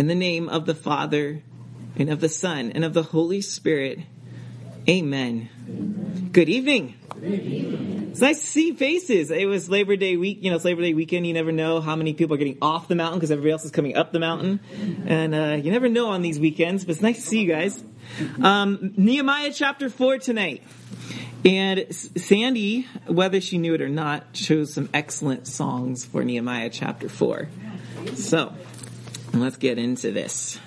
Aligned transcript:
In 0.00 0.06
the 0.06 0.14
name 0.14 0.48
of 0.48 0.64
the 0.64 0.74
Father, 0.74 1.42
and 1.94 2.08
of 2.08 2.20
the 2.20 2.28
Son, 2.30 2.72
and 2.74 2.86
of 2.86 2.94
the 2.94 3.02
Holy 3.02 3.42
Spirit. 3.42 3.98
Amen. 4.88 5.50
Amen. 5.68 6.30
Good 6.32 6.48
evening. 6.48 6.94
It's 8.10 8.22
nice 8.22 8.40
to 8.40 8.46
see 8.46 8.72
faces. 8.72 9.30
It 9.30 9.44
was 9.44 9.68
Labor 9.68 9.96
Day 9.96 10.16
week, 10.16 10.38
you 10.40 10.48
know, 10.48 10.56
it's 10.56 10.64
Labor 10.64 10.80
Day 10.80 10.94
weekend. 10.94 11.26
You 11.26 11.34
never 11.34 11.52
know 11.52 11.82
how 11.82 11.96
many 11.96 12.14
people 12.14 12.32
are 12.32 12.38
getting 12.38 12.56
off 12.62 12.88
the 12.88 12.94
mountain 12.94 13.18
because 13.18 13.30
everybody 13.30 13.52
else 13.52 13.66
is 13.66 13.72
coming 13.72 13.94
up 13.94 14.10
the 14.10 14.20
mountain. 14.20 14.60
And 15.06 15.34
uh, 15.34 15.58
you 15.62 15.70
never 15.70 15.90
know 15.90 16.08
on 16.12 16.22
these 16.22 16.40
weekends, 16.40 16.86
but 16.86 16.92
it's 16.92 17.02
nice 17.02 17.16
to 17.16 17.28
see 17.28 17.42
you 17.42 17.48
guys. 17.52 17.84
Um, 18.42 18.94
Nehemiah 18.96 19.52
chapter 19.52 19.90
4 19.90 20.16
tonight. 20.16 20.62
And 21.44 21.94
Sandy, 21.94 22.86
whether 23.06 23.42
she 23.42 23.58
knew 23.58 23.74
it 23.74 23.82
or 23.82 23.90
not, 23.90 24.32
chose 24.32 24.72
some 24.72 24.88
excellent 24.94 25.46
songs 25.46 26.06
for 26.06 26.24
Nehemiah 26.24 26.70
chapter 26.70 27.10
4. 27.10 27.48
So, 28.14 28.54
let's 29.32 29.56
get 29.56 29.78
into 29.78 30.12
this. 30.12 30.58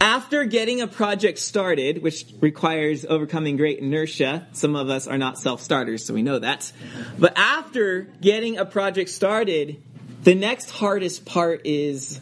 After 0.00 0.44
getting 0.44 0.80
a 0.80 0.86
project 0.86 1.38
started, 1.38 2.02
which 2.02 2.24
requires 2.40 3.04
overcoming 3.04 3.56
great 3.58 3.80
inertia, 3.80 4.46
some 4.52 4.74
of 4.74 4.88
us 4.88 5.06
are 5.06 5.18
not 5.18 5.38
self 5.38 5.60
starters, 5.60 6.04
so 6.04 6.14
we 6.14 6.22
know 6.22 6.38
that. 6.38 6.72
But 7.18 7.36
after 7.36 8.02
getting 8.20 8.56
a 8.56 8.64
project 8.64 9.10
started, 9.10 9.82
the 10.22 10.34
next 10.34 10.70
hardest 10.70 11.26
part 11.26 11.66
is 11.66 12.20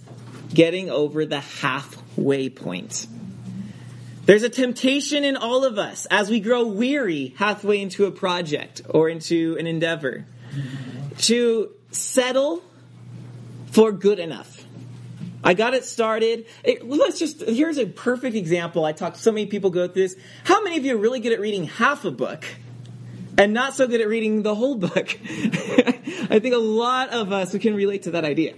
getting 0.53 0.91
over 0.91 1.25
the 1.25 1.41
halfway 1.41 2.49
point. 2.49 3.07
There's 4.25 4.43
a 4.43 4.49
temptation 4.49 5.25
in 5.25 5.37
all 5.37 5.65
of 5.65 5.79
us 5.79 6.07
as 6.11 6.29
we 6.29 6.41
grow 6.41 6.67
weary 6.67 7.35
halfway 7.39 7.81
into 7.81 8.07
a 8.07 8.11
project 8.11 8.83
or 8.89 9.09
into 9.09 9.57
an 9.59 9.67
endeavor 9.67 10.27
to 11.19 11.71
settle 11.99 12.63
for 13.71 13.93
good 13.93 14.19
enough. 14.19 14.65
I 15.43 15.55
got 15.55 15.75
it 15.75 15.85
started. 15.85 16.47
It, 16.65 16.87
let's 16.89 17.19
just, 17.19 17.41
here's 17.41 17.79
a 17.79 17.87
perfect 17.87 18.35
example. 18.35 18.85
I 18.85 18.93
talked, 18.93 19.19
so 19.19 19.31
many 19.31 19.47
people 19.47 19.71
go 19.71 19.87
through 19.87 20.03
this. 20.03 20.17
How 20.45 20.63
many 20.63 20.79
of 20.79 20.85
you 20.85 20.95
are 20.97 20.99
really 20.99 21.21
good 21.21 21.33
at 21.33 21.41
reading 21.41 21.65
half 21.65 22.05
a 22.05 22.11
book 22.11 22.45
and 23.37 23.53
not 23.53 23.75
so 23.75 23.87
good 23.87 24.01
at 24.01 24.09
reading 24.09 24.43
the 24.43 24.55
whole 24.55 24.75
book? 24.75 25.19
I 26.31 26.41
think 26.41 26.55
a 26.55 26.59
lot 26.59 27.11
of 27.11 27.33
us 27.33 27.57
can 27.57 27.75
relate 27.75 28.05
to 28.05 28.13
that 28.13 28.25
idea. 28.25 28.55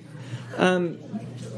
Um, 0.56 0.98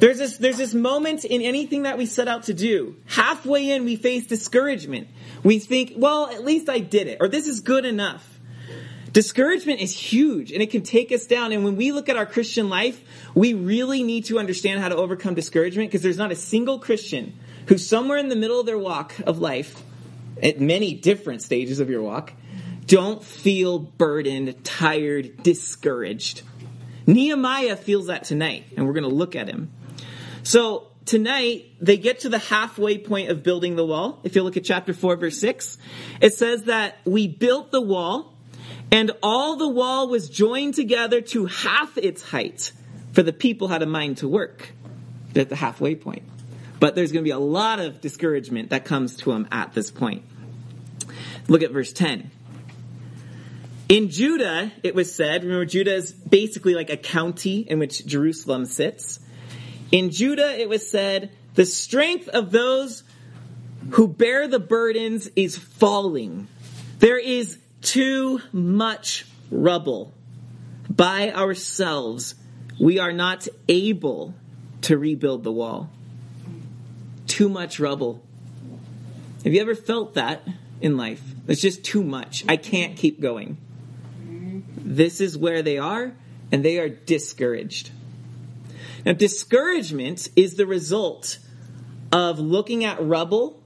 there's 0.01 0.19
this, 0.19 0.37
there's 0.39 0.57
this 0.57 0.75
moment 0.75 1.25
in 1.25 1.43
anything 1.43 1.85
that 1.85 1.97
we 1.97 2.07
set 2.07 2.27
out 2.27 2.45
to 2.45 2.55
do. 2.55 2.97
Halfway 3.07 3.71
in, 3.71 3.85
we 3.85 3.95
face 3.95 4.27
discouragement. 4.27 5.07
We 5.45 5.61
think, 5.61 5.93
well, 5.97 6.27
at 6.27 6.45
least 6.45 6.69
I 6.69 6.81
did 6.81 7.07
it, 7.07 7.19
or 7.21 7.29
this 7.29 7.47
is 7.47 7.61
good 7.61 7.85
enough. 7.85 8.32
Discouragement 9.13 9.81
is 9.81 9.93
huge 9.93 10.53
and 10.53 10.63
it 10.63 10.71
can 10.71 10.83
take 10.83 11.13
us 11.13 11.27
down. 11.27 11.53
And 11.53 11.65
when 11.65 11.77
we 11.77 11.93
look 11.93 12.09
at 12.09 12.17
our 12.17 12.25
Christian 12.27 12.69
life, 12.71 13.01
we 13.35 13.53
really 13.53 14.03
need 14.03 14.25
to 14.27 14.39
understand 14.39 14.81
how 14.81 14.89
to 14.89 14.97
overcome 14.97 15.35
discouragement 15.35 15.91
because 15.91 16.03
there's 16.03 16.17
not 16.17 16.33
a 16.33 16.37
single 16.37 16.79
Christian 16.79 17.35
who 17.67 17.77
somewhere 17.77 18.19
in 18.19 18.29
the 18.29 18.37
middle 18.37 18.59
of 18.59 18.67
their 18.67 18.79
walk 18.79 19.15
of 19.27 19.39
life, 19.39 19.83
at 20.43 20.61
many 20.61 20.95
different 20.95 21.43
stages 21.43 21.79
of 21.79 21.91
your 21.91 22.03
walk, 22.03 22.33
don't 22.87 23.23
feel 23.23 23.79
burdened, 23.79 24.65
tired, 24.65 25.43
discouraged. 25.43 26.43
Nehemiah 27.07 27.77
feels 27.77 28.07
that 28.07 28.25
tonight, 28.25 28.65
and 28.77 28.87
we're 28.87 28.93
going 28.93 29.09
to 29.09 29.15
look 29.15 29.37
at 29.37 29.49
him. 29.49 29.71
So 30.43 30.89
tonight, 31.05 31.67
they 31.81 31.97
get 31.97 32.21
to 32.21 32.29
the 32.29 32.39
halfway 32.39 32.99
point 32.99 33.31
of 33.31 33.43
building 33.43 33.77
the 33.77 33.87
wall. 33.87 34.21
If 34.25 34.35
you 34.35 34.43
look 34.43 34.57
at 34.57 34.65
chapter 34.65 34.93
4, 34.93 35.17
verse 35.17 35.39
6, 35.39 35.79
it 36.21 36.35
says 36.35 36.65
that 36.65 36.99
we 37.05 37.29
built 37.29 37.71
the 37.71 37.81
wall 37.81 38.32
and 38.93 39.11
all 39.23 39.57
the 39.57 39.67
wall 39.67 40.07
was 40.07 40.29
joined 40.29 40.75
together 40.75 41.23
to 41.23 41.47
half 41.47 41.97
its 41.97 42.23
height, 42.23 42.73
for 43.13 43.23
the 43.23 43.33
people 43.33 43.69
had 43.69 43.83
a 43.83 43.87
mind 43.87 44.19
to 44.19 44.29
work 44.29 44.69
at 45.35 45.49
the 45.49 45.57
halfway 45.57 45.95
point. 45.95 46.23
But 46.79 46.95
there's 46.95 47.11
going 47.11 47.25
to 47.25 47.27
be 47.29 47.33
a 47.33 47.39
lot 47.39 47.81
of 47.81 48.03
discouragement 48.03 48.71
that 48.71 48.85
comes 48.85 49.17
to 49.19 49.33
them 49.33 49.49
at 49.51 49.73
this 49.73 49.91
point. 49.91 50.25
Look 51.49 51.63
at 51.63 51.71
verse 51.71 51.93
10. 51.93 52.31
In 53.89 54.11
Judah, 54.11 54.71
it 54.83 54.95
was 54.95 55.15
said, 55.15 55.43
remember, 55.43 55.65
Judah 55.65 55.95
is 55.95 56.13
basically 56.13 56.75
like 56.75 56.91
a 56.91 56.97
county 56.97 57.61
in 57.61 57.79
which 57.79 58.05
Jerusalem 58.07 58.67
sits. 58.67 59.21
In 59.91 60.11
Judah, 60.11 60.59
it 60.59 60.69
was 60.69 60.89
said, 60.89 61.31
the 61.55 61.67
strength 61.67 62.29
of 62.29 62.51
those 62.51 63.05
who 63.91 64.09
bear 64.09 64.49
the 64.49 64.59
burdens 64.59 65.29
is 65.35 65.57
falling. 65.57 66.49
There 66.99 67.19
is 67.19 67.59
too 67.83 68.41
much 68.53 69.27
rubble. 69.51 70.15
By 70.89 71.33
ourselves, 71.33 72.35
we 72.81 72.99
are 72.99 73.13
not 73.13 73.47
able 73.69 74.35
to 74.83 74.97
rebuild 74.97 75.45
the 75.45 75.53
wall. 75.53 75.91
Too 77.27 77.49
much 77.49 77.79
rubble. 77.79 78.23
Have 79.45 79.53
you 79.53 79.61
ever 79.61 79.75
felt 79.75 80.15
that 80.15 80.47
in 80.81 80.97
life? 80.97 81.23
It's 81.49 81.61
just 81.61 81.85
too 81.85 82.03
much. 82.03 82.45
I 82.49 82.57
can't 82.57 82.97
keep 82.97 83.21
going. 83.21 83.57
This 84.77 85.21
is 85.21 85.37
where 85.37 85.63
they 85.63 85.79
are, 85.79 86.13
and 86.51 86.65
they 86.65 86.79
are 86.79 86.89
discouraged. 86.89 87.91
Now, 89.05 89.13
discouragement 89.13 90.29
is 90.37 90.55
the 90.55 90.67
result 90.67 91.39
of 92.13 92.39
looking 92.39 92.85
at 92.85 93.03
rubble 93.03 93.61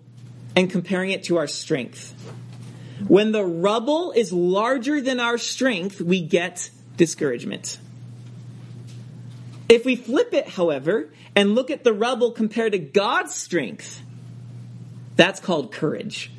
and 0.54 0.70
comparing 0.70 1.10
it 1.10 1.24
to 1.24 1.36
our 1.36 1.46
strength. 1.46 2.14
When 3.08 3.32
the 3.32 3.44
rubble 3.44 4.12
is 4.12 4.32
larger 4.32 5.00
than 5.00 5.20
our 5.20 5.38
strength, 5.38 6.00
we 6.00 6.20
get 6.20 6.70
discouragement. 6.96 7.78
If 9.68 9.84
we 9.84 9.96
flip 9.96 10.32
it, 10.32 10.48
however, 10.48 11.10
and 11.34 11.54
look 11.54 11.70
at 11.70 11.84
the 11.84 11.92
rubble 11.92 12.32
compared 12.32 12.72
to 12.72 12.78
God's 12.78 13.34
strength, 13.34 14.02
that's 15.16 15.40
called 15.40 15.72
courage. 15.72 16.30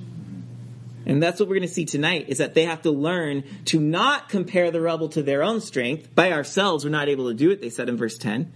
And 1.05 1.23
that's 1.23 1.39
what 1.39 1.47
we're 1.47 1.55
going 1.55 1.67
to 1.67 1.73
see 1.73 1.85
tonight 1.85 2.25
is 2.27 2.39
that 2.39 2.53
they 2.53 2.65
have 2.65 2.81
to 2.81 2.91
learn 2.91 3.45
to 3.65 3.79
not 3.79 4.27
compare 4.27 4.71
the 4.71 4.81
rubble 4.81 5.07
to 5.09 5.23
their 5.23 5.41
own 5.41 5.61
strength. 5.61 6.13
By 6.13 6.33
ourselves, 6.33 6.83
we're 6.83 6.91
not 6.91 7.07
able 7.07 7.29
to 7.29 7.33
do 7.33 7.49
it, 7.51 7.61
they 7.61 7.69
said 7.69 7.87
in 7.87 7.95
verse 7.95 8.17
10, 8.17 8.51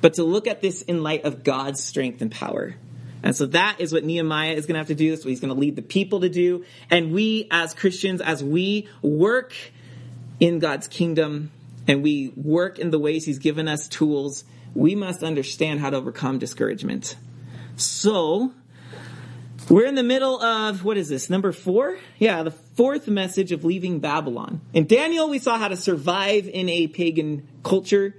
but 0.00 0.14
to 0.14 0.22
look 0.22 0.46
at 0.46 0.62
this 0.62 0.82
in 0.82 1.02
light 1.02 1.24
of 1.24 1.42
God's 1.42 1.82
strength 1.82 2.22
and 2.22 2.30
power. 2.30 2.76
And 3.26 3.34
so 3.34 3.46
that 3.46 3.80
is 3.80 3.92
what 3.92 4.04
Nehemiah 4.04 4.52
is 4.52 4.66
going 4.66 4.74
to 4.74 4.78
have 4.78 4.86
to 4.86 4.94
do. 4.94 5.10
That's 5.10 5.24
what 5.24 5.30
he's 5.30 5.40
going 5.40 5.52
to 5.52 5.58
lead 5.58 5.74
the 5.74 5.82
people 5.82 6.20
to 6.20 6.28
do. 6.28 6.64
And 6.90 7.12
we 7.12 7.48
as 7.50 7.74
Christians, 7.74 8.20
as 8.20 8.44
we 8.44 8.88
work 9.02 9.52
in 10.38 10.60
God's 10.60 10.86
kingdom 10.86 11.50
and 11.88 12.04
we 12.04 12.28
work 12.36 12.78
in 12.78 12.90
the 12.90 13.00
ways 13.00 13.24
he's 13.24 13.40
given 13.40 13.66
us 13.66 13.88
tools, 13.88 14.44
we 14.74 14.94
must 14.94 15.24
understand 15.24 15.80
how 15.80 15.90
to 15.90 15.96
overcome 15.96 16.38
discouragement. 16.38 17.16
So, 17.74 18.52
we're 19.68 19.86
in 19.86 19.96
the 19.96 20.04
middle 20.04 20.40
of, 20.40 20.84
what 20.84 20.96
is 20.96 21.08
this, 21.08 21.28
number 21.28 21.50
four? 21.50 21.98
Yeah, 22.20 22.44
the 22.44 22.52
fourth 22.52 23.08
message 23.08 23.50
of 23.50 23.64
leaving 23.64 23.98
Babylon. 23.98 24.60
In 24.72 24.86
Daniel, 24.86 25.28
we 25.28 25.40
saw 25.40 25.58
how 25.58 25.66
to 25.66 25.76
survive 25.76 26.46
in 26.46 26.68
a 26.68 26.86
pagan 26.86 27.48
culture. 27.64 28.14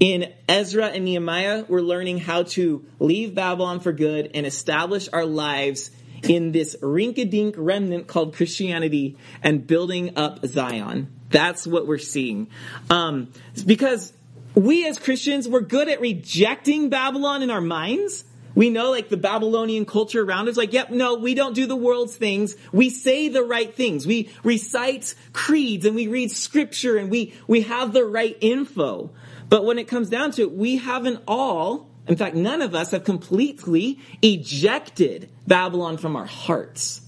In 0.00 0.32
Ezra 0.48 0.86
and 0.86 1.04
Nehemiah, 1.04 1.66
we're 1.68 1.82
learning 1.82 2.16
how 2.16 2.44
to 2.44 2.82
leave 2.98 3.34
Babylon 3.34 3.80
for 3.80 3.92
good 3.92 4.30
and 4.32 4.46
establish 4.46 5.10
our 5.12 5.26
lives 5.26 5.90
in 6.22 6.52
this 6.52 6.74
rink-a-dink 6.80 7.54
remnant 7.58 8.06
called 8.06 8.34
Christianity 8.34 9.18
and 9.42 9.66
building 9.66 10.16
up 10.16 10.44
Zion. 10.46 11.12
That's 11.28 11.66
what 11.66 11.86
we're 11.86 11.98
seeing. 11.98 12.48
Um, 12.88 13.30
because 13.66 14.14
we 14.54 14.88
as 14.88 14.98
Christians, 14.98 15.46
we're 15.46 15.60
good 15.60 15.90
at 15.90 16.00
rejecting 16.00 16.88
Babylon 16.88 17.42
in 17.42 17.50
our 17.50 17.60
minds. 17.60 18.24
We 18.54 18.70
know 18.70 18.92
like 18.92 19.10
the 19.10 19.18
Babylonian 19.18 19.84
culture 19.84 20.22
around 20.22 20.48
us, 20.48 20.56
like, 20.56 20.72
yep, 20.72 20.90
no, 20.90 21.16
we 21.16 21.34
don't 21.34 21.54
do 21.54 21.66
the 21.66 21.76
world's 21.76 22.16
things. 22.16 22.56
We 22.72 22.88
say 22.88 23.28
the 23.28 23.44
right 23.44 23.72
things. 23.72 24.06
We 24.06 24.30
recite 24.44 25.14
creeds 25.34 25.84
and 25.84 25.94
we 25.94 26.08
read 26.08 26.30
scripture 26.30 26.96
and 26.96 27.10
we, 27.10 27.34
we 27.46 27.62
have 27.62 27.92
the 27.92 28.04
right 28.04 28.36
info. 28.40 29.10
But 29.50 29.64
when 29.64 29.78
it 29.78 29.88
comes 29.88 30.08
down 30.08 30.30
to 30.32 30.42
it, 30.42 30.52
we 30.52 30.76
haven't 30.76 31.24
all, 31.26 31.90
in 32.06 32.16
fact, 32.16 32.36
none 32.36 32.62
of 32.62 32.74
us 32.74 32.92
have 32.92 33.04
completely 33.04 33.98
ejected 34.22 35.28
Babylon 35.46 35.98
from 35.98 36.14
our 36.14 36.24
hearts. 36.24 37.02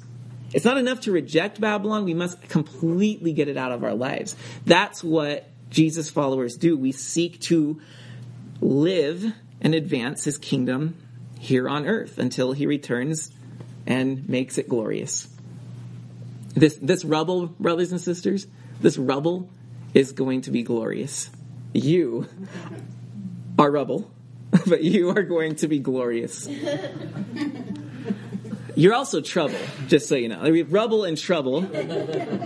It's 0.53 0.65
not 0.65 0.77
enough 0.77 1.03
to 1.03 1.13
reject 1.13 1.61
Babylon, 1.61 2.05
we 2.05 2.15
must 2.15 2.43
completely 2.49 3.33
get 3.33 3.49
it 3.49 3.57
out 3.57 3.71
of 3.71 3.85
our 3.85 3.95
lives. 3.95 4.37
That's 4.67 5.03
what 5.03 5.49
Jesus 5.71 6.11
followers 6.11 6.57
do. 6.57 6.77
We 6.77 6.91
seek 6.91 7.41
to 7.43 7.81
live 8.61 9.25
and 9.61 9.75
advance 9.75 10.25
his 10.25 10.37
kingdom 10.37 10.97
here 11.39 11.69
on 11.69 11.87
earth 11.87 12.19
until 12.19 12.53
he 12.53 12.67
returns 12.67 13.31
and 13.87 14.29
makes 14.29 14.59
it 14.59 14.69
glorious. 14.69 15.29
This, 16.55 16.77
this 16.83 17.05
rubble, 17.05 17.47
brothers 17.47 17.93
and 17.93 18.01
sisters, 18.01 18.49
this 18.81 18.99
rubble 18.99 19.49
is 19.95 20.11
going 20.11 20.43
to 20.43 20.51
be 20.51 20.65
glorious. 20.65 21.31
You 21.73 22.29
are 23.59 23.71
rubble, 23.71 24.11
but 24.67 24.83
you 24.83 25.11
are 25.11 25.23
going 25.23 25.57
to 25.57 25.69
be 25.69 25.79
glorious. 25.79 26.49
You're 28.75 28.95
also 28.95 29.21
trouble, 29.21 29.59
just 29.89 30.09
so 30.09 30.15
you 30.15 30.29
know. 30.29 30.41
We 30.51 30.59
have 30.59 30.73
rubble 30.73 31.05
and 31.05 31.17
trouble. 31.17 31.69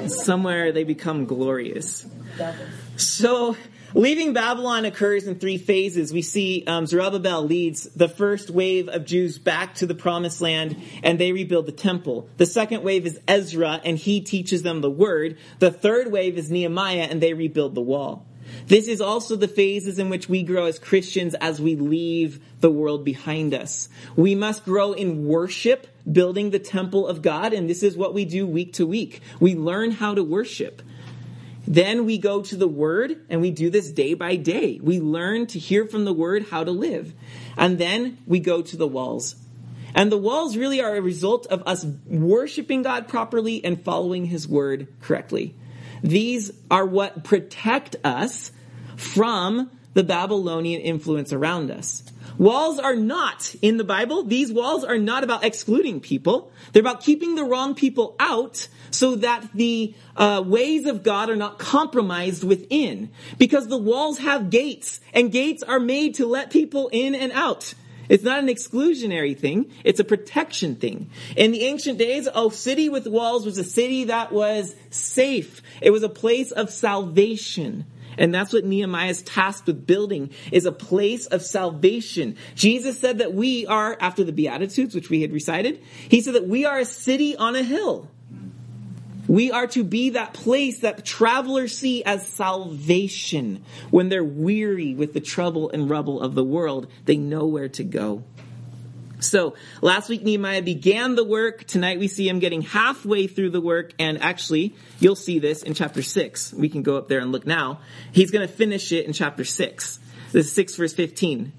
Somewhere 0.09 0.73
they 0.73 0.85
become 0.85 1.25
glorious. 1.25 2.07
So 2.97 3.57
leaving 3.95 4.33
Babylon 4.33 4.85
occurs 4.85 5.27
in 5.27 5.39
three 5.39 5.59
phases. 5.59 6.13
We 6.13 6.23
see 6.23 6.65
um, 6.67 6.87
Zerubbabel 6.87 7.43
leads 7.43 7.85
the 7.85 8.09
first 8.09 8.51
wave 8.51 8.89
of 8.89 9.05
Jews 9.05 9.39
back 9.39 9.77
to 9.77 9.87
the 9.87 9.95
promised 9.95 10.41
land 10.41 10.77
and 11.03 11.19
they 11.19 11.33
rebuild 11.33 11.67
the 11.67 11.73
temple. 11.73 12.29
The 12.37 12.47
second 12.47 12.83
wave 12.83 13.07
is 13.07 13.21
Ezra 13.29 13.81
and 13.85 13.97
he 13.97 14.21
teaches 14.21 14.63
them 14.63 14.81
the 14.81 14.91
word. 14.91 15.39
The 15.61 15.71
third 15.71 16.11
wave 16.11 16.39
is 16.39 16.51
Nehemiah 16.51 17.07
and 17.09 17.21
they 17.21 17.35
rebuild 17.35 17.75
the 17.75 17.83
wall. 17.83 18.27
This 18.67 18.89
is 18.89 19.01
also 19.01 19.37
the 19.37 19.49
phases 19.49 19.99
in 19.99 20.09
which 20.09 20.29
we 20.29 20.43
grow 20.43 20.67
as 20.67 20.79
Christians 20.79 21.35
as 21.35 21.61
we 21.61 21.77
leave 21.77 22.41
the 22.61 22.71
world 22.71 23.05
behind 23.05 23.55
us. 23.55 23.89
We 24.17 24.35
must 24.35 24.65
grow 24.65 24.93
in 24.93 25.27
worship, 25.27 25.87
building 26.11 26.51
the 26.51 26.59
temple 26.59 27.07
of 27.07 27.23
God, 27.23 27.53
and 27.53 27.69
this 27.69 27.83
is 27.83 27.97
what 27.97 28.15
we 28.15 28.25
do 28.25 28.47
week 28.47 28.75
to 28.75 28.87
week. 28.87 29.21
We 29.41 29.55
learn 29.55 29.93
how 29.93 30.15
to 30.15 30.25
worship. 30.25 30.83
Then 31.67 32.07
we 32.07 32.19
go 32.19 32.43
to 32.43 32.57
the 32.57 32.69
Word, 32.69 33.25
and 33.29 33.41
we 33.41 33.51
do 33.51 33.71
this 33.71 33.91
day 33.91 34.15
by 34.15 34.37
day. 34.37 34.79
We 34.81 35.01
learn 35.01 35.47
to 35.49 35.59
hear 35.59 35.87
from 35.87 36.05
the 36.05 36.13
Word 36.13 36.47
how 36.51 36.63
to 36.63 36.71
live. 36.71 37.13
And 37.57 37.79
then 37.79 38.19
we 38.27 38.39
go 38.39 38.63
to 38.63 38.77
the 38.77 38.87
walls. 38.87 39.35
And 39.95 40.13
the 40.13 40.19
walls 40.19 40.57
really 40.57 40.81
are 40.81 40.95
a 40.95 41.01
result 41.01 41.47
of 41.47 41.63
us 41.67 41.85
worshiping 42.07 42.83
God 42.83 43.09
properly 43.09 43.65
and 43.65 43.83
following 43.83 44.27
His 44.27 44.47
Word 44.47 44.89
correctly. 45.01 45.55
These 46.07 46.53
are 46.71 46.87
what 46.87 47.25
protect 47.25 47.97
us 48.05 48.53
from 48.97 49.73
the 49.95 50.05
Babylonian 50.05 50.81
influence 50.81 51.33
around 51.33 51.71
us. 51.73 52.05
Walls 52.39 52.79
are 52.79 52.95
not 52.95 53.57
in 53.61 53.77
the 53.77 53.83
Bible. 53.83 54.23
These 54.23 54.53
walls 54.53 54.85
are 54.85 54.99
not 54.99 55.25
about 55.25 55.43
excluding 55.43 56.01
people. 56.01 56.53
They're 56.73 56.81
about 56.81 57.03
keeping 57.03 57.35
the 57.35 57.45
wrong 57.45 57.75
people 57.75 58.15
out 58.21 58.69
so 58.93 59.17
that 59.17 59.49
the 59.53 59.95
uh, 60.17 60.45
ways 60.47 60.87
of 60.87 61.03
God 61.03 61.29
are 61.29 61.37
not 61.37 61.59
compromised 61.59 62.45
within. 62.45 63.11
Because 63.37 63.67
the 63.67 63.77
walls 63.77 64.19
have 64.19 64.51
gates, 64.51 65.01
and 65.13 65.33
gates 65.33 65.65
are 65.65 65.81
made 65.81 66.15
to 66.17 66.27
let 66.27 66.51
people 66.51 66.89
in 66.93 67.17
and 67.17 67.33
out. 67.33 67.75
It's 68.09 68.25
not 68.25 68.39
an 68.39 68.49
exclusionary 68.49 69.37
thing. 69.37 69.71
It's 69.85 70.01
a 70.01 70.05
protection 70.05 70.77
thing. 70.77 71.11
In 71.37 71.53
the 71.53 71.65
ancient 71.65 71.99
days, 71.99 72.29
a 72.33 72.51
city 72.51 72.89
with 72.89 73.07
walls 73.07 73.45
was 73.45 73.59
a 73.59 73.65
city 73.65 74.05
that 74.05 74.33
was 74.33 74.75
safe. 74.91 75.63
It 75.81 75.91
was 75.91 76.03
a 76.03 76.09
place 76.09 76.51
of 76.51 76.71
salvation. 76.71 77.87
And 78.19 78.35
that's 78.35 78.53
what 78.53 78.65
Nehemiah 78.65 79.11
is 79.11 79.23
tasked 79.23 79.67
with 79.67 79.87
building 79.87 80.31
is 80.51 80.65
a 80.65 80.73
place 80.73 81.27
of 81.27 81.43
salvation. 81.43 82.37
Jesus 82.55 82.99
said 82.99 83.19
that 83.19 83.35
we 83.35 83.67
are, 83.67 83.97
after 84.01 84.25
the 84.25 84.33
Beatitudes, 84.33 84.95
which 84.95 85.11
we 85.11 85.23
had 85.23 85.33
recited, 85.33 85.83
he 86.09 86.21
said 86.21 86.35
that 86.35 86.49
we 86.49 86.65
are 86.65 86.79
a 86.79 86.85
city 86.85 87.37
on 87.37 87.57
a 87.57 87.63
hill. 87.63 88.09
We 89.29 89.51
are 89.51 89.67
to 89.69 89.83
be 89.83 90.11
that 90.11 90.33
place 90.33 90.81
that 90.81 91.05
travelers 91.05 91.77
see 91.77 92.05
as 92.05 92.27
salvation. 92.27 93.65
When 93.91 94.09
they're 94.09 94.25
weary 94.25 94.95
with 94.95 95.13
the 95.13 95.21
trouble 95.21 95.71
and 95.71 95.91
rubble 95.91 96.21
of 96.21 96.35
the 96.35 96.45
world, 96.45 96.89
they 97.05 97.17
know 97.17 97.47
where 97.47 97.69
to 97.71 97.85
go. 97.85 98.25
So 99.19 99.55
last 99.81 100.09
week 100.09 100.23
Nehemiah 100.23 100.63
began 100.63 101.15
the 101.15 101.25
work. 101.25 101.65
Tonight 101.65 101.99
we 101.99 102.09
see 102.09 102.29
him 102.29 102.39
getting 102.39 102.63
halfway 102.63 103.27
through 103.27 103.51
the 103.51 103.61
work. 103.61 103.93
And 103.99 104.21
actually, 104.23 104.75
you'll 105.01 105.17
see 105.17 105.39
this 105.39 105.63
in 105.63 105.75
chapter 105.75 106.03
six. 106.03 106.53
We 106.53 106.69
can 106.69 106.83
go 106.83 106.97
up 106.97 107.09
there 107.09 107.21
and 107.21 107.33
look 107.33 107.47
now. 107.47 107.81
He's 108.13 108.31
going 108.31 108.47
to 108.47 108.53
finish 108.53 108.93
it 108.93 109.07
in 109.07 109.13
chapter 109.13 109.45
six. 109.45 109.99
This 110.33 110.47
is 110.47 110.53
six 110.53 110.77
verse 110.77 110.93
15. 110.93 111.53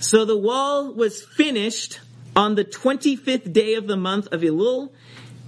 So 0.00 0.24
the 0.24 0.36
wall 0.36 0.92
was 0.92 1.22
finished 1.22 2.00
on 2.36 2.54
the 2.54 2.64
25th 2.64 3.52
day 3.52 3.74
of 3.74 3.86
the 3.86 3.96
month 3.96 4.32
of 4.32 4.40
Elul 4.40 4.90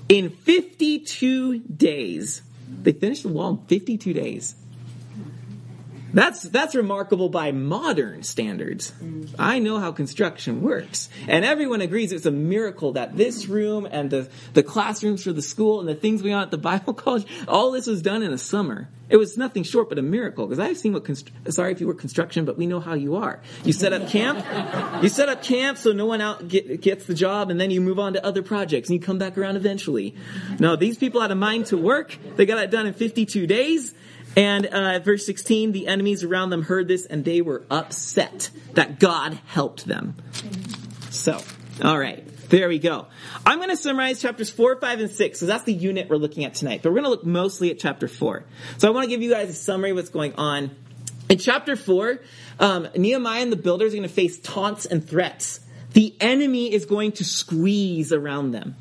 in 0.08 0.30
52 0.30 1.60
days. 1.60 2.42
They 2.82 2.92
finished 2.92 3.22
the 3.22 3.28
wall 3.28 3.50
in 3.50 3.66
52 3.66 4.12
days. 4.12 4.54
That's, 6.16 6.44
that's 6.44 6.74
remarkable 6.74 7.28
by 7.28 7.52
modern 7.52 8.22
standards. 8.22 8.90
Mm-hmm. 8.92 9.34
I 9.38 9.58
know 9.58 9.78
how 9.78 9.92
construction 9.92 10.62
works. 10.62 11.10
And 11.28 11.44
everyone 11.44 11.82
agrees 11.82 12.10
it's 12.10 12.24
a 12.24 12.30
miracle 12.30 12.92
that 12.92 13.18
this 13.18 13.48
room 13.48 13.86
and 13.90 14.08
the, 14.08 14.26
the 14.54 14.62
classrooms 14.62 15.22
for 15.22 15.34
the 15.34 15.42
school 15.42 15.78
and 15.78 15.86
the 15.86 15.94
things 15.94 16.22
we 16.22 16.32
on 16.32 16.42
at 16.44 16.50
the 16.50 16.56
Bible 16.72 16.94
college, 16.94 17.26
all 17.46 17.70
this 17.70 17.86
was 17.86 18.00
done 18.00 18.22
in 18.22 18.32
a 18.32 18.38
summer. 18.38 18.88
It 19.10 19.18
was 19.18 19.36
nothing 19.36 19.62
short 19.62 19.90
but 19.90 19.98
a 19.98 20.02
miracle 20.02 20.46
because 20.46 20.58
I've 20.58 20.78
seen 20.78 20.94
what, 20.94 21.04
const- 21.04 21.30
sorry 21.50 21.72
if 21.72 21.82
you 21.82 21.86
work 21.86 21.98
construction, 21.98 22.46
but 22.46 22.56
we 22.56 22.66
know 22.66 22.80
how 22.80 22.94
you 22.94 23.16
are. 23.16 23.42
You 23.62 23.74
set 23.74 23.92
up 23.92 24.08
camp, 24.08 24.38
you 25.02 25.10
set 25.10 25.28
up 25.28 25.42
camp 25.42 25.76
so 25.76 25.92
no 25.92 26.06
one 26.06 26.22
out 26.22 26.48
get, 26.48 26.80
gets 26.80 27.04
the 27.04 27.14
job 27.14 27.50
and 27.50 27.60
then 27.60 27.70
you 27.70 27.82
move 27.82 27.98
on 27.98 28.14
to 28.14 28.24
other 28.24 28.42
projects 28.42 28.88
and 28.88 28.98
you 28.98 29.04
come 29.04 29.18
back 29.18 29.36
around 29.36 29.56
eventually. 29.56 30.12
Mm-hmm. 30.12 30.56
No, 30.60 30.76
these 30.76 30.96
people 30.96 31.20
had 31.20 31.30
a 31.30 31.36
mind 31.36 31.66
to 31.66 31.76
work. 31.76 32.16
They 32.36 32.46
got 32.46 32.56
it 32.56 32.70
done 32.70 32.86
in 32.86 32.94
52 32.94 33.46
days 33.46 33.94
and 34.36 34.66
uh, 34.66 34.98
verse 35.00 35.24
16, 35.24 35.72
the 35.72 35.86
enemies 35.86 36.22
around 36.22 36.50
them 36.50 36.62
heard 36.62 36.86
this 36.86 37.06
and 37.06 37.24
they 37.24 37.40
were 37.40 37.64
upset 37.70 38.50
that 38.74 39.00
God 39.00 39.38
helped 39.46 39.86
them. 39.86 40.14
So, 41.10 41.42
all 41.82 41.98
right. 41.98 42.24
There 42.48 42.68
we 42.68 42.78
go. 42.78 43.06
I'm 43.44 43.58
going 43.58 43.70
to 43.70 43.76
summarize 43.76 44.22
chapters 44.22 44.50
4, 44.50 44.80
5, 44.80 45.00
and 45.00 45.10
6, 45.10 45.18
because 45.18 45.48
that's 45.48 45.64
the 45.64 45.72
unit 45.72 46.08
we're 46.08 46.16
looking 46.16 46.44
at 46.44 46.54
tonight. 46.54 46.80
But 46.82 46.90
we're 46.90 47.00
going 47.00 47.04
to 47.04 47.10
look 47.10 47.26
mostly 47.26 47.72
at 47.72 47.80
chapter 47.80 48.06
4. 48.06 48.44
So 48.78 48.86
I 48.86 48.92
want 48.92 49.04
to 49.04 49.10
give 49.10 49.20
you 49.20 49.30
guys 49.30 49.48
a 49.48 49.54
summary 49.54 49.90
of 49.90 49.96
what's 49.96 50.10
going 50.10 50.34
on. 50.36 50.70
In 51.28 51.38
chapter 51.38 51.74
4, 51.74 52.20
um, 52.60 52.88
Nehemiah 52.94 53.42
and 53.42 53.50
the 53.50 53.56
builders 53.56 53.94
are 53.94 53.96
going 53.96 54.08
to 54.08 54.14
face 54.14 54.38
taunts 54.38 54.86
and 54.86 55.06
threats. 55.06 55.58
The 55.92 56.14
enemy 56.20 56.72
is 56.72 56.84
going 56.84 57.12
to 57.12 57.24
squeeze 57.24 58.12
around 58.12 58.52
them. 58.52 58.76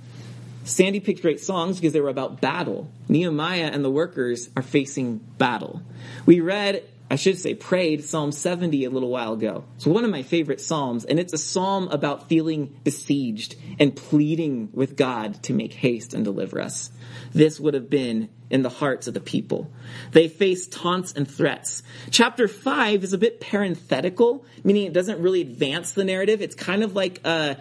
Sandy 0.65 1.00
picked 1.00 1.21
great 1.21 1.39
songs 1.39 1.77
because 1.77 1.94
they 1.94 2.01
were 2.01 2.09
about 2.09 2.41
battle. 2.41 2.91
Nehemiah 3.07 3.69
and 3.71 3.85
the 3.85 3.91
workers 3.91 4.50
are 4.57 4.63
facing 4.63 5.17
battle. 5.17 5.83
We 6.25 6.39
read, 6.39 6.83
I 7.09 7.17
should 7.17 7.38
say, 7.38 7.53
prayed 7.53 8.03
Psalm 8.03 8.31
70 8.31 8.83
a 8.83 8.89
little 8.89 9.09
while 9.09 9.33
ago. 9.33 9.63
It's 9.75 9.85
one 9.85 10.03
of 10.03 10.09
my 10.09 10.23
favorite 10.23 10.59
Psalms, 10.59 11.06
and 11.06 11.19
it's 11.19 11.33
a 11.33 11.38
psalm 11.38 11.88
about 11.89 12.29
feeling 12.29 12.79
besieged 12.83 13.56
and 13.79 13.95
pleading 13.95 14.69
with 14.73 14.97
God 14.97 15.44
to 15.44 15.53
make 15.53 15.73
haste 15.73 16.15
and 16.15 16.25
deliver 16.25 16.59
us. 16.59 16.89
This 17.31 17.59
would 17.59 17.75
have 17.75 17.89
been 17.91 18.29
in 18.50 18.63
the 18.63 18.69
hearts 18.69 19.07
of 19.07 19.13
the 19.13 19.19
people. 19.19 19.71
They 20.13 20.27
face 20.27 20.67
taunts 20.67 21.13
and 21.13 21.29
threats. 21.29 21.83
Chapter 22.09 22.47
5 22.47 23.03
is 23.03 23.13
a 23.13 23.17
bit 23.19 23.39
parenthetical, 23.39 24.45
meaning 24.63 24.88
it 24.88 24.94
doesn't 24.94 25.21
really 25.21 25.41
advance 25.41 25.91
the 25.91 26.06
narrative. 26.06 26.41
It's 26.41 26.56
kind 26.56 26.83
of 26.83 26.95
like 26.95 27.21
a 27.23 27.57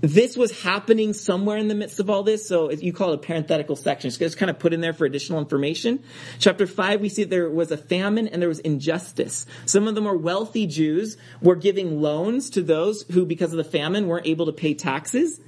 this 0.00 0.36
was 0.36 0.62
happening 0.62 1.12
somewhere 1.12 1.56
in 1.56 1.68
the 1.68 1.74
midst 1.74 1.98
of 1.98 2.08
all 2.08 2.22
this, 2.22 2.46
so 2.46 2.70
you 2.70 2.92
call 2.92 3.12
it 3.12 3.16
a 3.16 3.18
parenthetical 3.18 3.76
section. 3.76 4.08
It's 4.08 4.16
just 4.16 4.38
kind 4.38 4.50
of 4.50 4.58
put 4.58 4.72
in 4.72 4.80
there 4.80 4.92
for 4.92 5.04
additional 5.04 5.40
information. 5.40 6.04
Chapter 6.38 6.66
5, 6.66 7.00
we 7.00 7.08
see 7.08 7.24
there 7.24 7.50
was 7.50 7.72
a 7.72 7.76
famine 7.76 8.28
and 8.28 8.40
there 8.40 8.48
was 8.48 8.60
injustice. 8.60 9.46
Some 9.66 9.88
of 9.88 9.94
the 9.94 10.00
more 10.00 10.16
wealthy 10.16 10.66
Jews 10.66 11.16
were 11.42 11.56
giving 11.56 12.00
loans 12.00 12.50
to 12.50 12.62
those 12.62 13.02
who, 13.02 13.26
because 13.26 13.52
of 13.52 13.56
the 13.56 13.64
famine, 13.64 14.06
weren't 14.06 14.26
able 14.26 14.46
to 14.46 14.52
pay 14.52 14.74
taxes. 14.74 15.40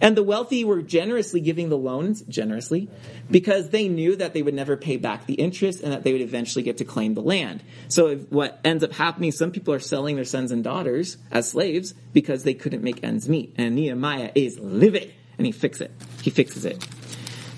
And 0.00 0.16
the 0.16 0.22
wealthy 0.22 0.64
were 0.64 0.80
generously 0.80 1.40
giving 1.40 1.68
the 1.68 1.76
loans, 1.76 2.22
generously, 2.22 2.88
because 3.30 3.68
they 3.68 3.88
knew 3.88 4.16
that 4.16 4.32
they 4.32 4.40
would 4.40 4.54
never 4.54 4.76
pay 4.76 4.96
back 4.96 5.26
the 5.26 5.34
interest 5.34 5.82
and 5.82 5.92
that 5.92 6.04
they 6.04 6.12
would 6.12 6.22
eventually 6.22 6.62
get 6.62 6.78
to 6.78 6.84
claim 6.84 7.14
the 7.14 7.20
land. 7.20 7.62
So 7.88 8.16
what 8.16 8.60
ends 8.64 8.82
up 8.82 8.92
happening, 8.92 9.30
some 9.30 9.52
people 9.52 9.74
are 9.74 9.78
selling 9.78 10.16
their 10.16 10.24
sons 10.24 10.52
and 10.52 10.64
daughters 10.64 11.18
as 11.30 11.50
slaves 11.50 11.92
because 12.14 12.44
they 12.44 12.54
couldn't 12.54 12.82
make 12.82 13.04
ends 13.04 13.28
meet. 13.28 13.54
And 13.58 13.74
Nehemiah 13.74 14.32
is 14.34 14.58
livid 14.58 15.12
and 15.36 15.46
he 15.46 15.52
fixes 15.52 15.82
it. 15.82 15.92
He 16.22 16.30
fixes 16.30 16.64
it. 16.64 16.86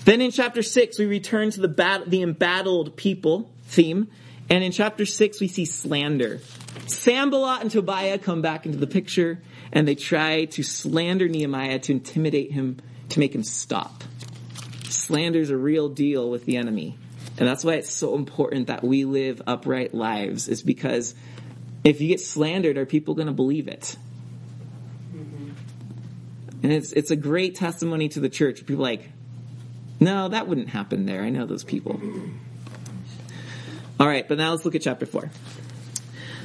Then 0.03 0.19
in 0.19 0.31
chapter 0.31 0.63
six, 0.63 0.99
we 0.99 1.05
return 1.05 1.49
to 1.51 1.61
the 1.61 1.69
bat- 1.69 2.09
the 2.09 2.21
embattled 2.21 2.97
people 2.97 3.51
theme. 3.63 4.09
And 4.49 4.63
in 4.63 4.71
chapter 4.71 5.05
six, 5.05 5.39
we 5.39 5.47
see 5.47 5.65
slander. 5.65 6.39
Sanballat 6.87 7.61
and 7.61 7.71
Tobiah 7.71 8.17
come 8.17 8.41
back 8.41 8.65
into 8.65 8.77
the 8.77 8.87
picture 8.87 9.41
and 9.71 9.87
they 9.87 9.95
try 9.95 10.45
to 10.45 10.63
slander 10.63 11.27
Nehemiah 11.27 11.79
to 11.79 11.91
intimidate 11.93 12.51
him, 12.51 12.77
to 13.09 13.19
make 13.19 13.33
him 13.33 13.43
stop. 13.43 14.03
Slander 14.83 15.39
is 15.39 15.49
a 15.49 15.57
real 15.57 15.89
deal 15.89 16.29
with 16.29 16.45
the 16.45 16.57
enemy. 16.57 16.97
And 17.37 17.47
that's 17.47 17.63
why 17.63 17.75
it's 17.75 17.91
so 17.91 18.15
important 18.15 18.67
that 18.67 18.83
we 18.83 19.05
live 19.05 19.41
upright 19.47 19.93
lives, 19.93 20.47
is 20.47 20.61
because 20.61 21.15
if 21.83 21.99
you 21.99 22.07
get 22.07 22.19
slandered, 22.19 22.77
are 22.77 22.85
people 22.85 23.15
going 23.15 23.27
to 23.27 23.33
believe 23.33 23.67
it? 23.67 23.97
And 26.61 26.71
it's, 26.71 26.93
it's 26.93 27.11
a 27.11 27.15
great 27.15 27.55
testimony 27.55 28.07
to 28.09 28.19
the 28.19 28.29
church. 28.29 28.65
People 28.65 28.83
like, 28.83 29.09
no, 29.99 30.29
that 30.29 30.47
wouldn't 30.47 30.69
happen 30.69 31.05
there. 31.05 31.23
I 31.23 31.29
know 31.29 31.45
those 31.45 31.63
people. 31.63 31.99
All 33.99 34.07
right, 34.07 34.27
but 34.27 34.37
now 34.37 34.51
let's 34.51 34.65
look 34.65 34.75
at 34.75 34.81
chapter 34.81 35.05
4. 35.05 35.29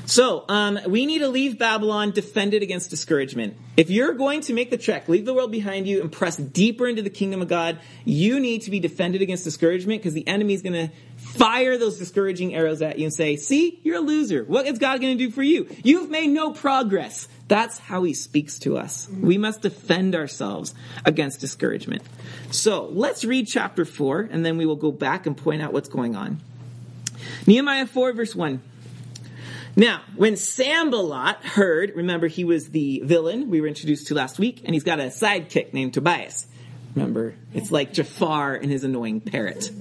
So, 0.08 0.46
um, 0.48 0.78
we 0.86 1.04
need 1.04 1.18
to 1.18 1.28
leave 1.28 1.58
Babylon 1.58 2.12
defended 2.12 2.62
against 2.62 2.88
discouragement. 2.88 3.58
If 3.76 3.90
you're 3.90 4.14
going 4.14 4.40
to 4.42 4.54
make 4.54 4.70
the 4.70 4.78
trek, 4.78 5.06
leave 5.06 5.26
the 5.26 5.34
world 5.34 5.52
behind 5.52 5.86
you 5.86 6.00
and 6.00 6.10
press 6.10 6.38
deeper 6.38 6.88
into 6.88 7.02
the 7.02 7.10
kingdom 7.10 7.42
of 7.42 7.48
God, 7.48 7.78
you 8.06 8.40
need 8.40 8.62
to 8.62 8.70
be 8.70 8.80
defended 8.80 9.20
against 9.20 9.44
discouragement 9.44 10.00
because 10.00 10.14
the 10.14 10.26
enemy 10.26 10.54
is 10.54 10.62
going 10.62 10.88
to 10.88 10.94
fire 11.18 11.76
those 11.76 11.98
discouraging 11.98 12.54
arrows 12.54 12.80
at 12.80 12.98
you 12.98 13.04
and 13.04 13.12
say, 13.12 13.36
see, 13.36 13.80
you're 13.82 13.98
a 13.98 14.00
loser. 14.00 14.44
What 14.44 14.66
is 14.66 14.78
God 14.78 15.02
going 15.02 15.18
to 15.18 15.26
do 15.26 15.30
for 15.30 15.42
you? 15.42 15.68
You've 15.84 16.08
made 16.08 16.28
no 16.28 16.52
progress. 16.52 17.28
That's 17.46 17.78
how 17.78 18.02
he 18.04 18.14
speaks 18.14 18.58
to 18.60 18.78
us. 18.78 19.10
We 19.10 19.36
must 19.36 19.60
defend 19.60 20.14
ourselves 20.14 20.74
against 21.04 21.40
discouragement. 21.40 22.02
So 22.50 22.86
let's 22.86 23.26
read 23.26 23.46
chapter 23.46 23.84
4 23.84 24.30
and 24.30 24.42
then 24.42 24.56
we 24.56 24.64
will 24.64 24.76
go 24.76 24.90
back 24.90 25.26
and 25.26 25.36
point 25.36 25.60
out 25.60 25.74
what's 25.74 25.90
going 25.90 26.16
on. 26.16 26.40
Nehemiah 27.46 27.86
4 27.86 28.12
verse 28.12 28.34
1. 28.34 28.62
Now, 29.76 30.02
when 30.16 30.36
Sanballat 30.36 31.36
heard, 31.44 31.92
remember 31.94 32.26
he 32.26 32.44
was 32.44 32.70
the 32.70 33.00
villain 33.04 33.48
we 33.48 33.60
were 33.60 33.68
introduced 33.68 34.08
to 34.08 34.14
last 34.14 34.38
week, 34.38 34.62
and 34.64 34.74
he's 34.74 34.82
got 34.82 34.98
a 34.98 35.04
sidekick 35.04 35.72
named 35.72 35.94
Tobias. 35.94 36.46
Remember, 36.96 37.34
it's 37.54 37.70
like 37.70 37.92
Jafar 37.92 38.54
and 38.54 38.72
his 38.72 38.82
annoying 38.82 39.20
parrot. 39.20 39.70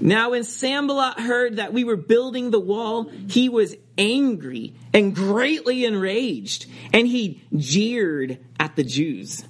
Now, 0.00 0.32
when 0.32 0.44
Sanballat 0.44 1.18
heard 1.18 1.56
that 1.56 1.72
we 1.72 1.84
were 1.84 1.96
building 1.96 2.50
the 2.50 2.60
wall, 2.60 3.10
he 3.28 3.48
was 3.48 3.74
angry 3.96 4.74
and 4.92 5.14
greatly 5.14 5.86
enraged, 5.86 6.66
and 6.92 7.06
he 7.06 7.42
jeered 7.56 8.38
at 8.58 8.76
the 8.76 8.84
Jews. 8.84 9.44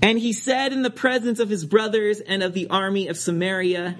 And 0.00 0.18
he 0.18 0.32
said 0.32 0.72
in 0.72 0.82
the 0.82 0.90
presence 0.90 1.40
of 1.40 1.48
his 1.48 1.64
brothers 1.64 2.20
and 2.20 2.42
of 2.42 2.54
the 2.54 2.68
army 2.68 3.08
of 3.08 3.16
Samaria, 3.16 3.96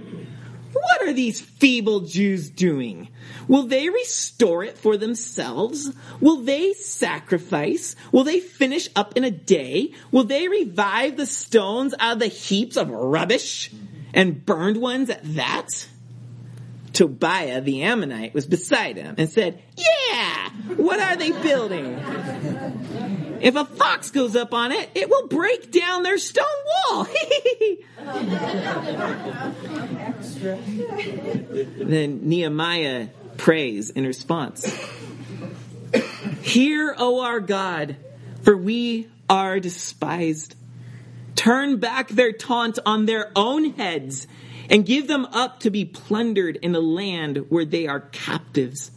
What 0.88 1.06
are 1.06 1.12
these 1.12 1.38
feeble 1.38 2.00
Jews 2.00 2.48
doing? 2.48 3.08
Will 3.46 3.64
they 3.64 3.90
restore 3.90 4.64
it 4.64 4.78
for 4.78 4.96
themselves? 4.96 5.92
Will 6.18 6.38
they 6.38 6.72
sacrifice? 6.72 7.94
Will 8.10 8.24
they 8.24 8.40
finish 8.40 8.88
up 8.96 9.14
in 9.14 9.22
a 9.22 9.30
day? 9.30 9.92
Will 10.10 10.24
they 10.24 10.48
revive 10.48 11.18
the 11.18 11.26
stones 11.26 11.94
out 11.98 12.14
of 12.14 12.18
the 12.20 12.28
heaps 12.28 12.78
of 12.78 12.88
rubbish 12.88 13.70
and 14.14 14.44
burned 14.46 14.78
ones 14.78 15.10
at 15.10 15.20
that? 15.34 15.86
Tobiah 16.94 17.60
the 17.60 17.82
Ammonite 17.82 18.32
was 18.32 18.46
beside 18.46 18.96
him 18.96 19.14
and 19.18 19.28
said, 19.28 19.62
Yeah, 19.76 20.50
what 20.76 21.00
are 21.00 21.16
they 21.16 21.32
building? 21.32 21.96
If 23.40 23.56
a 23.56 23.64
fox 23.64 24.10
goes 24.10 24.36
up 24.36 24.52
on 24.52 24.72
it, 24.72 24.90
it 24.94 25.08
will 25.08 25.28
break 25.28 25.70
down 25.70 26.02
their 26.02 26.18
stone 26.18 26.44
wall. 26.90 27.04
then 31.78 32.28
Nehemiah 32.28 33.08
prays 33.36 33.90
in 33.90 34.06
response 34.06 34.66
Hear, 36.42 36.94
O 36.98 37.22
our 37.22 37.40
God, 37.40 37.96
for 38.42 38.56
we 38.56 39.08
are 39.28 39.60
despised. 39.60 40.54
Turn 41.34 41.78
back 41.78 42.08
their 42.08 42.32
taunt 42.32 42.78
on 42.84 43.06
their 43.06 43.30
own 43.36 43.74
heads 43.74 44.26
and 44.68 44.84
give 44.84 45.06
them 45.06 45.24
up 45.26 45.60
to 45.60 45.70
be 45.70 45.84
plundered 45.84 46.56
in 46.56 46.72
the 46.72 46.80
land 46.80 47.46
where 47.48 47.64
they 47.64 47.86
are 47.86 48.00
captives. 48.00 48.90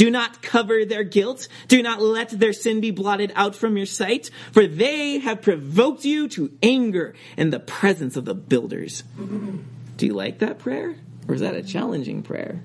Do 0.00 0.10
not 0.10 0.40
cover 0.40 0.86
their 0.86 1.04
guilt. 1.04 1.46
Do 1.68 1.82
not 1.82 2.00
let 2.00 2.30
their 2.30 2.54
sin 2.54 2.80
be 2.80 2.90
blotted 2.90 3.34
out 3.36 3.54
from 3.54 3.76
your 3.76 3.84
sight, 3.84 4.30
for 4.50 4.66
they 4.66 5.18
have 5.18 5.42
provoked 5.42 6.06
you 6.06 6.26
to 6.28 6.50
anger 6.62 7.14
in 7.36 7.50
the 7.50 7.60
presence 7.60 8.16
of 8.16 8.24
the 8.24 8.34
builders. 8.34 9.02
Do 9.98 10.06
you 10.06 10.14
like 10.14 10.38
that 10.38 10.58
prayer? 10.58 10.96
Or 11.28 11.34
is 11.34 11.42
that 11.42 11.54
a 11.54 11.62
challenging 11.62 12.22
prayer? 12.22 12.62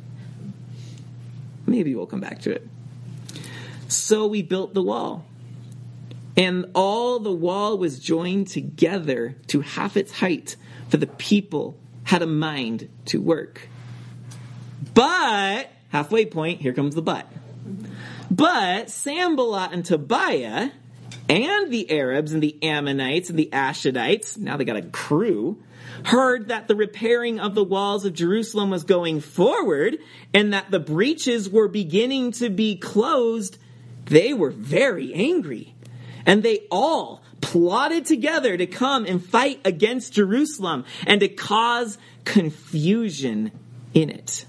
Maybe 1.68 1.94
we'll 1.94 2.06
come 2.06 2.22
back 2.22 2.40
to 2.44 2.54
it. 2.54 2.66
So 3.90 4.28
we 4.28 4.42
built 4.42 4.74
the 4.74 4.82
wall. 4.82 5.26
And 6.38 6.68
all 6.74 7.20
the 7.20 7.34
wall 7.34 7.78
was 7.78 8.00
joined 8.00 8.48
together 8.48 9.36
to 9.48 9.60
half 9.60 9.98
its 9.98 10.14
height, 10.14 10.56
for 10.88 10.96
the 10.96 11.08
people 11.08 11.78
had 12.06 12.22
a 12.22 12.28
mind 12.28 12.88
to 13.08 13.20
work. 13.20 13.68
But, 14.94 15.70
halfway 15.96 16.26
point, 16.26 16.62
here 16.62 16.74
comes 16.74 16.94
the 16.94 17.02
but. 17.02 17.26
But 18.30 18.90
Sanballat 18.90 19.72
and 19.72 19.86
Tobiah 19.86 20.72
and 21.30 21.72
the 21.72 21.90
Arabs 21.90 22.34
and 22.34 22.44
the 22.44 22.62
Ammonites 22.62 23.30
and 23.30 23.40
the 23.40 23.50
Ashdodites, 23.54 24.38
now 24.38 24.58
they 24.58 24.66
got 24.66 24.76
a 24.76 24.82
crew, 24.82 25.64
heard 26.04 26.50
that 26.50 26.68
the 26.68 26.76
repairing 26.76 27.40
of 27.40 27.56
the 27.56 27.64
walls 27.64 28.04
of 28.04 28.14
Jerusalem 28.14 28.70
was 28.70 28.84
going 28.84 29.22
forward 29.22 29.98
and 30.34 30.54
that 30.54 30.70
the 30.70 30.80
breaches 30.80 31.50
were 31.50 31.70
beginning 31.70 32.34
to 32.34 32.50
be 32.50 32.76
closed, 32.76 33.58
they 34.06 34.34
were 34.34 34.52
very 34.52 35.14
angry. 35.14 35.74
And 36.26 36.44
they 36.44 36.66
all 36.70 37.22
plotted 37.40 38.06
together 38.06 38.58
to 38.58 38.66
come 38.66 39.06
and 39.06 39.24
fight 39.24 39.62
against 39.64 40.14
Jerusalem 40.14 40.84
and 41.08 41.22
to 41.22 41.30
cause 41.30 41.98
confusion 42.26 43.52
in 43.94 44.10
it. 44.10 44.46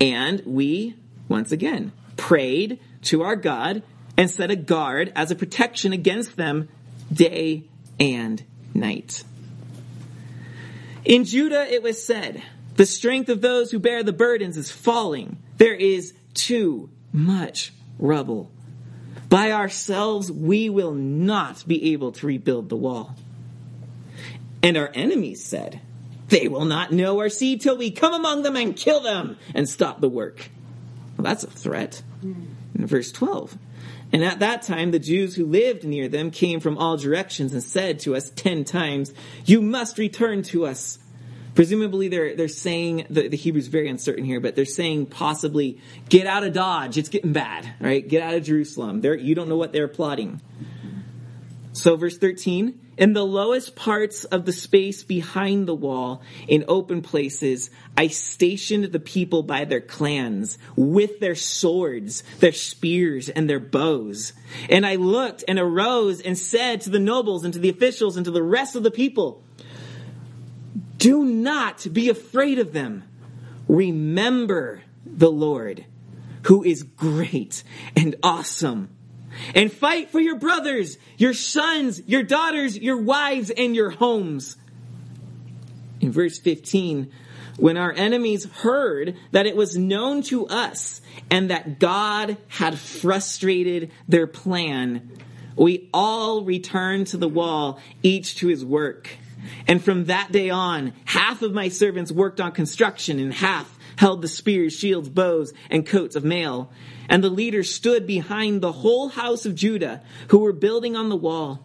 And 0.00 0.42
we, 0.44 0.96
once 1.28 1.52
again, 1.52 1.92
prayed 2.16 2.80
to 3.02 3.22
our 3.22 3.36
God 3.36 3.82
and 4.16 4.30
set 4.30 4.50
a 4.50 4.56
guard 4.56 5.12
as 5.16 5.30
a 5.30 5.36
protection 5.36 5.92
against 5.92 6.36
them 6.36 6.68
day 7.12 7.64
and 7.98 8.42
night. 8.72 9.24
In 11.04 11.24
Judah 11.24 11.66
it 11.70 11.82
was 11.82 12.04
said, 12.04 12.42
the 12.76 12.86
strength 12.86 13.28
of 13.28 13.40
those 13.40 13.70
who 13.70 13.78
bear 13.78 14.02
the 14.02 14.12
burdens 14.12 14.56
is 14.56 14.70
falling. 14.70 15.36
There 15.58 15.74
is 15.74 16.14
too 16.34 16.90
much 17.12 17.72
rubble. 17.98 18.50
By 19.28 19.52
ourselves, 19.52 20.30
we 20.30 20.68
will 20.68 20.92
not 20.92 21.66
be 21.66 21.92
able 21.92 22.12
to 22.12 22.26
rebuild 22.26 22.68
the 22.68 22.76
wall. 22.76 23.14
And 24.62 24.76
our 24.76 24.90
enemies 24.94 25.44
said, 25.44 25.80
They 26.28 26.48
will 26.48 26.64
not 26.64 26.92
know 26.92 27.18
or 27.18 27.28
see 27.28 27.58
till 27.58 27.76
we 27.76 27.90
come 27.90 28.14
among 28.14 28.42
them 28.42 28.56
and 28.56 28.76
kill 28.76 29.00
them 29.00 29.36
and 29.54 29.68
stop 29.68 30.00
the 30.00 30.08
work. 30.08 30.50
Well, 31.16 31.24
that's 31.24 31.44
a 31.44 31.50
threat. 31.50 32.02
Hmm. 32.20 32.44
In 32.74 32.86
verse 32.86 33.12
12. 33.12 33.56
And 34.12 34.24
at 34.24 34.40
that 34.40 34.62
time, 34.62 34.90
the 34.90 34.98
Jews 34.98 35.34
who 35.34 35.46
lived 35.46 35.84
near 35.84 36.08
them 36.08 36.30
came 36.30 36.60
from 36.60 36.78
all 36.78 36.96
directions 36.96 37.52
and 37.52 37.62
said 37.62 38.00
to 38.00 38.14
us 38.14 38.30
ten 38.30 38.64
times, 38.64 39.12
You 39.44 39.60
must 39.60 39.98
return 39.98 40.42
to 40.44 40.66
us 40.66 40.98
Presumably 41.54 42.08
they're, 42.08 42.34
they're 42.34 42.48
saying, 42.48 43.06
the, 43.10 43.28
the 43.28 43.36
Hebrew's 43.36 43.68
very 43.68 43.88
uncertain 43.88 44.24
here, 44.24 44.40
but 44.40 44.56
they're 44.56 44.64
saying 44.64 45.06
possibly, 45.06 45.78
get 46.08 46.26
out 46.26 46.42
of 46.42 46.52
Dodge, 46.52 46.98
it's 46.98 47.08
getting 47.08 47.32
bad, 47.32 47.72
right? 47.80 48.06
Get 48.06 48.22
out 48.22 48.34
of 48.34 48.42
Jerusalem. 48.42 49.00
They're, 49.00 49.16
you 49.16 49.34
don't 49.34 49.48
know 49.48 49.56
what 49.56 49.72
they're 49.72 49.88
plotting. 49.88 50.40
So 51.72 51.96
verse 51.96 52.18
13, 52.18 52.80
in 52.96 53.12
the 53.12 53.24
lowest 53.24 53.74
parts 53.74 54.24
of 54.24 54.44
the 54.44 54.52
space 54.52 55.02
behind 55.02 55.66
the 55.66 55.74
wall, 55.74 56.22
in 56.46 56.64
open 56.68 57.02
places, 57.02 57.70
I 57.96 58.08
stationed 58.08 58.84
the 58.84 59.00
people 59.00 59.42
by 59.42 59.64
their 59.64 59.80
clans, 59.80 60.58
with 60.76 61.20
their 61.20 61.34
swords, 61.34 62.22
their 62.38 62.52
spears, 62.52 63.28
and 63.28 63.50
their 63.50 63.60
bows. 63.60 64.32
And 64.68 64.86
I 64.86 64.96
looked 64.96 65.44
and 65.48 65.58
arose 65.58 66.20
and 66.20 66.38
said 66.38 66.82
to 66.82 66.90
the 66.90 67.00
nobles 67.00 67.44
and 67.44 67.52
to 67.54 67.60
the 67.60 67.70
officials 67.70 68.16
and 68.16 68.24
to 68.26 68.30
the 68.30 68.42
rest 68.42 68.76
of 68.76 68.82
the 68.82 68.90
people, 68.90 69.42
do 70.98 71.24
not 71.24 71.86
be 71.92 72.08
afraid 72.08 72.58
of 72.58 72.72
them. 72.72 73.04
Remember 73.68 74.82
the 75.04 75.30
Lord, 75.30 75.84
who 76.44 76.62
is 76.62 76.82
great 76.82 77.64
and 77.96 78.14
awesome. 78.22 78.90
And 79.54 79.72
fight 79.72 80.10
for 80.10 80.20
your 80.20 80.38
brothers, 80.38 80.98
your 81.16 81.34
sons, 81.34 82.02
your 82.06 82.22
daughters, 82.22 82.78
your 82.78 83.00
wives, 83.00 83.50
and 83.50 83.74
your 83.74 83.90
homes. 83.90 84.56
In 86.00 86.12
verse 86.12 86.38
15, 86.38 87.10
when 87.56 87.76
our 87.76 87.92
enemies 87.92 88.44
heard 88.44 89.16
that 89.30 89.46
it 89.46 89.56
was 89.56 89.76
known 89.76 90.22
to 90.22 90.46
us 90.46 91.00
and 91.30 91.50
that 91.50 91.78
God 91.78 92.36
had 92.48 92.78
frustrated 92.78 93.90
their 94.08 94.26
plan, 94.26 95.10
we 95.56 95.88
all 95.94 96.44
returned 96.44 97.08
to 97.08 97.16
the 97.16 97.28
wall, 97.28 97.80
each 98.02 98.36
to 98.36 98.48
his 98.48 98.64
work. 98.64 99.08
And 99.66 99.82
from 99.82 100.06
that 100.06 100.32
day 100.32 100.50
on, 100.50 100.94
half 101.04 101.42
of 101.42 101.52
my 101.52 101.68
servants 101.68 102.10
worked 102.10 102.40
on 102.40 102.52
construction 102.52 103.18
and 103.18 103.32
half 103.32 103.73
held 103.96 104.22
the 104.22 104.28
spears, 104.28 104.72
shields, 104.72 105.08
bows, 105.08 105.52
and 105.70 105.86
coats 105.86 106.16
of 106.16 106.24
mail. 106.24 106.70
And 107.08 107.22
the 107.22 107.30
leaders 107.30 107.72
stood 107.72 108.06
behind 108.06 108.60
the 108.60 108.72
whole 108.72 109.08
house 109.08 109.46
of 109.46 109.54
Judah 109.54 110.02
who 110.28 110.38
were 110.38 110.52
building 110.52 110.96
on 110.96 111.08
the 111.08 111.16
wall. 111.16 111.64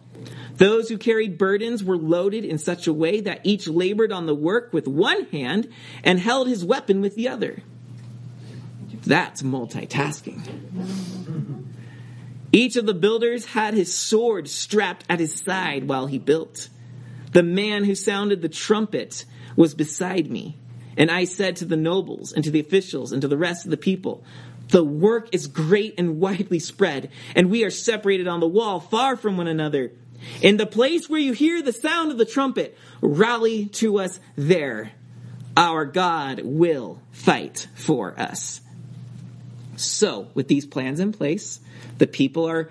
Those 0.56 0.88
who 0.88 0.98
carried 0.98 1.38
burdens 1.38 1.82
were 1.82 1.96
loaded 1.96 2.44
in 2.44 2.58
such 2.58 2.86
a 2.86 2.92
way 2.92 3.22
that 3.22 3.40
each 3.44 3.66
labored 3.66 4.12
on 4.12 4.26
the 4.26 4.34
work 4.34 4.72
with 4.72 4.86
one 4.86 5.24
hand 5.26 5.68
and 6.04 6.18
held 6.18 6.48
his 6.48 6.64
weapon 6.64 7.00
with 7.00 7.14
the 7.14 7.28
other. 7.28 7.62
That's 9.06 9.42
multitasking. 9.42 10.46
Each 12.52 12.76
of 12.76 12.84
the 12.84 12.94
builders 12.94 13.46
had 13.46 13.74
his 13.74 13.94
sword 13.94 14.48
strapped 14.48 15.04
at 15.08 15.20
his 15.20 15.34
side 15.34 15.88
while 15.88 16.06
he 16.06 16.18
built. 16.18 16.68
The 17.32 17.42
man 17.42 17.84
who 17.84 17.94
sounded 17.94 18.42
the 18.42 18.48
trumpet 18.48 19.24
was 19.56 19.72
beside 19.74 20.30
me. 20.30 20.58
And 21.00 21.10
I 21.10 21.24
said 21.24 21.56
to 21.56 21.64
the 21.64 21.78
nobles 21.78 22.34
and 22.34 22.44
to 22.44 22.50
the 22.50 22.60
officials 22.60 23.10
and 23.10 23.22
to 23.22 23.28
the 23.28 23.38
rest 23.38 23.64
of 23.64 23.70
the 23.70 23.78
people, 23.78 24.22
the 24.68 24.84
work 24.84 25.30
is 25.32 25.46
great 25.46 25.94
and 25.96 26.20
widely 26.20 26.58
spread, 26.58 27.10
and 27.34 27.50
we 27.50 27.64
are 27.64 27.70
separated 27.70 28.28
on 28.28 28.40
the 28.40 28.46
wall 28.46 28.80
far 28.80 29.16
from 29.16 29.38
one 29.38 29.46
another. 29.46 29.92
In 30.42 30.58
the 30.58 30.66
place 30.66 31.08
where 31.08 31.18
you 31.18 31.32
hear 31.32 31.62
the 31.62 31.72
sound 31.72 32.12
of 32.12 32.18
the 32.18 32.26
trumpet, 32.26 32.76
rally 33.00 33.64
to 33.66 33.98
us 33.98 34.20
there. 34.36 34.92
Our 35.56 35.86
God 35.86 36.42
will 36.44 37.00
fight 37.12 37.66
for 37.74 38.14
us. 38.20 38.60
So, 39.76 40.28
with 40.34 40.48
these 40.48 40.66
plans 40.66 41.00
in 41.00 41.12
place, 41.12 41.60
the 41.96 42.06
people 42.06 42.44
are 42.44 42.70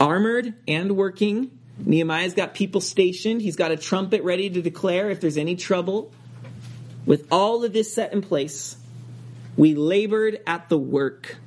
armored 0.00 0.54
and 0.66 0.96
working 0.96 1.50
Nehemiah's 1.84 2.34
got 2.34 2.54
people 2.54 2.80
stationed. 2.80 3.40
He's 3.40 3.56
got 3.56 3.70
a 3.70 3.76
trumpet 3.76 4.22
ready 4.24 4.50
to 4.50 4.62
declare 4.62 5.10
if 5.10 5.20
there's 5.20 5.36
any 5.36 5.56
trouble. 5.56 6.12
With 7.08 7.26
all 7.30 7.64
of 7.64 7.72
this 7.72 7.90
set 7.90 8.12
in 8.12 8.20
place, 8.20 8.76
we 9.56 9.74
labored 9.74 10.42
at 10.46 10.68
the 10.68 10.76
work. 10.76 11.38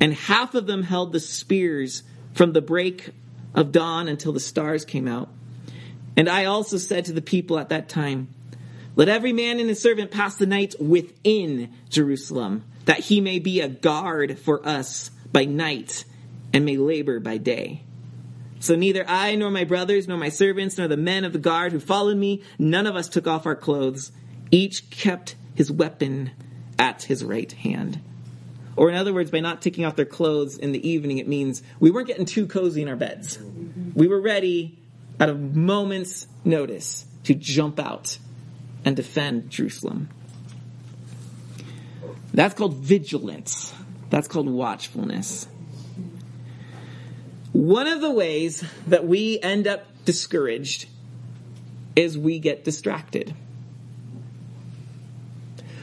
And 0.00 0.14
half 0.14 0.54
of 0.54 0.66
them 0.66 0.82
held 0.82 1.12
the 1.12 1.20
spears 1.20 2.02
from 2.32 2.54
the 2.54 2.62
break 2.62 3.10
of 3.54 3.70
dawn 3.70 4.08
until 4.08 4.32
the 4.32 4.40
stars 4.40 4.86
came 4.86 5.06
out. 5.06 5.28
And 6.16 6.26
I 6.26 6.46
also 6.46 6.78
said 6.78 7.04
to 7.04 7.12
the 7.12 7.20
people 7.20 7.58
at 7.58 7.68
that 7.68 7.90
time, 7.90 8.28
Let 8.96 9.10
every 9.10 9.34
man 9.34 9.60
and 9.60 9.68
his 9.68 9.82
servant 9.82 10.10
pass 10.10 10.36
the 10.36 10.46
night 10.46 10.74
within 10.80 11.74
Jerusalem, 11.90 12.64
that 12.86 13.00
he 13.00 13.20
may 13.20 13.40
be 13.40 13.60
a 13.60 13.68
guard 13.68 14.38
for 14.38 14.66
us 14.66 15.10
by 15.30 15.44
night 15.44 16.06
and 16.54 16.64
may 16.64 16.78
labor 16.78 17.20
by 17.20 17.36
day. 17.36 17.82
So 18.60 18.74
neither 18.74 19.04
I 19.06 19.34
nor 19.34 19.50
my 19.50 19.64
brothers 19.64 20.08
nor 20.08 20.16
my 20.16 20.30
servants 20.30 20.78
nor 20.78 20.88
the 20.88 20.96
men 20.96 21.26
of 21.26 21.34
the 21.34 21.38
guard 21.38 21.72
who 21.72 21.80
followed 21.80 22.16
me, 22.16 22.42
none 22.58 22.86
of 22.86 22.96
us 22.96 23.10
took 23.10 23.26
off 23.26 23.44
our 23.44 23.54
clothes. 23.54 24.12
Each 24.52 24.88
kept 24.90 25.34
his 25.56 25.72
weapon 25.72 26.30
at 26.78 27.02
his 27.02 27.24
right 27.24 27.50
hand. 27.50 28.00
Or 28.76 28.88
in 28.88 28.94
other 28.94 29.12
words, 29.12 29.30
by 29.30 29.40
not 29.40 29.60
taking 29.60 29.84
off 29.84 29.96
their 29.96 30.04
clothes 30.04 30.56
in 30.56 30.72
the 30.72 30.88
evening, 30.88 31.18
it 31.18 31.26
means 31.26 31.62
we 31.80 31.90
weren't 31.90 32.06
getting 32.06 32.24
too 32.24 32.46
cozy 32.46 32.82
in 32.82 32.88
our 32.88 32.96
beds. 32.96 33.38
We 33.94 34.06
were 34.06 34.20
ready 34.20 34.78
at 35.18 35.28
a 35.28 35.34
moment's 35.34 36.26
notice 36.44 37.06
to 37.24 37.34
jump 37.34 37.78
out 37.78 38.18
and 38.84 38.96
defend 38.96 39.50
Jerusalem. 39.50 40.08
That's 42.32 42.54
called 42.54 42.76
vigilance. 42.76 43.74
That's 44.10 44.28
called 44.28 44.48
watchfulness. 44.48 45.46
One 47.52 47.86
of 47.86 48.00
the 48.00 48.10
ways 48.10 48.64
that 48.86 49.06
we 49.06 49.38
end 49.40 49.66
up 49.66 49.86
discouraged 50.04 50.88
is 51.94 52.16
we 52.16 52.38
get 52.38 52.64
distracted. 52.64 53.34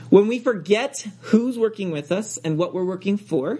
When 0.09 0.27
we 0.27 0.39
forget 0.39 1.05
who's 1.21 1.57
working 1.57 1.91
with 1.91 2.11
us 2.11 2.37
and 2.37 2.57
what 2.57 2.73
we're 2.73 2.85
working 2.85 3.17
for, 3.17 3.59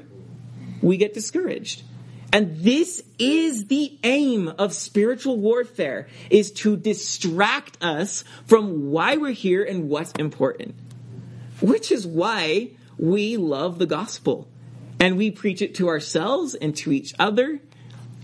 we 0.82 0.98
get 0.98 1.13
discouraged. 1.13 1.84
And 2.32 2.58
this 2.58 3.03
is 3.18 3.68
the 3.68 3.98
aim 4.03 4.48
of 4.48 4.74
spiritual 4.74 5.38
warfare 5.38 6.08
is 6.29 6.51
to 6.51 6.77
distract 6.77 7.84
us 7.84 8.24
from 8.46 8.91
why 8.91 9.18
we're 9.18 9.32
here 9.32 9.63
and 9.63 9.89
what's 9.89 10.12
important. 10.13 10.75
Which 11.62 11.91
is 11.91 12.06
why 12.06 12.72
we 12.98 13.38
love 13.38 13.79
the 13.79 13.88
gospel 13.88 14.48
and 15.00 15.18
we 15.18 15.32
preach 15.32 15.62
it 15.62 15.75
to 15.75 15.88
ourselves 15.88 16.56
and 16.56 16.75
to 16.77 16.91
each 16.91 17.13
other 17.18 17.60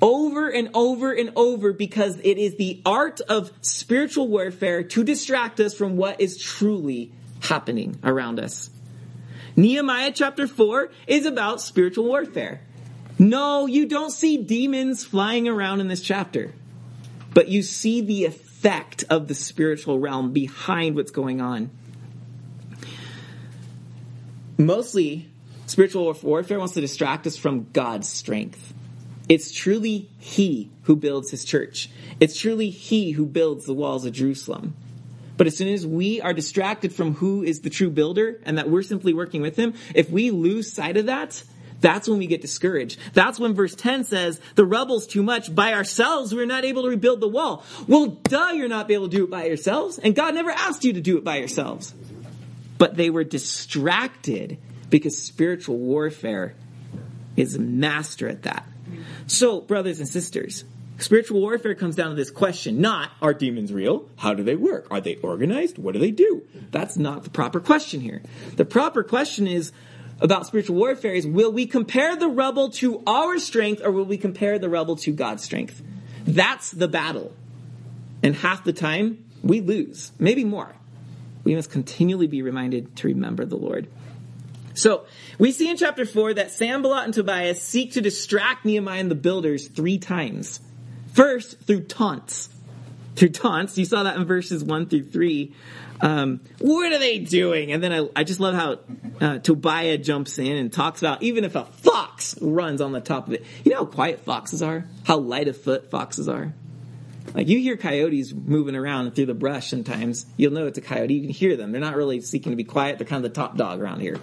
over 0.01 0.49
and 0.49 0.69
over 0.73 1.13
and 1.13 1.31
over 1.35 1.73
because 1.73 2.17
it 2.23 2.37
is 2.37 2.55
the 2.55 2.81
art 2.85 3.21
of 3.21 3.51
spiritual 3.61 4.27
warfare 4.27 4.83
to 4.83 5.03
distract 5.03 5.59
us 5.59 5.73
from 5.73 5.95
what 5.95 6.19
is 6.19 6.37
truly 6.37 7.11
happening 7.47 7.99
around 8.03 8.39
us. 8.39 8.69
Nehemiah 9.55 10.11
chapter 10.13 10.47
4 10.47 10.91
is 11.07 11.25
about 11.25 11.61
spiritual 11.61 12.05
warfare. 12.05 12.61
No, 13.17 13.65
you 13.65 13.87
don't 13.87 14.11
see 14.11 14.37
demons 14.37 15.05
flying 15.05 15.47
around 15.47 15.79
in 15.79 15.87
this 15.87 16.01
chapter, 16.01 16.53
but 17.33 17.47
you 17.47 17.61
see 17.63 18.01
the 18.01 18.25
effect 18.25 19.05
of 19.09 19.27
the 19.27 19.35
spiritual 19.35 19.99
realm 19.99 20.33
behind 20.33 20.95
what's 20.95 21.11
going 21.11 21.39
on. 21.39 21.69
Mostly, 24.57 25.29
spiritual 25.65 26.13
warfare 26.21 26.59
wants 26.59 26.73
to 26.73 26.81
distract 26.81 27.25
us 27.27 27.37
from 27.37 27.67
God's 27.71 28.09
strength. 28.09 28.73
It's 29.29 29.51
truly 29.51 30.09
He 30.19 30.69
who 30.83 30.95
builds 30.95 31.31
His 31.31 31.45
church. 31.45 31.89
It's 32.19 32.37
truly 32.37 32.69
He 32.69 33.11
who 33.11 33.25
builds 33.25 33.65
the 33.65 33.73
walls 33.73 34.05
of 34.05 34.13
Jerusalem. 34.13 34.75
But 35.37 35.47
as 35.47 35.57
soon 35.57 35.67
as 35.69 35.85
we 35.85 36.21
are 36.21 36.33
distracted 36.33 36.93
from 36.93 37.15
who 37.15 37.43
is 37.43 37.61
the 37.61 37.69
true 37.69 37.89
builder 37.89 38.39
and 38.45 38.57
that 38.57 38.69
we're 38.69 38.83
simply 38.83 39.13
working 39.13 39.41
with 39.41 39.55
him, 39.55 39.73
if 39.93 40.09
we 40.09 40.31
lose 40.31 40.71
sight 40.71 40.97
of 40.97 41.07
that, 41.07 41.43
that's 41.81 42.07
when 42.07 42.17
we 42.17 42.27
get 42.27 42.41
discouraged. 42.41 42.99
That's 43.13 43.39
when 43.39 43.53
verse 43.53 43.75
10 43.75 44.05
says, 44.05 44.39
the 44.55 44.65
rubble's 44.65 45.07
too 45.07 45.23
much. 45.23 45.53
By 45.53 45.73
ourselves, 45.73 46.33
we're 46.33 46.45
not 46.45 46.65
able 46.65 46.83
to 46.83 46.89
rebuild 46.89 47.19
the 47.19 47.27
wall. 47.27 47.63
Well, 47.87 48.07
duh, 48.07 48.51
you're 48.53 48.69
not 48.69 48.89
able 48.89 49.09
to 49.09 49.17
do 49.17 49.25
it 49.25 49.29
by 49.29 49.45
yourselves. 49.45 49.99
And 49.99 50.15
God 50.15 50.33
never 50.33 50.51
asked 50.51 50.83
you 50.83 50.93
to 50.93 51.01
do 51.01 51.17
it 51.17 51.23
by 51.23 51.37
yourselves. 51.37 51.93
But 52.77 52.95
they 52.95 53.09
were 53.09 53.23
distracted 53.23 54.57
because 54.89 55.21
spiritual 55.21 55.77
warfare 55.77 56.55
is 57.35 57.55
a 57.55 57.59
master 57.59 58.27
at 58.27 58.43
that. 58.43 58.67
So, 59.27 59.61
brothers 59.61 59.99
and 59.99 60.07
sisters, 60.07 60.63
Spiritual 60.97 61.41
warfare 61.41 61.75
comes 61.75 61.95
down 61.95 62.09
to 62.09 62.15
this 62.15 62.31
question, 62.31 62.79
not 62.79 63.11
are 63.21 63.33
demons 63.33 63.73
real? 63.73 64.09
How 64.15 64.33
do 64.33 64.43
they 64.43 64.55
work? 64.55 64.87
Are 64.91 65.01
they 65.01 65.15
organized? 65.17 65.77
What 65.77 65.93
do 65.93 65.99
they 65.99 66.11
do? 66.11 66.43
That's 66.71 66.97
not 66.97 67.23
the 67.23 67.29
proper 67.29 67.59
question 67.59 67.99
here. 67.99 68.21
The 68.55 68.63
proper 68.63 69.03
question 69.03 69.45
is 69.45 69.73
about 70.21 70.47
spiritual 70.47 70.77
warfare 70.77 71.13
is 71.13 71.27
will 71.27 71.51
we 71.51 71.65
compare 71.65 72.15
the 72.15 72.29
rebel 72.29 72.69
to 72.69 73.03
our 73.05 73.37
strength 73.39 73.81
or 73.83 73.91
will 73.91 74.05
we 74.05 74.17
compare 74.17 74.57
the 74.57 74.69
rebel 74.69 74.95
to 74.97 75.11
God's 75.11 75.43
strength? 75.43 75.81
That's 76.25 76.71
the 76.71 76.87
battle. 76.87 77.33
And 78.23 78.33
half 78.33 78.63
the 78.63 78.73
time 78.73 79.25
we 79.43 79.59
lose, 79.59 80.11
maybe 80.17 80.45
more. 80.45 80.75
We 81.43 81.55
must 81.55 81.69
continually 81.69 82.27
be 82.27 82.41
reminded 82.41 82.95
to 82.97 83.09
remember 83.09 83.45
the 83.45 83.57
Lord. 83.57 83.87
So 84.73 85.05
we 85.37 85.51
see 85.51 85.69
in 85.69 85.77
chapter 85.77 86.05
4 86.05 86.35
that 86.35 86.51
Sanballat 86.51 87.05
and 87.05 87.13
Tobias 87.13 87.61
seek 87.61 87.93
to 87.93 88.01
distract 88.01 88.65
Nehemiah 88.65 88.99
and 88.99 89.11
the 89.11 89.15
builders 89.15 89.67
three 89.67 89.99
times. 89.99 90.59
First, 91.15 91.61
through 91.61 91.83
taunts. 91.85 92.49
Through 93.15 93.29
taunts. 93.29 93.77
You 93.77 93.85
saw 93.85 94.03
that 94.03 94.17
in 94.17 94.25
verses 94.25 94.63
1 94.63 94.87
through 94.87 95.05
3. 95.05 95.53
Um, 96.01 96.41
what 96.59 96.91
are 96.91 96.99
they 96.99 97.19
doing? 97.19 97.71
And 97.71 97.81
then 97.81 97.93
I, 97.93 98.09
I 98.17 98.23
just 98.25 98.41
love 98.41 98.53
how 98.53 98.79
uh, 99.21 99.39
Tobiah 99.39 99.97
jumps 99.97 100.37
in 100.37 100.57
and 100.57 100.73
talks 100.73 101.01
about 101.01 101.23
even 101.23 101.45
if 101.45 101.55
a 101.55 101.63
fox 101.63 102.35
runs 102.41 102.81
on 102.81 102.91
the 102.91 102.99
top 102.99 103.27
of 103.27 103.33
it. 103.33 103.45
You 103.63 103.71
know 103.71 103.77
how 103.77 103.85
quiet 103.85 104.19
foxes 104.25 104.61
are? 104.61 104.85
How 105.05 105.17
light 105.17 105.47
of 105.47 105.55
foot 105.55 105.89
foxes 105.89 106.27
are? 106.27 106.53
Like 107.33 107.47
you 107.47 107.59
hear 107.59 107.77
coyotes 107.77 108.33
moving 108.33 108.75
around 108.75 109.15
through 109.15 109.27
the 109.27 109.33
brush 109.33 109.69
sometimes. 109.69 110.25
You'll 110.35 110.51
know 110.51 110.67
it's 110.67 110.77
a 110.77 110.81
coyote. 110.81 111.13
You 111.13 111.21
can 111.21 111.29
hear 111.29 111.55
them. 111.55 111.71
They're 111.71 111.79
not 111.79 111.95
really 111.95 112.19
seeking 112.19 112.51
to 112.51 112.57
be 112.57 112.65
quiet. 112.65 112.97
They're 112.97 113.07
kind 113.07 113.25
of 113.25 113.31
the 113.31 113.35
top 113.35 113.55
dog 113.55 113.79
around 113.79 114.01
here. 114.01 114.19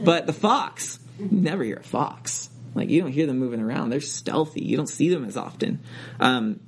But 0.00 0.26
the 0.26 0.32
fox, 0.32 1.00
never 1.18 1.64
hear 1.64 1.78
a 1.78 1.82
fox. 1.82 2.50
Like 2.76 2.90
you 2.90 3.00
don't 3.00 3.12
hear 3.12 3.26
them 3.26 3.38
moving 3.38 3.60
around. 3.60 3.90
They're 3.90 4.00
stealthy. 4.00 4.62
You 4.62 4.76
don't 4.76 4.88
see 4.88 5.08
them 5.08 5.24
as 5.24 5.36
often. 5.36 5.80
Um, 6.20 6.60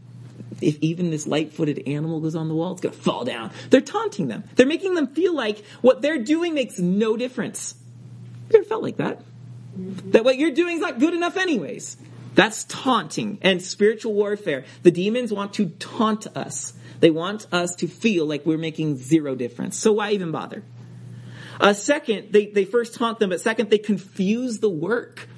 if 0.61 0.79
even 0.81 1.11
this 1.11 1.27
light-footed 1.27 1.87
animal 1.87 2.21
goes 2.21 2.35
on 2.35 2.49
the 2.49 2.55
wall, 2.55 2.73
it's 2.73 2.81
to 2.81 2.91
fall 2.91 3.25
down. 3.25 3.51
They're 3.71 3.81
taunting 3.81 4.29
them. 4.29 4.45
They're 4.57 4.67
making 4.67 4.95
them 4.95 5.09
feel 5.09 5.35
like 5.35 5.65
what 5.83 6.01
they're 6.03 6.19
doing 6.19 6.55
makes 6.55 6.79
no 6.79 7.17
difference. 7.17 7.75
You 8.51 8.61
ever 8.61 8.65
felt 8.65 8.83
like 8.83 8.97
that? 8.97 9.23
That 10.07 10.25
what 10.25 10.39
you're 10.39 10.51
doing 10.51 10.77
is 10.77 10.81
not 10.81 10.99
good 10.99 11.15
enough 11.15 11.37
anyways. 11.37 11.97
That's 12.35 12.65
taunting 12.65 13.39
and 13.43 13.61
spiritual 13.61 14.15
warfare. 14.15 14.65
The 14.83 14.91
demons 14.91 15.33
want 15.33 15.55
to 15.55 15.67
taunt 15.67 16.27
us. 16.37 16.73
They 17.01 17.11
want 17.11 17.47
us 17.53 17.77
to 17.77 17.87
feel 17.87 18.27
like 18.27 18.47
we're 18.47 18.59
making 18.59 18.97
zero 18.97 19.35
difference. 19.35 19.77
So 19.77 19.93
why 19.93 20.13
even 20.13 20.33
bother? 20.33 20.63
Uh, 21.61 21.73
second, 21.73 22.33
they, 22.33 22.47
they 22.47 22.65
first 22.65 22.95
taunt 22.95 23.19
them, 23.19 23.31
but 23.31 23.41
second, 23.41 23.71
they 23.71 23.79
confuse 23.79 24.61
the 24.61 24.71
work. 24.71 25.29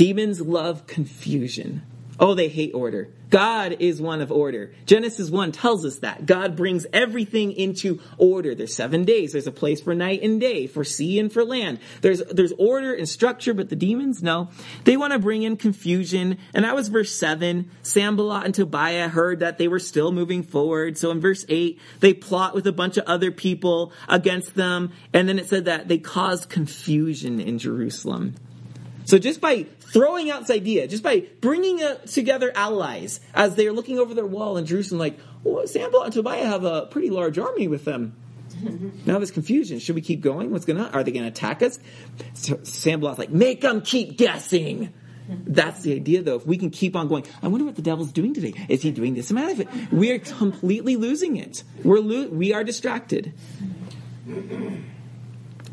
Demons 0.00 0.40
love 0.40 0.86
confusion. 0.86 1.82
Oh, 2.18 2.32
they 2.32 2.48
hate 2.48 2.72
order. 2.72 3.10
God 3.28 3.76
is 3.80 4.00
one 4.00 4.22
of 4.22 4.32
order. 4.32 4.72
Genesis 4.86 5.28
1 5.28 5.52
tells 5.52 5.84
us 5.84 5.98
that. 5.98 6.24
God 6.24 6.56
brings 6.56 6.86
everything 6.90 7.52
into 7.52 8.00
order. 8.16 8.54
There's 8.54 8.74
seven 8.74 9.04
days. 9.04 9.32
There's 9.32 9.46
a 9.46 9.52
place 9.52 9.82
for 9.82 9.94
night 9.94 10.22
and 10.22 10.40
day, 10.40 10.66
for 10.66 10.84
sea 10.84 11.18
and 11.18 11.30
for 11.30 11.44
land. 11.44 11.80
There's, 12.00 12.22
there's 12.30 12.52
order 12.52 12.94
and 12.94 13.06
structure, 13.06 13.52
but 13.52 13.68
the 13.68 13.76
demons, 13.76 14.22
no. 14.22 14.48
They 14.84 14.96
want 14.96 15.12
to 15.12 15.18
bring 15.18 15.42
in 15.42 15.58
confusion. 15.58 16.38
And 16.54 16.64
that 16.64 16.74
was 16.74 16.88
verse 16.88 17.14
7. 17.14 17.70
Sanballat 17.82 18.46
and 18.46 18.54
Tobiah 18.54 19.10
heard 19.10 19.40
that 19.40 19.58
they 19.58 19.68
were 19.68 19.78
still 19.78 20.12
moving 20.12 20.42
forward. 20.42 20.96
So 20.96 21.10
in 21.10 21.20
verse 21.20 21.44
8, 21.46 21.78
they 22.00 22.14
plot 22.14 22.54
with 22.54 22.66
a 22.66 22.72
bunch 22.72 22.96
of 22.96 23.04
other 23.04 23.30
people 23.30 23.92
against 24.08 24.54
them. 24.54 24.92
And 25.12 25.28
then 25.28 25.38
it 25.38 25.50
said 25.50 25.66
that 25.66 25.88
they 25.88 25.98
caused 25.98 26.48
confusion 26.48 27.38
in 27.38 27.58
Jerusalem. 27.58 28.36
So 29.04 29.18
just 29.18 29.40
by 29.40 29.64
throwing 29.92 30.30
out 30.30 30.40
this 30.40 30.50
idea, 30.50 30.86
just 30.86 31.02
by 31.02 31.24
bringing 31.40 31.80
together 32.06 32.52
allies 32.54 33.20
as 33.34 33.56
they 33.56 33.66
are 33.66 33.72
looking 33.72 33.98
over 33.98 34.14
their 34.14 34.26
wall 34.26 34.56
in 34.56 34.66
Jerusalem, 34.66 35.00
like, 35.00 35.18
well, 35.42 35.66
Sanballat 35.66 36.06
and 36.06 36.14
Tobiah 36.14 36.46
have 36.46 36.64
a 36.64 36.86
pretty 36.86 37.10
large 37.10 37.38
army 37.38 37.68
with 37.68 37.84
them. 37.84 38.14
now 39.06 39.18
there's 39.18 39.30
confusion. 39.30 39.78
Should 39.78 39.94
we 39.94 40.00
keep 40.00 40.20
going? 40.20 40.50
What's 40.50 40.64
going 40.64 40.76
to? 40.76 40.90
Are 40.90 41.02
they 41.02 41.12
going 41.12 41.24
to 41.24 41.28
attack 41.28 41.62
us? 41.62 41.78
So 42.34 42.56
Sanballat's 42.56 43.18
like, 43.18 43.30
make 43.30 43.60
them 43.62 43.80
keep 43.82 44.16
guessing. 44.18 44.92
That's 45.28 45.82
the 45.82 45.94
idea, 45.94 46.22
though. 46.22 46.36
If 46.36 46.46
we 46.46 46.56
can 46.56 46.70
keep 46.70 46.96
on 46.96 47.06
going, 47.08 47.24
I 47.42 47.48
wonder 47.48 47.64
what 47.64 47.76
the 47.76 47.82
devil's 47.82 48.10
doing 48.10 48.34
today. 48.34 48.52
Is 48.68 48.82
he 48.82 48.90
doing 48.90 49.14
this 49.14 49.30
amount 49.30 49.52
of 49.52 49.60
it? 49.60 49.68
We 49.92 50.10
are 50.10 50.18
completely 50.18 50.96
losing 50.96 51.36
it. 51.36 51.62
We're 51.84 52.00
lo- 52.00 52.28
we 52.28 52.52
are 52.52 52.64
distracted. 52.64 53.32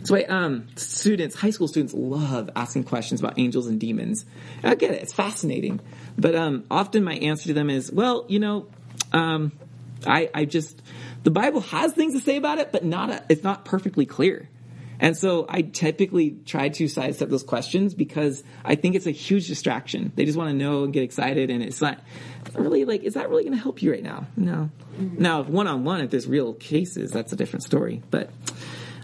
So 0.08 0.24
um, 0.30 0.70
students, 0.78 1.36
high 1.36 1.50
school 1.50 1.68
students 1.68 1.94
love 1.94 2.50
asking 2.56 2.86
questions 2.86 3.20
about 3.20 3.38
angels 3.38 3.68
and 3.68 3.78
demons. 3.78 4.26
I 4.64 4.76
get 4.76 4.92
it; 4.92 5.02
it's 5.02 5.12
fascinating. 5.12 5.82
But 6.18 6.34
um, 6.34 6.64
often 6.72 7.04
my 7.04 7.16
answer 7.16 7.48
to 7.48 7.54
them 7.54 7.70
is, 7.70 7.92
well, 7.92 8.26
you 8.30 8.40
know, 8.40 8.68
um, 9.12 9.52
I, 10.06 10.30
I 10.34 10.46
just 10.46 10.82
the 11.24 11.32
Bible 11.32 11.60
has 11.60 11.92
things 11.92 12.14
to 12.14 12.22
say 12.22 12.38
about 12.38 12.58
it, 12.58 12.72
but 12.72 12.86
not 12.86 13.10
a, 13.10 13.24
it's 13.28 13.44
not 13.44 13.66
perfectly 13.66 14.06
clear. 14.06 14.48
And 15.02 15.16
so 15.18 15.46
I 15.48 15.62
typically 15.62 16.38
try 16.46 16.70
to 16.70 16.88
sidestep 16.88 17.28
those 17.28 17.44
questions 17.44 17.94
because 17.94 18.44
I 18.64 18.76
think 18.76 18.96
it's 18.96 19.08
a 19.08 19.12
huge 19.12 19.48
distraction. 19.48 20.14
They 20.16 20.24
just 20.24 20.38
want 20.38 20.52
to 20.52 20.56
know 20.56 20.86
and 20.86 20.94
get 20.94 21.04
excited, 21.04 21.50
and 21.50 21.62
it's 21.62 21.82
not 21.82 22.00
really 22.56 22.86
like, 22.86 23.04
is 23.04 23.16
that 23.16 23.30
really 23.30 23.44
going 23.44 23.58
to 23.58 23.62
help 23.62 23.82
you 23.82 23.92
right 23.92 24.02
now? 24.02 24.26
No. 24.38 24.70
Now, 24.98 25.44
one 25.44 25.68
on 25.68 25.84
one, 25.84 26.00
if 26.00 26.12
there's 26.12 26.28
real 26.28 26.54
cases, 26.54 27.12
that's 27.12 27.34
a 27.34 27.36
different 27.36 27.64
story. 27.64 28.02
But 28.10 28.32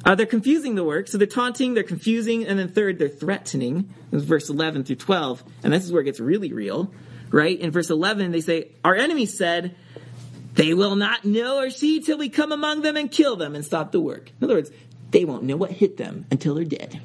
uh, 0.05 0.15
they're 0.15 0.25
confusing 0.25 0.75
the 0.75 0.83
work. 0.83 1.07
So 1.07 1.17
they're 1.17 1.27
taunting, 1.27 1.73
they're 1.73 1.83
confusing, 1.83 2.45
and 2.45 2.59
then 2.59 2.69
third, 2.69 2.99
they're 2.99 3.07
threatening. 3.09 3.93
This 4.11 4.23
verse 4.23 4.49
11 4.49 4.83
through 4.83 4.97
12. 4.97 5.43
And 5.63 5.73
this 5.73 5.85
is 5.85 5.91
where 5.91 6.01
it 6.01 6.05
gets 6.05 6.19
really 6.19 6.53
real, 6.53 6.93
right? 7.29 7.57
In 7.57 7.71
verse 7.71 7.89
11, 7.89 8.31
they 8.31 8.41
say, 8.41 8.71
Our 8.83 8.95
enemy 8.95 9.25
said, 9.25 9.75
they 10.53 10.73
will 10.73 10.95
not 10.95 11.25
know 11.25 11.57
or 11.59 11.69
see 11.69 12.01
till 12.01 12.17
we 12.17 12.29
come 12.29 12.51
among 12.51 12.81
them 12.81 12.95
and 12.95 13.11
kill 13.11 13.35
them 13.35 13.55
and 13.55 13.65
stop 13.65 13.91
the 13.91 13.99
work. 13.99 14.29
In 14.39 14.43
other 14.43 14.55
words, 14.55 14.71
they 15.09 15.25
won't 15.25 15.43
know 15.43 15.57
what 15.57 15.71
hit 15.71 15.97
them 15.97 16.25
until 16.29 16.55
they're 16.55 16.63
dead. 16.63 17.01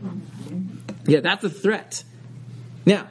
Yeah, 1.06 1.20
that's 1.20 1.44
a 1.44 1.50
threat. 1.50 2.04
Now, 2.84 3.08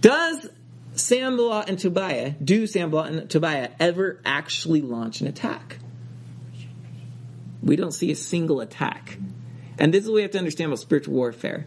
does 0.00 0.48
Sanballat 0.94 1.68
and 1.68 1.78
Tobiah, 1.78 2.30
do 2.30 2.66
Sanballat 2.66 3.12
and 3.12 3.30
Tobiah 3.30 3.70
ever 3.80 4.20
actually 4.24 4.82
launch 4.82 5.20
an 5.20 5.26
attack? 5.26 5.78
We 7.62 7.76
don't 7.76 7.92
see 7.92 8.10
a 8.10 8.16
single 8.16 8.60
attack. 8.60 9.18
And 9.78 9.92
this 9.92 10.04
is 10.04 10.10
what 10.10 10.16
we 10.16 10.22
have 10.22 10.32
to 10.32 10.38
understand 10.38 10.68
about 10.68 10.80
spiritual 10.80 11.14
warfare. 11.14 11.66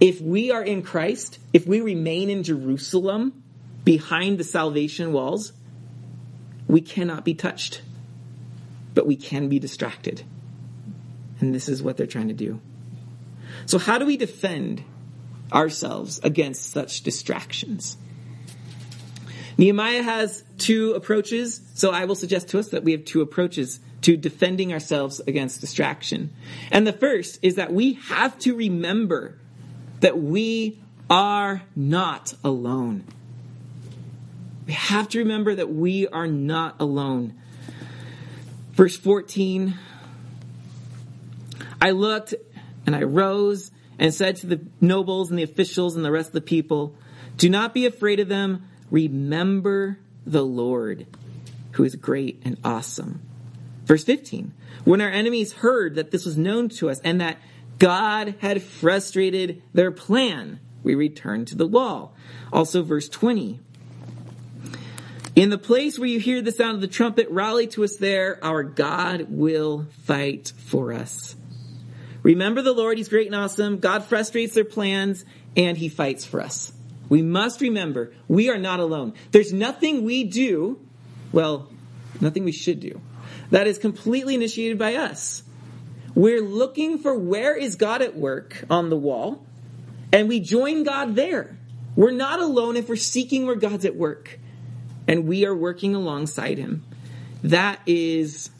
If 0.00 0.20
we 0.20 0.50
are 0.50 0.62
in 0.62 0.82
Christ, 0.82 1.38
if 1.52 1.66
we 1.66 1.80
remain 1.80 2.30
in 2.30 2.42
Jerusalem 2.42 3.42
behind 3.84 4.38
the 4.38 4.44
salvation 4.44 5.12
walls, 5.12 5.52
we 6.66 6.80
cannot 6.80 7.24
be 7.24 7.34
touched, 7.34 7.82
but 8.94 9.06
we 9.06 9.16
can 9.16 9.48
be 9.48 9.58
distracted. 9.58 10.22
And 11.40 11.54
this 11.54 11.68
is 11.68 11.82
what 11.82 11.96
they're 11.96 12.06
trying 12.06 12.28
to 12.28 12.34
do. 12.34 12.60
So, 13.66 13.78
how 13.78 13.98
do 13.98 14.06
we 14.06 14.16
defend 14.16 14.82
ourselves 15.52 16.20
against 16.22 16.70
such 16.70 17.02
distractions? 17.02 17.96
Nehemiah 19.56 20.02
has 20.02 20.42
two 20.58 20.94
approaches, 20.94 21.60
so 21.74 21.92
I 21.92 22.06
will 22.06 22.16
suggest 22.16 22.48
to 22.48 22.58
us 22.58 22.70
that 22.70 22.82
we 22.82 22.92
have 22.92 23.04
two 23.04 23.20
approaches 23.20 23.78
to 24.04 24.18
defending 24.18 24.70
ourselves 24.70 25.20
against 25.26 25.62
distraction. 25.62 26.30
And 26.70 26.86
the 26.86 26.92
first 26.92 27.38
is 27.40 27.54
that 27.54 27.72
we 27.72 27.94
have 27.94 28.38
to 28.40 28.54
remember 28.54 29.38
that 30.00 30.18
we 30.18 30.78
are 31.08 31.62
not 31.74 32.34
alone. 32.44 33.04
We 34.66 34.74
have 34.74 35.08
to 35.10 35.20
remember 35.20 35.54
that 35.54 35.70
we 35.70 36.06
are 36.06 36.26
not 36.26 36.76
alone. 36.80 37.34
Verse 38.72 38.96
14 38.96 39.74
I 41.80 41.90
looked 41.90 42.34
and 42.86 42.94
I 42.94 43.02
rose 43.02 43.70
and 43.98 44.12
said 44.12 44.36
to 44.36 44.46
the 44.46 44.60
nobles 44.82 45.30
and 45.30 45.38
the 45.38 45.42
officials 45.44 45.96
and 45.96 46.04
the 46.04 46.10
rest 46.10 46.28
of 46.28 46.34
the 46.34 46.40
people, 46.42 46.94
Do 47.38 47.48
not 47.48 47.72
be 47.72 47.86
afraid 47.86 48.20
of 48.20 48.28
them. 48.28 48.68
Remember 48.90 49.98
the 50.26 50.44
Lord, 50.44 51.06
who 51.72 51.84
is 51.84 51.94
great 51.94 52.42
and 52.44 52.58
awesome. 52.64 53.22
Verse 53.84 54.04
15 54.04 54.52
When 54.84 55.00
our 55.00 55.10
enemies 55.10 55.54
heard 55.54 55.94
that 55.96 56.10
this 56.10 56.24
was 56.24 56.36
known 56.36 56.68
to 56.70 56.90
us 56.90 57.00
and 57.00 57.20
that 57.20 57.38
God 57.78 58.36
had 58.40 58.62
frustrated 58.62 59.62
their 59.72 59.90
plan, 59.90 60.60
we 60.82 60.94
returned 60.94 61.48
to 61.48 61.56
the 61.56 61.66
wall. 61.66 62.14
Also, 62.52 62.82
verse 62.82 63.08
20 63.08 63.60
in 65.36 65.50
the 65.50 65.58
place 65.58 65.98
where 65.98 66.08
you 66.08 66.20
hear 66.20 66.42
the 66.42 66.52
sound 66.52 66.76
of 66.76 66.80
the 66.80 66.86
trumpet, 66.86 67.28
rally 67.28 67.66
to 67.68 67.82
us 67.82 67.96
there. 67.96 68.38
Our 68.44 68.62
God 68.62 69.26
will 69.28 69.86
fight 70.04 70.52
for 70.56 70.92
us. 70.92 71.34
Remember 72.22 72.62
the 72.62 72.72
Lord, 72.72 72.98
He's 72.98 73.08
great 73.08 73.26
and 73.26 73.34
awesome. 73.34 73.78
God 73.78 74.04
frustrates 74.04 74.54
their 74.54 74.64
plans 74.64 75.24
and 75.56 75.76
He 75.76 75.88
fights 75.88 76.24
for 76.24 76.40
us. 76.40 76.72
We 77.08 77.20
must 77.20 77.60
remember 77.60 78.12
we 78.28 78.48
are 78.48 78.58
not 78.58 78.78
alone. 78.78 79.14
There's 79.32 79.52
nothing 79.52 80.04
we 80.04 80.24
do, 80.24 80.78
well, 81.32 81.68
nothing 82.20 82.44
we 82.44 82.52
should 82.52 82.78
do, 82.78 83.00
that 83.50 83.66
is 83.66 83.78
completely 83.78 84.34
initiated 84.34 84.78
by 84.78 84.94
us. 84.94 85.42
We're 86.14 86.42
looking 86.42 86.98
for 86.98 87.14
where 87.14 87.56
is 87.56 87.76
God 87.76 88.02
at 88.02 88.16
work 88.16 88.64
on 88.70 88.90
the 88.90 88.96
wall, 88.96 89.44
and 90.12 90.28
we 90.28 90.40
join 90.40 90.84
God 90.84 91.16
there. 91.16 91.58
We're 91.96 92.12
not 92.12 92.40
alone 92.40 92.76
if 92.76 92.88
we're 92.88 92.96
seeking 92.96 93.46
where 93.46 93.56
God's 93.56 93.84
at 93.84 93.96
work 93.96 94.38
and 95.06 95.26
we 95.26 95.44
are 95.46 95.54
working 95.54 95.94
alongside 95.94 96.58
him. 96.58 96.84
That 97.42 97.80
is 97.86 98.50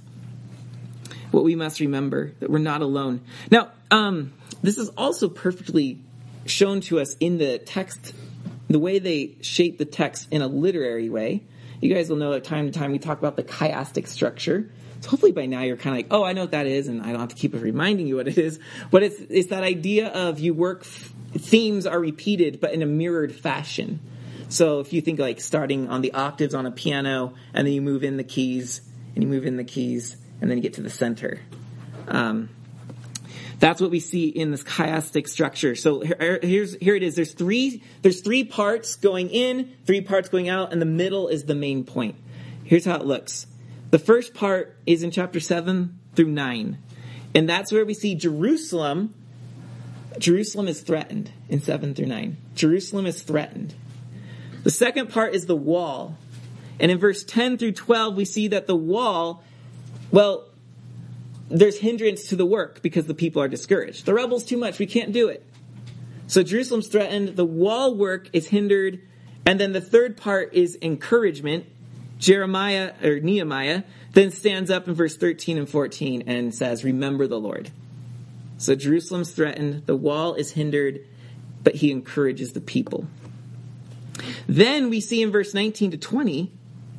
what 1.30 1.44
we 1.44 1.56
must 1.56 1.80
remember 1.80 2.32
that 2.40 2.50
we're 2.50 2.58
not 2.58 2.82
alone. 2.82 3.22
Now, 3.50 3.70
um, 3.90 4.32
this 4.62 4.78
is 4.78 4.88
also 4.90 5.28
perfectly 5.28 6.00
shown 6.46 6.80
to 6.82 7.00
us 7.00 7.16
in 7.18 7.38
the 7.38 7.58
text, 7.58 8.14
the 8.68 8.78
way 8.78 8.98
they 8.98 9.36
shape 9.40 9.78
the 9.78 9.84
text 9.84 10.28
in 10.30 10.42
a 10.42 10.46
literary 10.46 11.08
way. 11.08 11.42
You 11.84 11.94
guys 11.94 12.08
will 12.08 12.16
know 12.16 12.32
at 12.32 12.44
time 12.44 12.64
to 12.64 12.72
time 12.72 12.92
we 12.92 12.98
talk 12.98 13.18
about 13.18 13.36
the 13.36 13.42
chiastic 13.42 14.08
structure. 14.08 14.70
So 15.02 15.10
hopefully 15.10 15.32
by 15.32 15.44
now 15.44 15.60
you're 15.60 15.76
kind 15.76 15.94
of 15.94 15.98
like, 15.98 16.06
oh, 16.18 16.24
I 16.24 16.32
know 16.32 16.40
what 16.40 16.52
that 16.52 16.66
is, 16.66 16.88
and 16.88 17.02
I 17.02 17.10
don't 17.10 17.20
have 17.20 17.28
to 17.28 17.34
keep 17.34 17.52
reminding 17.52 18.06
you 18.06 18.16
what 18.16 18.26
it 18.26 18.38
is. 18.38 18.58
But 18.90 19.02
it's 19.02 19.20
it's 19.28 19.48
that 19.48 19.64
idea 19.64 20.08
of 20.08 20.38
you 20.38 20.54
work 20.54 20.84
themes 20.84 21.84
are 21.84 22.00
repeated, 22.00 22.58
but 22.58 22.72
in 22.72 22.80
a 22.80 22.86
mirrored 22.86 23.34
fashion. 23.34 24.00
So 24.48 24.80
if 24.80 24.94
you 24.94 25.02
think 25.02 25.18
like 25.18 25.42
starting 25.42 25.90
on 25.90 26.00
the 26.00 26.14
octaves 26.14 26.54
on 26.54 26.64
a 26.64 26.70
piano, 26.70 27.34
and 27.52 27.66
then 27.66 27.74
you 27.74 27.82
move 27.82 28.02
in 28.02 28.16
the 28.16 28.24
keys, 28.24 28.80
and 29.14 29.22
you 29.22 29.28
move 29.28 29.44
in 29.44 29.58
the 29.58 29.64
keys, 29.64 30.16
and 30.40 30.50
then 30.50 30.56
you 30.56 30.62
get 30.62 30.72
to 30.74 30.82
the 30.82 30.88
center. 30.88 31.40
Um, 32.08 32.48
that's 33.58 33.80
what 33.80 33.90
we 33.90 34.00
see 34.00 34.28
in 34.28 34.50
this 34.50 34.62
chiastic 34.62 35.28
structure. 35.28 35.74
So 35.74 36.00
here, 36.00 36.38
here's 36.42 36.74
here 36.76 36.94
it 36.94 37.02
is. 37.02 37.14
There's 37.14 37.32
three 37.32 37.82
there's 38.02 38.20
three 38.20 38.44
parts 38.44 38.96
going 38.96 39.30
in, 39.30 39.74
three 39.86 40.00
parts 40.00 40.28
going 40.28 40.48
out, 40.48 40.72
and 40.72 40.80
the 40.80 40.86
middle 40.86 41.28
is 41.28 41.44
the 41.44 41.54
main 41.54 41.84
point. 41.84 42.16
Here's 42.64 42.84
how 42.84 42.96
it 42.96 43.06
looks. 43.06 43.46
The 43.90 43.98
first 43.98 44.34
part 44.34 44.76
is 44.86 45.02
in 45.02 45.10
chapter 45.10 45.40
seven 45.40 45.98
through 46.14 46.28
nine, 46.28 46.78
and 47.34 47.48
that's 47.48 47.72
where 47.72 47.84
we 47.84 47.94
see 47.94 48.14
Jerusalem. 48.14 49.14
Jerusalem 50.18 50.68
is 50.68 50.80
threatened 50.80 51.30
in 51.48 51.60
seven 51.60 51.94
through 51.94 52.06
nine. 52.06 52.36
Jerusalem 52.54 53.06
is 53.06 53.22
threatened. 53.22 53.74
The 54.62 54.70
second 54.70 55.10
part 55.10 55.34
is 55.34 55.46
the 55.46 55.56
wall. 55.56 56.16
And 56.80 56.90
in 56.90 56.98
verse 56.98 57.22
10 57.22 57.58
through 57.58 57.72
12, 57.72 58.16
we 58.16 58.24
see 58.24 58.48
that 58.48 58.66
the 58.66 58.74
wall, 58.74 59.42
well, 60.10 60.48
there's 61.48 61.78
hindrance 61.78 62.28
to 62.28 62.36
the 62.36 62.46
work 62.46 62.82
because 62.82 63.06
the 63.06 63.14
people 63.14 63.42
are 63.42 63.48
discouraged. 63.48 64.06
The 64.06 64.14
rebel's 64.14 64.44
too 64.44 64.56
much. 64.56 64.78
We 64.78 64.86
can't 64.86 65.12
do 65.12 65.28
it. 65.28 65.44
So 66.26 66.42
Jerusalem's 66.42 66.88
threatened. 66.88 67.36
The 67.36 67.44
wall 67.44 67.94
work 67.94 68.30
is 68.32 68.48
hindered. 68.48 69.00
And 69.46 69.60
then 69.60 69.72
the 69.72 69.80
third 69.80 70.16
part 70.16 70.54
is 70.54 70.78
encouragement. 70.80 71.66
Jeremiah 72.18 72.92
or 73.02 73.20
Nehemiah 73.20 73.82
then 74.12 74.30
stands 74.30 74.70
up 74.70 74.88
in 74.88 74.94
verse 74.94 75.16
13 75.16 75.58
and 75.58 75.68
14 75.68 76.24
and 76.26 76.54
says, 76.54 76.84
Remember 76.84 77.26
the 77.26 77.38
Lord. 77.38 77.70
So 78.56 78.74
Jerusalem's 78.74 79.32
threatened. 79.32 79.86
The 79.86 79.96
wall 79.96 80.34
is 80.34 80.52
hindered, 80.52 81.04
but 81.62 81.74
he 81.74 81.90
encourages 81.90 82.52
the 82.52 82.60
people. 82.60 83.06
Then 84.46 84.90
we 84.90 85.00
see 85.00 85.22
in 85.22 85.30
verse 85.32 85.52
19 85.52 85.90
to 85.90 85.96
20 85.98 86.52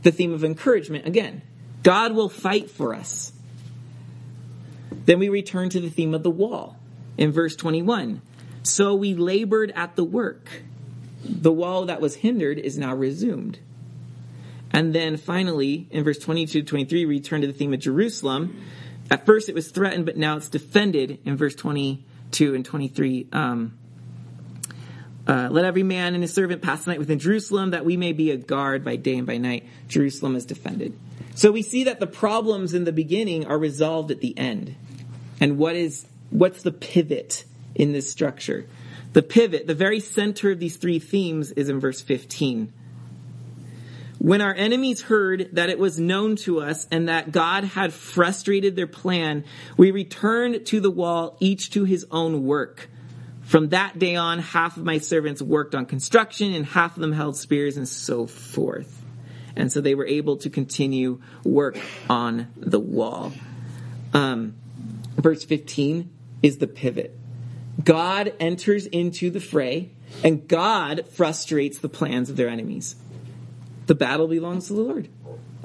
the 0.04 0.12
theme 0.12 0.34
of 0.34 0.44
encouragement 0.44 1.08
again. 1.08 1.42
God 1.82 2.14
will 2.14 2.30
fight 2.30 2.70
for 2.70 2.94
us. 2.94 3.32
Then 5.06 5.20
we 5.20 5.30
return 5.30 5.70
to 5.70 5.80
the 5.80 5.90
theme 5.90 6.14
of 6.14 6.24
the 6.24 6.32
wall 6.32 6.78
in 7.18 7.32
verse 7.32 7.56
21. 7.56 8.22
So 8.64 8.96
we 8.96 9.14
labored 9.14 9.72
at 9.76 9.96
the 9.96 10.04
work. 10.04 10.64
The 11.24 11.52
wall 11.52 11.86
that 11.86 12.02
was 12.02 12.16
hindered 12.16 12.58
is 12.58 12.78
now 12.78 12.96
resumed. 12.96 13.60
And 14.72 14.94
then 14.94 15.18
finally, 15.18 15.88
in 15.92 16.04
verse 16.04 16.18
22 16.18 16.62
to 16.62 16.68
23, 16.68 17.06
we 17.06 17.16
return 17.16 17.42
to 17.42 17.48
the 17.48 17.54
theme 17.54 17.74
of 17.74 17.80
Jerusalem. 17.80 18.62
At 19.10 19.26
first 19.26 19.48
it 19.48 19.56
was 19.56 19.70
threatened, 19.70 20.06
but 20.06 20.18
now 20.18 20.38
it's 20.38 20.50
defended 20.50 21.20
in 21.26 21.38
verse 21.38 21.56
22 21.56 22.56
and 22.56 22.66
23. 22.66 23.28
Um, 23.32 23.78
uh, 25.28 25.48
let 25.52 25.66
every 25.66 25.84
man 25.84 26.14
and 26.14 26.24
his 26.24 26.34
servant 26.34 26.62
pass 26.62 26.86
the 26.86 26.92
night 26.92 27.00
within 27.00 27.20
Jerusalem, 27.20 27.72
that 27.72 27.86
we 27.86 27.98
may 27.98 28.14
be 28.14 28.32
a 28.32 28.38
guard 28.38 28.84
by 28.84 28.96
day 28.96 29.18
and 29.18 29.26
by 29.26 29.38
night. 29.38 29.66
Jerusalem 29.88 30.36
is 30.36 30.46
defended. 30.46 30.98
So 31.36 31.52
we 31.52 31.62
see 31.62 31.86
that 31.86 32.00
the 32.00 32.08
problems 32.08 32.74
in 32.74 32.84
the 32.84 32.92
beginning 32.92 33.46
are 33.46 33.58
resolved 33.58 34.12
at 34.12 34.22
the 34.22 34.38
end. 34.38 34.76
And 35.40 35.58
what 35.58 35.76
is 35.76 36.06
what's 36.30 36.64
the 36.64 36.72
pivot 36.72 37.46
in 37.74 37.92
this 37.92 38.10
structure? 38.10 38.68
The 39.14 39.22
pivot, 39.22 39.68
the 39.68 39.76
very 39.76 40.00
center 40.00 40.52
of 40.52 40.60
these 40.60 40.78
three 40.78 41.00
themes, 41.00 41.52
is 41.52 41.70
in 41.70 41.80
verse 41.80 42.02
15. 42.02 42.74
When 44.20 44.42
our 44.42 44.54
enemies 44.54 45.04
heard 45.04 45.50
that 45.54 45.70
it 45.70 45.78
was 45.78 46.00
known 46.00 46.36
to 46.38 46.60
us 46.60 46.88
and 46.92 47.10
that 47.10 47.32
God 47.32 47.64
had 47.64 47.94
frustrated 47.94 48.76
their 48.76 48.88
plan, 48.88 49.46
we 49.78 49.92
returned 49.92 50.66
to 50.66 50.80
the 50.80 50.90
wall, 50.90 51.38
each 51.40 51.70
to 51.72 51.84
his 51.84 52.06
own 52.12 52.44
work. 52.44 52.90
From 53.44 53.70
that 53.70 54.00
day 54.00 54.16
on, 54.16 54.40
half 54.40 54.78
of 54.78 54.84
my 54.84 54.98
servants 54.98 55.42
worked 55.42 55.76
on 55.76 55.86
construction 55.86 56.54
and 56.54 56.66
half 56.66 56.96
of 56.96 57.02
them 57.02 57.12
held 57.12 57.38
spears 57.38 57.78
and 57.78 57.88
so 57.88 58.26
forth. 58.26 59.04
And 59.56 59.72
so 59.72 59.80
they 59.80 59.96
were 59.96 60.08
able 60.08 60.38
to 60.38 60.50
continue 60.50 61.22
work 61.44 61.78
on 62.10 62.48
the 62.58 62.80
wall. 62.80 63.32
Um, 64.14 64.56
verse 65.16 65.44
15 65.44 66.10
is 66.42 66.58
the 66.58 66.68
pivot. 66.68 67.18
God 67.84 68.34
enters 68.40 68.86
into 68.86 69.30
the 69.30 69.40
fray 69.40 69.92
and 70.24 70.48
God 70.48 71.08
frustrates 71.10 71.80
the 71.80 71.90
plans 71.90 72.30
of 72.30 72.38
their 72.38 72.50
enemies. 72.50 72.96
The 73.88 73.96
battle 73.96 74.28
belongs 74.28 74.68
to 74.68 74.74
the 74.74 74.82
Lord. 74.82 75.10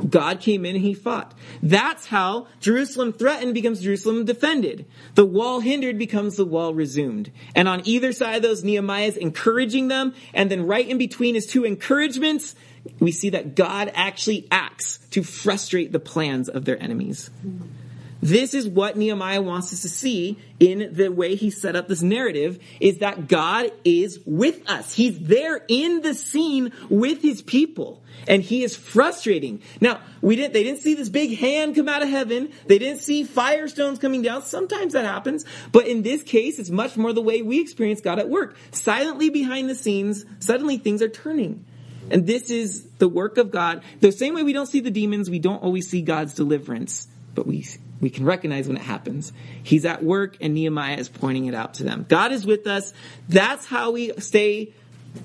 God 0.09 0.41
came 0.41 0.65
in 0.65 0.77
and 0.77 0.85
he 0.85 0.95
fought. 0.95 1.35
That's 1.63 2.07
how 2.07 2.47
Jerusalem 2.61 3.13
threatened 3.13 3.55
becomes 3.55 3.83
Jerusalem 3.83 4.25
defended. 4.25 4.87
The 5.15 5.27
wall 5.27 5.61
hindered 5.61 5.99
becomes 5.99 6.37
the 6.37 6.45
wall 6.45 6.73
resumed. 6.73 7.31
And 7.55 7.69
on 7.69 7.83
either 7.85 8.13
side 8.13 8.37
of 8.37 8.43
those, 8.43 8.65
Nehemiah 8.65 9.07
is 9.07 9.17
encouraging 9.17 9.89
them. 9.89 10.15
And 10.33 10.51
then 10.51 10.67
right 10.67 10.89
in 10.89 10.97
between 10.97 11.35
his 11.35 11.47
two 11.47 11.65
encouragements, 11.65 12.55
we 12.99 13.13
see 13.13 13.31
that 13.31 13.55
God 13.55 13.91
actually 13.95 14.49
acts 14.51 14.99
to 15.11 15.23
frustrate 15.23 15.93
the 15.93 16.01
plans 16.01 16.49
of 16.49 16.65
their 16.65 16.83
enemies. 16.83 17.31
This 18.23 18.53
is 18.55 18.69
what 18.69 18.97
Nehemiah 18.97 19.41
wants 19.41 19.73
us 19.73 19.83
to 19.83 19.89
see 19.89 20.39
in 20.59 20.93
the 20.93 21.09
way 21.09 21.37
he 21.37 21.51
set 21.51 21.75
up 21.75 21.89
this 21.89 22.03
narrative 22.03 22.59
is 22.79 22.99
that 22.99 23.29
God 23.29 23.73
is 23.85 24.21
with 24.27 24.69
us. 24.69 24.93
He's 24.93 25.19
there 25.19 25.61
in 25.69 26.03
the 26.03 26.15
scene 26.15 26.73
with 26.91 27.23
his 27.23 27.41
people 27.41 28.03
and 28.29 28.43
he 28.43 28.63
is 28.63 28.77
frustrating. 28.77 29.63
Now, 29.81 30.01
we 30.21 30.37
didn't, 30.37 30.53
they 30.53 30.63
didn't 30.63 30.81
see 30.81 30.95
this 30.95 31.09
big 31.09 31.39
hand 31.39 31.75
come 31.75 31.89
out 31.89 32.03
of 32.03 32.09
heaven. 32.09 32.53
They 32.67 32.79
didn't 32.79 33.01
see 33.01 33.25
firestones 33.25 33.99
coming 33.99 34.23
down. 34.23 34.43
Sometimes 34.43 34.93
that 34.93 35.05
happens, 35.05 35.45
but 35.73 35.87
in 35.87 36.03
this 36.03 36.23
case, 36.23 36.59
it's 36.59 36.71
much 36.71 36.97
more 36.97 37.13
the 37.13 37.23
way 37.23 37.41
we 37.43 37.61
experience 37.61 38.01
God 38.01 38.19
at 38.19 38.29
work. 38.29 38.57
Silently 38.73 39.31
behind 39.31 39.71
the 39.71 39.75
scenes, 39.75 40.25
suddenly 40.41 40.77
things 40.77 41.01
are 41.01 41.09
turning. 41.09 41.65
And 42.11 42.27
this 42.27 42.51
is 42.51 42.85
the 42.99 43.09
work 43.09 43.39
of 43.39 43.51
God. 43.51 43.83
The 44.01 44.13
same 44.13 44.35
way 44.35 44.43
we 44.43 44.53
don't 44.53 44.67
see 44.67 44.81
the 44.81 44.91
demons, 44.91 45.31
we 45.31 45.39
don't 45.39 45.63
always 45.63 45.89
see 45.89 46.03
God's 46.03 46.35
deliverance, 46.35 47.07
but 47.35 47.47
we 47.47 47.63
we 48.01 48.11
can 48.11 48.25
recognize 48.25 48.67
when 48.67 48.77
it 48.77 48.83
happens. 48.83 49.33
He's 49.63 49.85
at 49.85 50.03
work 50.03 50.37
and 50.41 50.55
Nehemiah 50.55 50.97
is 50.97 51.09
pointing 51.09 51.47
it 51.47 51.55
out 51.55 51.75
to 51.75 51.85
them. 51.85 52.07
God 52.09 52.33
is 52.33 52.47
with 52.47 52.67
us. 52.67 52.93
That's 53.29 53.67
how 53.67 53.91
we 53.91 54.13
stay 54.19 54.73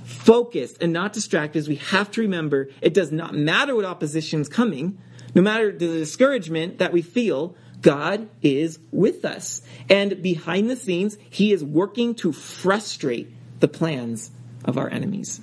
focused 0.03 0.81
and 0.81 0.91
not 0.91 1.13
distracted. 1.13 1.67
We 1.67 1.75
have 1.75 2.11
to 2.11 2.21
remember 2.21 2.69
it 2.81 2.93
does 2.93 3.11
not 3.11 3.33
matter 3.33 3.75
what 3.75 3.85
opposition 3.85 4.41
is 4.41 4.49
coming. 4.49 4.97
No 5.33 5.41
matter 5.41 5.71
the 5.71 5.88
discouragement 5.88 6.79
that 6.79 6.91
we 6.91 7.01
feel, 7.01 7.55
God 7.81 8.29
is 8.41 8.79
with 8.91 9.25
us. 9.25 9.61
And 9.89 10.21
behind 10.21 10.69
the 10.69 10.75
scenes, 10.75 11.17
He 11.29 11.51
is 11.51 11.63
working 11.63 12.15
to 12.15 12.31
frustrate 12.31 13.31
the 13.59 13.67
plans 13.67 14.31
of 14.63 14.77
our 14.77 14.89
enemies. 14.89 15.39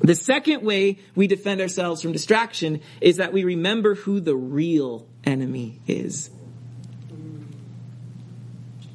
The 0.00 0.14
second 0.14 0.62
way 0.62 0.98
we 1.14 1.26
defend 1.26 1.60
ourselves 1.60 2.02
from 2.02 2.12
distraction 2.12 2.80
is 3.00 3.16
that 3.16 3.32
we 3.32 3.44
remember 3.44 3.94
who 3.94 4.20
the 4.20 4.36
real 4.36 5.06
enemy 5.26 5.80
is. 5.86 6.30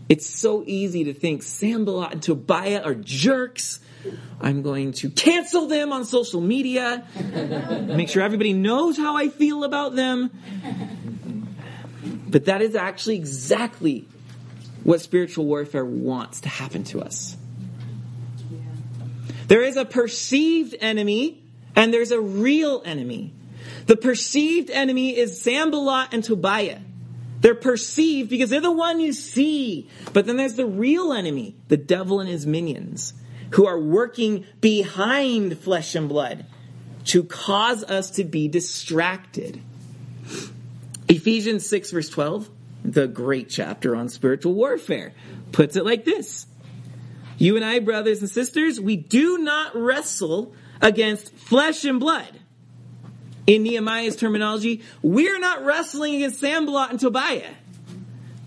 It's 0.07 0.27
so 0.27 0.63
easy 0.65 1.03
to 1.05 1.13
think 1.13 1.43
Sanballat 1.43 2.13
and 2.13 2.23
Tobiah 2.23 2.81
are 2.83 2.95
jerks. 2.95 3.79
I'm 4.41 4.63
going 4.63 4.93
to 4.93 5.09
cancel 5.09 5.67
them 5.67 5.93
on 5.93 6.05
social 6.05 6.41
media, 6.41 7.05
make 7.87 8.09
sure 8.09 8.23
everybody 8.23 8.53
knows 8.53 8.97
how 8.97 9.15
I 9.15 9.29
feel 9.29 9.63
about 9.63 9.95
them. 9.95 10.31
But 12.27 12.45
that 12.45 12.61
is 12.61 12.75
actually 12.75 13.15
exactly 13.17 14.07
what 14.83 15.01
spiritual 15.01 15.45
warfare 15.45 15.85
wants 15.85 16.41
to 16.41 16.49
happen 16.49 16.83
to 16.85 17.01
us. 17.01 17.35
There 19.47 19.63
is 19.63 19.77
a 19.77 19.85
perceived 19.85 20.75
enemy 20.79 21.43
and 21.75 21.93
there's 21.93 22.11
a 22.11 22.21
real 22.21 22.81
enemy. 22.85 23.33
The 23.89 23.97
perceived 23.97 24.69
enemy 24.69 25.17
is 25.17 25.41
Sanballat 25.41 26.10
and 26.13 26.23
Tobiah. 26.23 26.78
They're 27.41 27.56
perceived 27.56 28.30
because 28.30 28.52
they're 28.52 28.62
the 28.62 28.71
one 28.71 28.99
you 28.99 29.13
see. 29.13 29.89
But 30.13 30.28
then 30.28 30.38
there's 30.38 30.54
the 30.54 30.67
real 30.67 31.12
enemy, 31.12 31.56
the 31.69 31.78
devil 31.78 32.19
and 32.19 32.30
his 32.30 32.45
minions, 32.45 33.15
who 33.54 33.65
are 33.65 33.80
working 33.80 34.45
behind 34.62 35.58
flesh 35.58 35.95
and 35.95 36.08
blood 36.08 36.45
to 37.06 37.23
cause 37.23 37.84
us 37.84 38.12
to 38.12 38.23
be 38.23 38.47
distracted. 38.47 39.60
Ephesians 41.08 41.67
6 41.67 41.89
verse 41.89 42.10
12, 42.10 42.47
the 42.86 43.08
great 43.08 43.49
chapter 43.49 43.95
on 43.95 44.08
spiritual 44.08 44.54
warfare, 44.54 45.13
puts 45.52 45.75
it 45.75 45.84
like 45.84 46.06
this. 46.06 46.45
You 47.39 47.56
and 47.56 47.65
I, 47.65 47.80
brothers 47.80 48.19
and 48.19 48.30
sisters, 48.30 48.80
we 48.80 48.97
do 48.97 49.39
not 49.39 49.75
wrestle 49.75 50.54
against 50.80 51.34
flesh 51.34 51.86
and 51.86 51.99
blood 51.99 52.39
in 53.47 53.63
Nehemiah's 53.63 54.15
terminology, 54.15 54.82
we're 55.02 55.39
not 55.39 55.63
wrestling 55.63 56.15
against 56.15 56.39
Sanballat 56.39 56.91
and 56.91 56.99
Tobiah. 56.99 57.54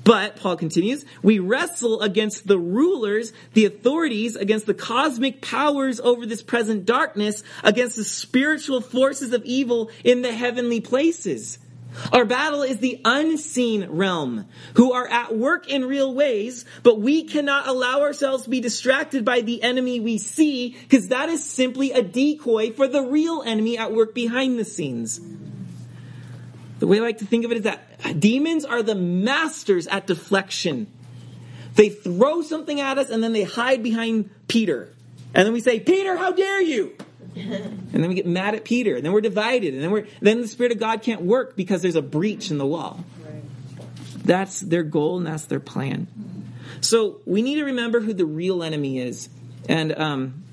But, 0.05 0.37
Paul 0.37 0.57
continues, 0.57 1.05
we 1.23 1.39
wrestle 1.39 2.01
against 2.01 2.47
the 2.47 2.59
rulers, 2.59 3.33
the 3.55 3.67
authorities, 3.67 4.35
against 4.35 4.67
the 4.67 4.75
cosmic 4.75 5.41
powers 5.41 6.01
over 6.01 6.27
this 6.27 6.43
present 6.43 6.87
darkness, 6.87 7.45
against 7.63 7.97
the 7.97 8.05
spiritual 8.05 8.81
forces 8.81 9.33
of 9.33 9.45
evil 9.45 9.91
in 10.03 10.23
the 10.23 10.33
heavenly 10.33 10.81
places. 10.81 11.59
Our 12.13 12.25
battle 12.25 12.63
is 12.63 12.79
the 12.79 13.01
unseen 13.05 13.91
realm, 13.91 14.47
who 14.75 14.93
are 14.93 15.07
at 15.07 15.37
work 15.37 15.69
in 15.69 15.85
real 15.85 16.15
ways, 16.15 16.65
but 16.83 17.01
we 17.01 17.25
cannot 17.25 17.69
allow 17.69 18.01
ourselves 18.01 18.45
to 18.45 18.51
be 18.51 18.61
distracted 18.61 19.25
by 19.25 19.43
the 19.43 19.63
enemy 19.63 20.01
we 20.01 20.19
see, 20.19 20.71
because 20.71 21.09
that 21.09 21.29
is 21.29 21.45
simply 21.45 21.93
a 21.93 22.03
decoy 22.03 22.73
for 22.73 22.89
the 22.89 23.03
real 23.03 23.43
enemy 23.45 23.77
at 23.77 23.93
work 23.93 24.15
behind 24.15 24.59
the 24.59 24.65
scenes. 24.65 25.21
The 26.79 26.87
way 26.87 26.99
I 26.99 27.03
like 27.03 27.19
to 27.19 27.27
think 27.27 27.45
of 27.45 27.53
it 27.53 27.59
is 27.59 27.63
that 27.63 28.19
demons 28.19 28.65
are 28.65 28.83
the 28.83 28.97
masters 28.97 29.87
at 29.87 30.07
deflection. 30.07 30.89
They 31.75 31.91
throw 31.91 32.43
something 32.43 32.81
at 32.81 32.99
us 32.99 33.09
and 33.09 33.23
then 33.23 33.33
they 33.33 33.45
hide 33.45 33.83
behind 33.83 34.31
Peter. 34.49 34.89
And 35.35 35.47
then 35.47 35.53
we 35.53 35.61
say, 35.61 35.79
Peter, 35.79 36.17
how 36.17 36.33
dare 36.33 36.61
you? 36.61 36.97
And 37.35 37.89
then 37.93 38.09
we 38.09 38.15
get 38.15 38.27
mad 38.27 38.55
at 38.55 38.65
Peter, 38.65 38.97
and 38.97 39.05
then 39.05 39.13
we're 39.13 39.21
divided, 39.21 39.75
and 39.75 39.83
then 39.83 39.91
we're 39.91 40.07
then 40.21 40.43
the 40.43 40.49
Spirit 40.49 40.73
of 40.73 40.79
God 40.79 41.03
can't 41.03 41.23
work 41.23 41.57
because 41.57 41.83
there's 41.83 41.97
a 41.97 42.03
breach 42.03 42.51
in 42.51 42.59
the 42.59 42.67
wall. 42.67 43.05
Right. 43.25 43.43
That's 44.25 44.61
their 44.61 44.83
goal, 44.83 45.19
and 45.19 45.27
that's 45.27 45.47
their 45.47 45.61
plan. 45.61 46.09
So 46.81 47.21
we 47.25 47.43
need 47.43 47.57
to 47.57 47.65
remember 47.65 48.01
who 48.01 48.13
the 48.13 48.27
real 48.27 48.63
enemy 48.63 48.99
is, 48.99 49.29
and 49.69 49.99
um, 49.99 50.45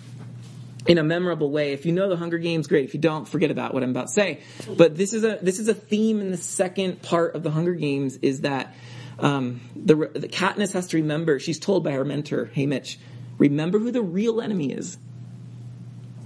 in 0.87 0.97
a 0.97 1.03
memorable 1.03 1.51
way. 1.51 1.73
If 1.73 1.85
you 1.85 1.91
know 1.91 2.09
the 2.09 2.17
Hunger 2.17 2.37
Games, 2.37 2.67
great. 2.67 2.85
If 2.85 2.93
you 2.93 2.99
don't, 2.99 3.27
forget 3.27 3.51
about 3.51 3.73
what 3.73 3.83
I'm 3.83 3.91
about 3.91 4.07
to 4.07 4.13
say. 4.13 4.39
But 4.77 4.95
this 4.95 5.13
is 5.13 5.23
a 5.23 5.37
this 5.41 5.59
is 5.59 5.67
a 5.67 5.73
theme 5.73 6.21
in 6.21 6.31
the 6.31 6.37
second 6.37 7.01
part 7.01 7.35
of 7.35 7.43
the 7.43 7.51
Hunger 7.51 7.73
Games 7.73 8.17
is 8.21 8.41
that 8.41 8.73
um, 9.19 9.61
the, 9.75 9.95
the 9.95 10.29
Katniss 10.29 10.73
has 10.73 10.87
to 10.87 10.97
remember. 10.97 11.39
She's 11.39 11.59
told 11.59 11.83
by 11.83 11.91
her 11.91 12.05
mentor, 12.05 12.49
"Haymitch, 12.55 12.97
remember 13.37 13.79
who 13.79 13.91
the 13.91 14.01
real 14.01 14.41
enemy 14.41 14.71
is." 14.71 14.97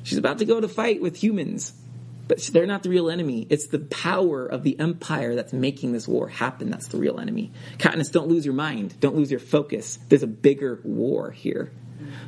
She's 0.03 0.17
about 0.17 0.39
to 0.39 0.45
go 0.45 0.59
to 0.59 0.67
fight 0.67 1.01
with 1.01 1.21
humans, 1.21 1.73
but 2.27 2.39
they're 2.39 2.65
not 2.65 2.83
the 2.83 2.89
real 2.89 3.09
enemy. 3.09 3.47
It's 3.49 3.67
the 3.67 3.79
power 3.79 4.45
of 4.45 4.63
the 4.63 4.79
empire 4.79 5.35
that's 5.35 5.53
making 5.53 5.93
this 5.93 6.07
war 6.07 6.27
happen. 6.27 6.69
That's 6.69 6.87
the 6.87 6.97
real 6.97 7.19
enemy. 7.19 7.51
Katniss, 7.77 8.11
don't 8.11 8.27
lose 8.27 8.45
your 8.45 8.53
mind. 8.53 8.99
Don't 8.99 9.15
lose 9.15 9.31
your 9.31 9.39
focus. 9.39 9.97
There's 10.09 10.23
a 10.23 10.27
bigger 10.27 10.79
war 10.83 11.31
here. 11.31 11.71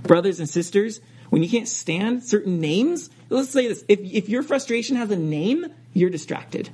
Brothers 0.03 0.39
and 0.39 0.49
sisters, 0.49 1.01
when 1.29 1.43
you 1.43 1.49
can't 1.49 1.67
stand 1.67 2.23
certain 2.23 2.59
names, 2.61 3.09
let's 3.29 3.49
say 3.49 3.67
this. 3.67 3.83
If, 3.87 3.99
if 3.99 4.29
your 4.29 4.43
frustration 4.43 4.95
has 4.95 5.11
a 5.11 5.17
name, 5.17 5.65
you're 5.93 6.09
distracted. 6.09 6.69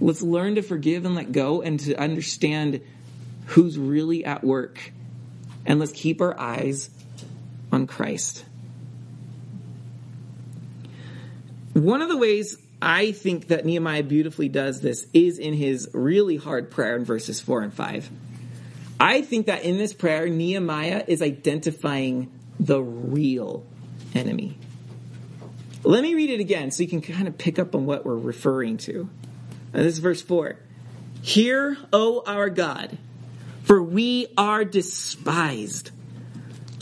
Let's 0.00 0.22
learn 0.22 0.56
to 0.56 0.62
forgive 0.62 1.04
and 1.04 1.14
let 1.14 1.32
go 1.32 1.62
and 1.62 1.78
to 1.80 1.94
understand 1.94 2.80
who's 3.46 3.78
really 3.78 4.24
at 4.24 4.42
work. 4.42 4.92
And 5.64 5.78
let's 5.78 5.92
keep 5.92 6.20
our 6.20 6.38
eyes 6.38 6.90
on 7.74 7.86
Christ. 7.86 8.44
One 11.74 12.02
of 12.02 12.08
the 12.08 12.16
ways 12.16 12.56
I 12.80 13.12
think 13.12 13.48
that 13.48 13.66
Nehemiah 13.66 14.04
beautifully 14.04 14.48
does 14.48 14.80
this 14.80 15.06
is 15.12 15.38
in 15.38 15.54
his 15.54 15.88
really 15.92 16.36
hard 16.36 16.70
prayer 16.70 16.96
in 16.96 17.04
verses 17.04 17.40
4 17.40 17.62
and 17.62 17.74
5. 17.74 18.10
I 19.00 19.22
think 19.22 19.46
that 19.46 19.64
in 19.64 19.76
this 19.76 19.92
prayer, 19.92 20.28
Nehemiah 20.28 21.04
is 21.08 21.20
identifying 21.20 22.30
the 22.60 22.80
real 22.80 23.66
enemy. 24.14 24.56
Let 25.82 26.02
me 26.02 26.14
read 26.14 26.30
it 26.30 26.40
again 26.40 26.70
so 26.70 26.82
you 26.84 26.88
can 26.88 27.02
kind 27.02 27.26
of 27.26 27.36
pick 27.36 27.58
up 27.58 27.74
on 27.74 27.86
what 27.86 28.06
we're 28.06 28.16
referring 28.16 28.76
to. 28.78 29.10
This 29.72 29.94
is 29.94 29.98
verse 29.98 30.22
4. 30.22 30.56
Hear, 31.22 31.76
O 31.92 32.22
our 32.24 32.50
God, 32.50 32.96
for 33.64 33.82
we 33.82 34.28
are 34.38 34.64
despised 34.64 35.90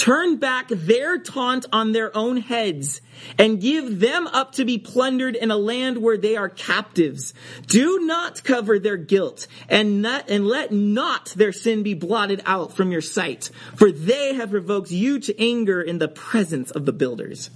turn 0.02 0.36
back 0.36 0.66
their 0.68 1.16
taunt 1.16 1.64
on 1.72 1.92
their 1.92 2.14
own 2.16 2.36
heads 2.36 3.00
and 3.38 3.60
give 3.60 4.00
them 4.00 4.26
up 4.26 4.50
to 4.50 4.64
be 4.64 4.76
plundered 4.76 5.36
in 5.36 5.52
a 5.52 5.56
land 5.56 5.96
where 5.96 6.16
they 6.16 6.34
are 6.34 6.48
captives. 6.48 7.32
Do 7.68 8.00
not 8.00 8.42
cover 8.42 8.80
their 8.80 8.96
guilt 8.96 9.46
and 9.68 10.02
not, 10.02 10.28
and 10.28 10.44
let 10.44 10.72
not 10.72 11.26
their 11.36 11.52
sin 11.52 11.84
be 11.84 11.94
blotted 11.94 12.42
out 12.46 12.74
from 12.74 12.90
your 12.90 13.00
sight, 13.00 13.52
for 13.76 13.92
they 13.92 14.34
have 14.34 14.50
provoked 14.50 14.90
you 14.90 15.20
to 15.20 15.40
anger 15.40 15.80
in 15.80 15.98
the 15.98 16.08
presence 16.08 16.72
of 16.72 16.84
the 16.84 16.92
builders. 16.92 17.50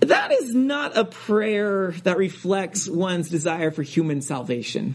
That 0.00 0.32
that 0.32 0.42
is 0.42 0.54
not 0.54 0.96
a 0.96 1.04
prayer 1.04 1.92
that 2.04 2.18
reflects 2.18 2.88
one's 2.88 3.28
desire 3.28 3.70
for 3.70 3.82
human 3.82 4.20
salvation. 4.20 4.94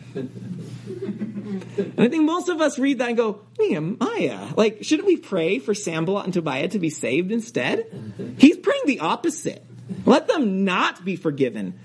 And 1.78 2.00
I 2.00 2.10
think 2.10 2.24
most 2.24 2.50
of 2.50 2.62
us 2.62 2.80
read 2.80 3.00
that 3.00 3.10
and 3.10 3.18
go, 3.18 3.42
Nehemiah, 3.60 4.54
like, 4.56 4.84
shouldn't 4.84 5.08
we 5.08 5.18
pray 5.18 5.60
for 5.60 5.74
Sanballat 5.74 6.26
and 6.26 6.34
Tobiah 6.34 6.68
to 6.70 6.80
be 6.80 6.90
saved 6.90 7.32
instead? 7.32 8.36
He's 8.38 8.58
praying 8.58 8.84
the 8.86 9.00
opposite. 9.00 9.64
Let 10.06 10.28
them 10.28 10.66
not 10.66 11.06
be 11.06 11.16
forgiven. 11.16 11.80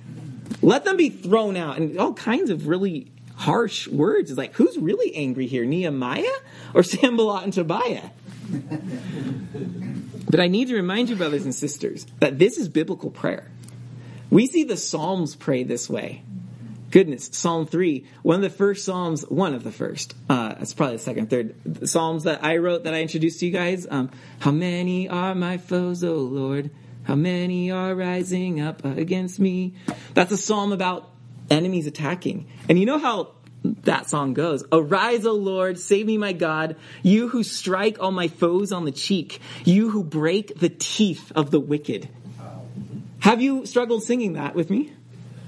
Let 0.61 0.85
them 0.85 0.96
be 0.96 1.11
thrown 1.11 1.56
out. 1.56 1.78
And 1.78 1.98
all 1.98 2.14
kinds 2.14 2.50
of 2.50 2.66
really 2.66 3.11
harsh 3.37 3.88
words. 3.88 4.30
It's 4.30 4.38
like, 4.38 4.54
who's 4.54 4.76
really 4.78 5.14
angry 5.14 5.46
here? 5.46 5.64
Nehemiah 5.64 6.24
or 6.74 6.82
Sanballat 6.82 7.44
and 7.44 7.52
Tobiah? 7.52 8.11
but 10.30 10.40
I 10.40 10.48
need 10.48 10.68
to 10.68 10.74
remind 10.74 11.08
you, 11.08 11.16
brothers 11.16 11.44
and 11.44 11.54
sisters, 11.54 12.06
that 12.20 12.38
this 12.38 12.58
is 12.58 12.68
biblical 12.68 13.11
prayer. 13.11 13.50
We 14.30 14.46
see 14.46 14.64
the 14.64 14.76
Psalms 14.76 15.37
pray 15.37 15.62
this 15.62 15.88
way. 15.88 16.22
Goodness, 16.92 17.31
Psalm 17.33 17.64
3, 17.66 18.05
one 18.22 18.37
of 18.37 18.42
the 18.42 18.50
first 18.50 18.85
Psalms, 18.85 19.22
one 19.22 19.55
of 19.55 19.64
the 19.64 19.72
first, 19.72 20.14
uh, 20.28 20.57
it's 20.61 20.74
probably 20.74 20.96
the 20.96 21.02
second, 21.02 21.31
third, 21.31 21.55
the 21.64 21.87
Psalms 21.88 22.24
that 22.24 22.44
I 22.44 22.59
wrote 22.59 22.85
that 22.85 22.92
I 22.92 23.00
introduced 23.00 23.40
to 23.40 23.46
you 23.46 23.52
guys. 23.52 23.87
Um, 23.90 24.11
How 24.40 24.50
many 24.50 25.09
are 25.09 25.35
my 25.35 25.57
foes, 25.57 26.05
O 26.05 26.16
Lord? 26.16 26.70
How 27.05 27.14
many 27.14 27.70
are 27.70 27.94
rising 27.94 28.61
up 28.61 28.85
against 28.85 29.40
me? 29.40 29.72
That's 30.12 30.33
a 30.33 30.37
psalm 30.37 30.70
about 30.70 31.09
enemies 31.48 31.87
attacking. 31.87 32.46
And 32.68 32.78
you 32.78 32.85
know 32.85 32.98
how 32.98 33.37
that 33.64 34.11
song 34.11 34.35
goes. 34.35 34.62
Arise, 34.70 35.24
O 35.24 35.33
Lord, 35.33 35.78
save 35.78 36.05
me, 36.05 36.18
my 36.18 36.35
God, 36.35 36.76
you 37.02 37.28
who 37.28 37.42
strike 37.42 38.00
all 38.00 38.12
my 38.12 38.28
foes 38.28 38.70
on 38.70 38.85
the 38.85 38.92
cheek, 38.92 39.40
you 39.64 39.88
who 39.88 40.05
break 40.05 40.59
the 40.61 40.68
teeth 40.68 41.33
of 41.35 41.50
the 41.50 41.59
wicked. 41.59 42.11
Have 43.20 43.40
you 43.40 43.64
struggled 43.64 44.02
singing 44.02 44.35
that 44.35 44.55
with 44.55 44.68
me? 44.68 44.92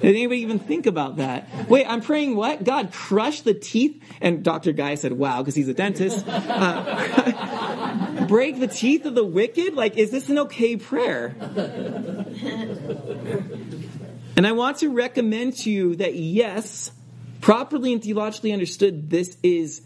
Did 0.01 0.11
anybody 0.11 0.41
even 0.41 0.59
think 0.59 0.87
about 0.87 1.17
that? 1.17 1.69
Wait, 1.69 1.87
I'm 1.87 2.01
praying 2.01 2.37
what? 2.37 2.65
God, 2.65 2.93
crush 2.93 3.43
the 3.43 3.55
teeth? 3.55 4.03
And 4.21 4.43
Dr. 4.43 4.73
Guy 4.73 4.97
said, 4.97 5.13
wow, 5.13 5.41
because 5.41 5.55
he's 5.55 5.69
a 5.69 5.75
dentist. 5.75 6.25
Uh, 6.27 8.27
break 8.29 8.61
the 8.61 8.67
teeth 8.67 9.07
of 9.07 9.15
the 9.15 9.25
wicked? 9.25 9.75
Like, 9.75 9.97
is 9.97 10.11
this 10.11 10.29
an 10.29 10.39
okay 10.41 10.77
prayer? 10.77 11.35
And 14.37 14.47
I 14.47 14.53
want 14.53 14.79
to 14.79 14.89
recommend 14.89 15.57
to 15.59 15.71
you 15.71 15.97
that 15.97 16.15
yes, 16.15 16.91
properly 17.41 17.93
and 17.93 18.03
theologically 18.03 18.53
understood, 18.53 19.11
this 19.11 19.37
is 19.43 19.83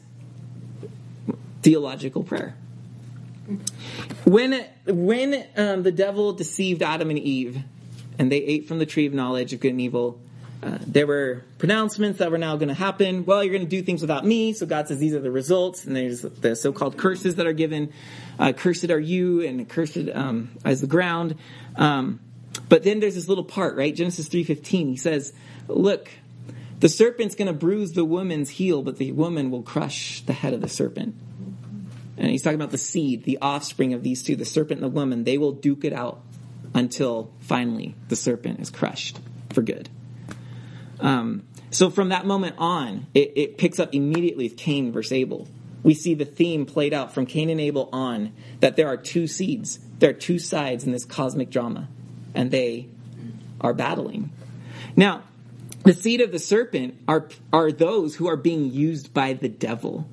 theological 1.62 2.22
prayer. 2.22 2.56
When, 4.24 4.64
when 4.86 5.46
um, 5.56 5.82
the 5.82 5.92
devil 5.92 6.32
deceived 6.32 6.82
Adam 6.82 7.10
and 7.10 7.18
Eve, 7.18 7.62
and 8.18 8.30
they 8.30 8.38
ate 8.38 8.66
from 8.66 8.78
the 8.78 8.86
tree 8.86 9.06
of 9.06 9.14
knowledge 9.14 9.52
of 9.52 9.60
good 9.60 9.70
and 9.70 9.80
evil, 9.80 10.20
uh, 10.60 10.78
there 10.86 11.06
were 11.06 11.44
pronouncements 11.58 12.18
that 12.18 12.30
were 12.30 12.38
now 12.38 12.56
going 12.56 12.68
to 12.68 12.74
happen. 12.74 13.24
Well, 13.24 13.44
you're 13.44 13.52
going 13.52 13.64
to 13.64 13.70
do 13.70 13.82
things 13.82 14.00
without 14.00 14.24
me. 14.26 14.52
So 14.52 14.66
God 14.66 14.88
says 14.88 14.98
these 14.98 15.14
are 15.14 15.20
the 15.20 15.30
results. 15.30 15.84
And 15.84 15.94
there's 15.94 16.22
the 16.22 16.56
so-called 16.56 16.96
curses 16.96 17.36
that 17.36 17.46
are 17.46 17.52
given. 17.52 17.92
Uh, 18.38 18.52
cursed 18.52 18.90
are 18.90 18.98
you 18.98 19.42
and 19.42 19.68
cursed 19.68 20.08
um, 20.12 20.50
as 20.64 20.80
the 20.80 20.88
ground. 20.88 21.36
Um, 21.76 22.18
but 22.68 22.82
then 22.82 22.98
there's 22.98 23.14
this 23.14 23.28
little 23.28 23.44
part, 23.44 23.76
right? 23.76 23.94
Genesis 23.94 24.28
3.15. 24.28 24.88
He 24.88 24.96
says, 24.96 25.32
look, 25.68 26.10
the 26.80 26.88
serpent's 26.88 27.36
going 27.36 27.46
to 27.46 27.52
bruise 27.52 27.92
the 27.92 28.04
woman's 28.04 28.50
heel, 28.50 28.82
but 28.82 28.96
the 28.98 29.12
woman 29.12 29.52
will 29.52 29.62
crush 29.62 30.22
the 30.22 30.32
head 30.32 30.54
of 30.54 30.60
the 30.60 30.68
serpent. 30.68 31.14
And 32.16 32.30
he's 32.30 32.42
talking 32.42 32.56
about 32.56 32.72
the 32.72 32.78
seed, 32.78 33.22
the 33.22 33.38
offspring 33.40 33.94
of 33.94 34.02
these 34.02 34.24
two, 34.24 34.34
the 34.34 34.44
serpent 34.44 34.82
and 34.82 34.90
the 34.90 34.94
woman. 34.94 35.22
They 35.22 35.38
will 35.38 35.52
duke 35.52 35.84
it 35.84 35.92
out 35.92 36.20
until 36.78 37.30
finally 37.40 37.94
the 38.08 38.16
serpent 38.16 38.60
is 38.60 38.70
crushed 38.70 39.18
for 39.52 39.62
good. 39.62 39.88
Um, 41.00 41.44
so 41.70 41.90
from 41.90 42.10
that 42.10 42.24
moment 42.24 42.56
on, 42.58 43.06
it, 43.14 43.32
it 43.36 43.58
picks 43.58 43.78
up 43.78 43.94
immediately 43.94 44.48
with 44.48 44.56
Cain 44.56 44.92
versus 44.92 45.12
Abel. 45.12 45.48
We 45.82 45.94
see 45.94 46.14
the 46.14 46.24
theme 46.24 46.66
played 46.66 46.94
out 46.94 47.12
from 47.12 47.26
Cain 47.26 47.50
and 47.50 47.60
Abel 47.60 47.88
on 47.92 48.32
that 48.60 48.76
there 48.76 48.88
are 48.88 48.96
two 48.96 49.26
seeds, 49.26 49.78
there 49.98 50.10
are 50.10 50.14
two 50.14 50.38
sides 50.38 50.84
in 50.84 50.92
this 50.92 51.04
cosmic 51.04 51.50
drama, 51.50 51.88
and 52.34 52.50
they 52.50 52.88
are 53.60 53.74
battling. 53.74 54.30
Now, 54.96 55.24
the 55.84 55.94
seed 55.94 56.20
of 56.20 56.32
the 56.32 56.38
serpent 56.38 56.98
are, 57.06 57.28
are 57.52 57.70
those 57.72 58.16
who 58.16 58.28
are 58.28 58.36
being 58.36 58.72
used 58.72 59.12
by 59.12 59.34
the 59.34 59.48
devil. 59.48 60.08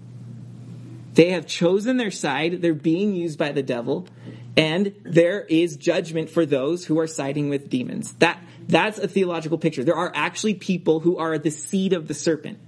They 1.13 1.30
have 1.32 1.47
chosen 1.47 1.97
their 1.97 2.12
side, 2.12 2.62
they're 2.62 2.73
being 2.73 3.15
used 3.15 3.39
by 3.39 3.51
the 3.51 3.63
devil, 3.63 4.08
and 4.57 4.95
there 5.03 5.41
is 5.41 5.75
judgment 5.75 6.29
for 6.29 6.45
those 6.45 6.85
who 6.85 6.99
are 6.99 7.07
siding 7.07 7.49
with 7.49 7.69
demons. 7.69 8.13
That, 8.13 8.41
that's 8.67 8.97
a 8.97 9.07
theological 9.07 9.57
picture. 9.57 9.83
There 9.83 9.95
are 9.95 10.11
actually 10.15 10.55
people 10.55 10.99
who 10.99 11.17
are 11.17 11.37
the 11.37 11.51
seed 11.51 11.93
of 11.93 12.07
the 12.07 12.13
serpent. 12.13 12.59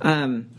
Um, 0.00 0.50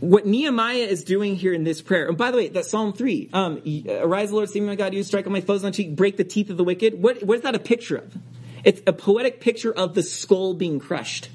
what 0.00 0.26
Nehemiah 0.26 0.76
is 0.76 1.04
doing 1.04 1.36
here 1.36 1.52
in 1.52 1.64
this 1.64 1.80
prayer, 1.80 2.06
and 2.08 2.16
by 2.16 2.30
the 2.30 2.36
way, 2.36 2.48
that 2.48 2.66
Psalm 2.66 2.92
3, 2.92 3.30
um, 3.32 3.62
arise, 3.88 4.30
Lord, 4.30 4.48
save 4.50 4.62
me, 4.62 4.68
my 4.68 4.76
God, 4.76 4.94
you 4.94 5.02
strike 5.02 5.26
on 5.26 5.32
my 5.32 5.40
foes 5.40 5.64
on 5.64 5.72
cheek, 5.72 5.96
break 5.96 6.16
the 6.16 6.24
teeth 6.24 6.50
of 6.50 6.56
the 6.56 6.64
wicked. 6.64 7.02
What, 7.02 7.22
what 7.22 7.36
is 7.36 7.42
that 7.42 7.54
a 7.54 7.58
picture 7.58 7.96
of? 7.96 8.16
It's 8.62 8.82
a 8.86 8.92
poetic 8.92 9.40
picture 9.40 9.72
of 9.72 9.94
the 9.94 10.02
skull 10.02 10.54
being 10.54 10.78
crushed. 10.78 11.30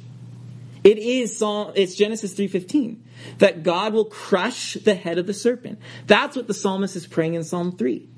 It 0.84 0.98
is 0.98 1.38
Psalm, 1.38 1.74
it's 1.76 1.96
Genesis 1.96 2.34
3.15, 2.34 2.98
that 3.38 3.64
God 3.64 3.94
will 3.94 4.06
crush 4.06 4.74
the 4.74 4.96
head 4.96 5.18
of 5.18 5.28
the 5.28 5.34
serpent. 5.34 5.80
That's 6.08 6.36
what 6.36 6.48
the 6.48 6.54
psalmist 6.54 6.96
is 6.96 7.06
praying 7.06 7.36
in 7.36 7.44
Psalm 7.44 7.78
3. 7.78 8.10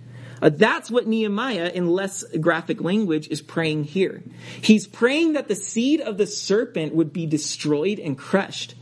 Uh, 0.41 0.49
that's 0.49 0.91
what 0.91 1.07
Nehemiah, 1.07 1.71
in 1.73 1.87
less 1.87 2.23
graphic 2.39 2.81
language, 2.81 3.27
is 3.29 3.41
praying 3.41 3.85
here. 3.85 4.23
He's 4.61 4.87
praying 4.87 5.33
that 5.33 5.47
the 5.47 5.55
seed 5.55 6.01
of 6.01 6.17
the 6.17 6.27
serpent 6.27 6.93
would 6.95 7.13
be 7.13 7.25
destroyed 7.25 7.99
and 7.99 8.17
crushed. 8.17 8.75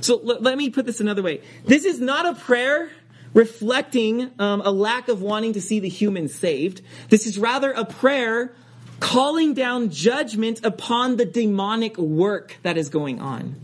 So 0.00 0.18
l- 0.18 0.40
let 0.40 0.56
me 0.56 0.70
put 0.70 0.86
this 0.86 1.00
another 1.00 1.22
way. 1.22 1.42
This 1.64 1.84
is 1.84 2.00
not 2.00 2.26
a 2.26 2.34
prayer 2.38 2.90
reflecting 3.34 4.30
um, 4.38 4.60
a 4.62 4.70
lack 4.70 5.08
of 5.08 5.22
wanting 5.22 5.54
to 5.54 5.60
see 5.60 5.80
the 5.80 5.88
human 5.88 6.28
saved. 6.28 6.82
This 7.08 7.26
is 7.26 7.38
rather 7.38 7.72
a 7.72 7.84
prayer 7.84 8.54
calling 9.02 9.52
down 9.52 9.90
judgment 9.90 10.64
upon 10.64 11.16
the 11.16 11.24
demonic 11.24 11.98
work 11.98 12.56
that 12.62 12.78
is 12.78 12.88
going 12.88 13.20
on. 13.20 13.56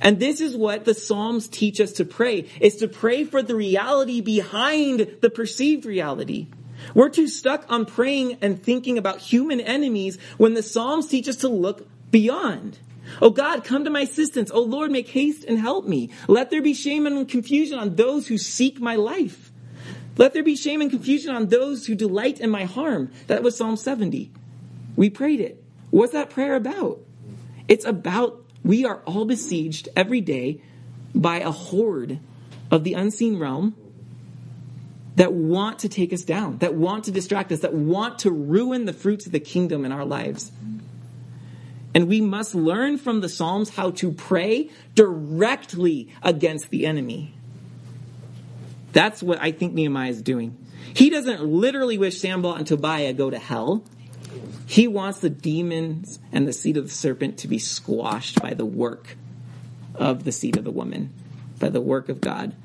And 0.00 0.20
this 0.20 0.40
is 0.40 0.56
what 0.56 0.84
the 0.84 0.94
Psalms 0.94 1.48
teach 1.48 1.80
us 1.80 1.92
to 1.94 2.04
pray, 2.04 2.48
is 2.60 2.76
to 2.76 2.86
pray 2.86 3.24
for 3.24 3.42
the 3.42 3.56
reality 3.56 4.20
behind 4.20 5.16
the 5.20 5.30
perceived 5.30 5.84
reality. 5.84 6.46
We're 6.94 7.08
too 7.08 7.26
stuck 7.26 7.66
on 7.68 7.86
praying 7.86 8.38
and 8.40 8.62
thinking 8.62 8.98
about 8.98 9.18
human 9.18 9.60
enemies 9.60 10.16
when 10.36 10.54
the 10.54 10.62
Psalms 10.62 11.08
teach 11.08 11.28
us 11.28 11.36
to 11.38 11.48
look 11.48 11.88
beyond. 12.12 12.78
Oh 13.20 13.30
God, 13.30 13.64
come 13.64 13.84
to 13.84 13.90
my 13.90 14.02
assistance. 14.02 14.52
Oh 14.54 14.62
Lord, 14.62 14.92
make 14.92 15.08
haste 15.08 15.44
and 15.44 15.58
help 15.58 15.86
me. 15.86 16.10
Let 16.28 16.50
there 16.50 16.62
be 16.62 16.74
shame 16.74 17.06
and 17.06 17.28
confusion 17.28 17.80
on 17.80 17.96
those 17.96 18.28
who 18.28 18.38
seek 18.38 18.80
my 18.80 18.94
life. 18.94 19.50
Let 20.16 20.32
there 20.32 20.42
be 20.42 20.56
shame 20.56 20.80
and 20.80 20.90
confusion 20.90 21.34
on 21.34 21.46
those 21.46 21.86
who 21.86 21.94
delight 21.94 22.40
in 22.40 22.50
my 22.50 22.64
harm. 22.64 23.10
That 23.26 23.42
was 23.42 23.56
Psalm 23.56 23.76
70. 23.76 24.30
We 24.96 25.10
prayed 25.10 25.40
it. 25.40 25.62
What's 25.90 26.12
that 26.12 26.30
prayer 26.30 26.56
about? 26.56 27.00
It's 27.68 27.84
about 27.84 28.44
we 28.64 28.84
are 28.84 29.00
all 29.06 29.24
besieged 29.24 29.88
every 29.94 30.20
day 30.20 30.60
by 31.14 31.40
a 31.40 31.50
horde 31.50 32.18
of 32.70 32.84
the 32.84 32.94
unseen 32.94 33.38
realm 33.38 33.76
that 35.16 35.32
want 35.32 35.80
to 35.80 35.88
take 35.88 36.12
us 36.12 36.22
down, 36.22 36.58
that 36.58 36.74
want 36.74 37.04
to 37.04 37.10
distract 37.10 37.52
us, 37.52 37.60
that 37.60 37.72
want 37.72 38.18
to 38.20 38.30
ruin 38.30 38.84
the 38.84 38.92
fruits 38.92 39.26
of 39.26 39.32
the 39.32 39.40
kingdom 39.40 39.84
in 39.84 39.92
our 39.92 40.04
lives. 40.04 40.52
And 41.94 42.08
we 42.08 42.20
must 42.20 42.54
learn 42.54 42.98
from 42.98 43.20
the 43.20 43.28
Psalms 43.28 43.70
how 43.70 43.92
to 43.92 44.12
pray 44.12 44.70
directly 44.94 46.12
against 46.22 46.68
the 46.68 46.84
enemy. 46.86 47.35
That's 48.96 49.22
what 49.22 49.42
I 49.42 49.52
think 49.52 49.74
Nehemiah 49.74 50.08
is 50.08 50.22
doing. 50.22 50.56
He 50.94 51.10
doesn't 51.10 51.44
literally 51.44 51.98
wish 51.98 52.18
Sanballat 52.18 52.60
and 52.60 52.66
Tobiah 52.66 53.12
go 53.12 53.28
to 53.28 53.38
hell. 53.38 53.84
He 54.64 54.88
wants 54.88 55.20
the 55.20 55.28
demons 55.28 56.18
and 56.32 56.48
the 56.48 56.54
seed 56.54 56.78
of 56.78 56.84
the 56.84 56.94
serpent 56.94 57.36
to 57.40 57.48
be 57.48 57.58
squashed 57.58 58.40
by 58.40 58.54
the 58.54 58.64
work 58.64 59.18
of 59.94 60.24
the 60.24 60.32
seed 60.32 60.56
of 60.56 60.64
the 60.64 60.70
woman, 60.70 61.12
by 61.58 61.68
the 61.68 61.80
work 61.82 62.08
of 62.08 62.22
God. 62.22 62.56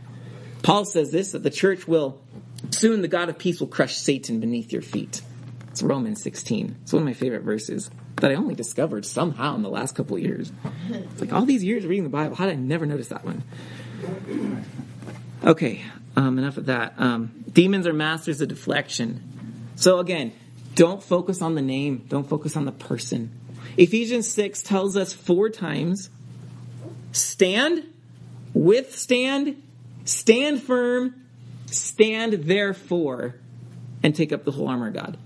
Paul 0.64 0.86
says 0.86 1.12
this 1.12 1.34
that 1.34 1.44
the 1.44 1.50
church 1.50 1.86
will 1.86 2.22
soon 2.70 3.02
the 3.02 3.10
God 3.10 3.28
of 3.28 3.38
peace 3.38 3.60
will 3.60 3.68
crush 3.68 3.98
Satan 3.98 4.40
beneath 4.40 4.72
your 4.72 4.82
feet. 4.82 5.22
It's 5.68 5.84
Romans 5.84 6.24
16. 6.24 6.78
It's 6.82 6.94
one 6.94 7.02
of 7.02 7.08
my 7.08 7.14
favorite 7.14 7.44
verses 7.44 7.92
that 8.16 8.32
I 8.32 8.36
only 8.36 8.56
discovered 8.56 9.06
somehow 9.06 9.56
in 9.56 9.64
the 9.64 9.70
last 9.70 9.96
couple 9.96 10.16
of 10.16 10.24
years. 10.24 10.50
It's 10.90 11.20
like 11.20 11.34
all 11.34 11.44
these 11.44 11.66
years 11.66 11.86
reading 11.86 12.06
the 12.06 12.10
Bible, 12.10 12.38
how 12.38 12.46
did 12.46 12.54
I 12.54 12.56
never 12.56 12.86
notice 12.86 13.10
that 13.10 13.26
one? 13.26 13.44
Okay, 15.44 15.82
um, 16.16 16.38
enough 16.38 16.58
of 16.58 16.68
that. 16.68 16.94
Um, 16.98 17.46
demons 17.52 17.88
are 17.88 17.94
masters 17.94 18.42
of 18.42 18.50
deflection. 18.50 19.22
So 19.76 20.00
again, 20.00 20.34
don't 20.76 21.02
focus 21.02 21.42
on 21.42 21.56
the 21.56 21.62
name. 21.62 22.06
Don't 22.08 22.28
focus 22.28 22.56
on 22.56 22.66
the 22.66 22.72
person. 22.72 23.38
Ephesians 23.78 24.32
6 24.32 24.62
tells 24.64 24.98
us 24.98 25.14
four 25.14 25.50
times 25.50 26.10
stand, 27.12 27.84
withstand, 28.54 29.62
stand 30.06 30.62
firm, 30.62 31.26
stand 31.68 32.34
therefore, 32.34 33.36
and 34.04 34.16
take 34.16 34.32
up 34.32 34.44
the 34.44 34.52
whole 34.52 34.68
armor 34.68 34.88
of 34.88 34.94
God. 34.94 35.18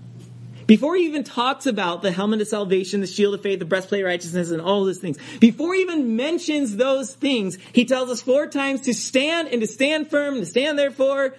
Before 0.66 0.96
he 0.96 1.04
even 1.04 1.22
talks 1.22 1.66
about 1.66 2.02
the 2.02 2.10
helmet 2.10 2.40
of 2.40 2.48
salvation, 2.48 3.00
the 3.00 3.06
shield 3.06 3.34
of 3.34 3.42
faith, 3.42 3.60
the 3.60 3.64
breastplate 3.64 4.02
of 4.02 4.06
righteousness, 4.06 4.50
and 4.50 4.60
all 4.60 4.84
those 4.84 4.98
things, 4.98 5.18
before 5.38 5.74
he 5.74 5.82
even 5.82 6.16
mentions 6.16 6.76
those 6.76 7.14
things, 7.14 7.56
he 7.72 7.84
tells 7.84 8.10
us 8.10 8.20
four 8.20 8.48
times 8.48 8.82
to 8.82 8.94
stand 8.94 9.48
and 9.48 9.60
to 9.60 9.66
stand 9.66 10.10
firm, 10.10 10.34
and 10.34 10.42
to 10.42 10.50
stand 10.50 10.78
therefore, 10.78 11.36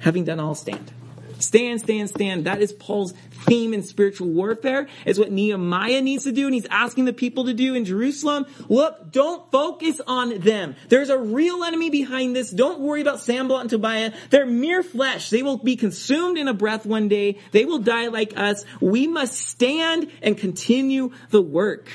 having 0.00 0.24
done 0.24 0.40
all 0.40 0.56
stand. 0.56 0.92
Stand, 1.44 1.80
stand, 1.80 2.08
stand. 2.08 2.46
That 2.46 2.60
is 2.60 2.72
Paul's 2.72 3.12
theme 3.44 3.74
in 3.74 3.82
spiritual 3.82 4.28
warfare. 4.28 4.88
It's 5.04 5.18
what 5.18 5.30
Nehemiah 5.30 6.00
needs 6.00 6.24
to 6.24 6.32
do 6.32 6.46
and 6.46 6.54
he's 6.54 6.66
asking 6.66 7.04
the 7.04 7.12
people 7.12 7.44
to 7.46 7.54
do 7.54 7.74
in 7.74 7.84
Jerusalem. 7.84 8.46
Look, 8.68 9.12
don't 9.12 9.50
focus 9.50 10.00
on 10.06 10.40
them. 10.40 10.76
There's 10.88 11.10
a 11.10 11.18
real 11.18 11.62
enemy 11.64 11.90
behind 11.90 12.34
this. 12.34 12.50
Don't 12.50 12.80
worry 12.80 13.00
about 13.00 13.20
Sanballat 13.20 13.62
and 13.62 13.70
Tobiah. 13.70 14.12
They're 14.30 14.46
mere 14.46 14.82
flesh. 14.82 15.30
They 15.30 15.42
will 15.42 15.58
be 15.58 15.76
consumed 15.76 16.38
in 16.38 16.48
a 16.48 16.54
breath 16.54 16.86
one 16.86 17.08
day. 17.08 17.38
They 17.52 17.64
will 17.64 17.80
die 17.80 18.08
like 18.08 18.36
us. 18.36 18.64
We 18.80 19.06
must 19.06 19.34
stand 19.34 20.10
and 20.22 20.36
continue 20.38 21.12
the 21.30 21.42
work. 21.42 21.88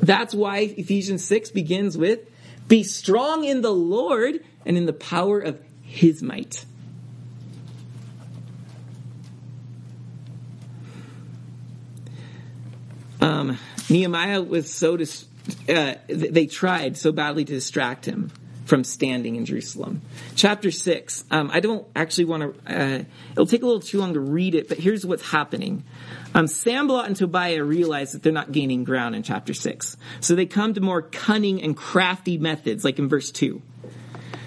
That's 0.00 0.34
why 0.34 0.58
Ephesians 0.58 1.24
6 1.24 1.50
begins 1.50 1.96
with, 1.96 2.20
be 2.68 2.82
strong 2.82 3.44
in 3.44 3.62
the 3.62 3.72
Lord 3.72 4.44
and 4.66 4.76
in 4.76 4.86
the 4.86 4.92
power 4.92 5.40
of 5.40 5.60
his 5.82 6.22
might. 6.22 6.64
Um, 13.24 13.58
Nehemiah 13.88 14.42
was 14.42 14.70
so 14.70 14.98
dis- 14.98 15.24
uh, 15.66 15.94
they 16.08 16.46
tried 16.46 16.98
so 16.98 17.10
badly 17.10 17.46
to 17.46 17.52
distract 17.54 18.04
him 18.04 18.30
from 18.66 18.84
standing 18.84 19.36
in 19.36 19.46
Jerusalem. 19.46 20.02
Chapter 20.34 20.70
six. 20.70 21.24
Um, 21.30 21.50
I 21.50 21.60
don't 21.60 21.86
actually 21.96 22.26
want 22.26 22.42
to. 22.42 22.74
Uh, 22.80 23.04
it'll 23.32 23.46
take 23.46 23.62
a 23.62 23.66
little 23.66 23.80
too 23.80 23.98
long 23.98 24.12
to 24.12 24.20
read 24.20 24.54
it, 24.54 24.68
but 24.68 24.76
here's 24.76 25.06
what's 25.06 25.30
happening. 25.30 25.84
Um, 26.34 26.46
Sanballat 26.46 27.06
and 27.06 27.16
Tobiah 27.16 27.64
realize 27.64 28.12
that 28.12 28.22
they're 28.22 28.30
not 28.30 28.52
gaining 28.52 28.84
ground 28.84 29.14
in 29.14 29.22
chapter 29.22 29.54
six, 29.54 29.96
so 30.20 30.34
they 30.34 30.44
come 30.44 30.74
to 30.74 30.82
more 30.82 31.00
cunning 31.00 31.62
and 31.62 31.74
crafty 31.74 32.36
methods, 32.36 32.84
like 32.84 32.98
in 32.98 33.08
verse 33.08 33.30
two. 33.30 33.62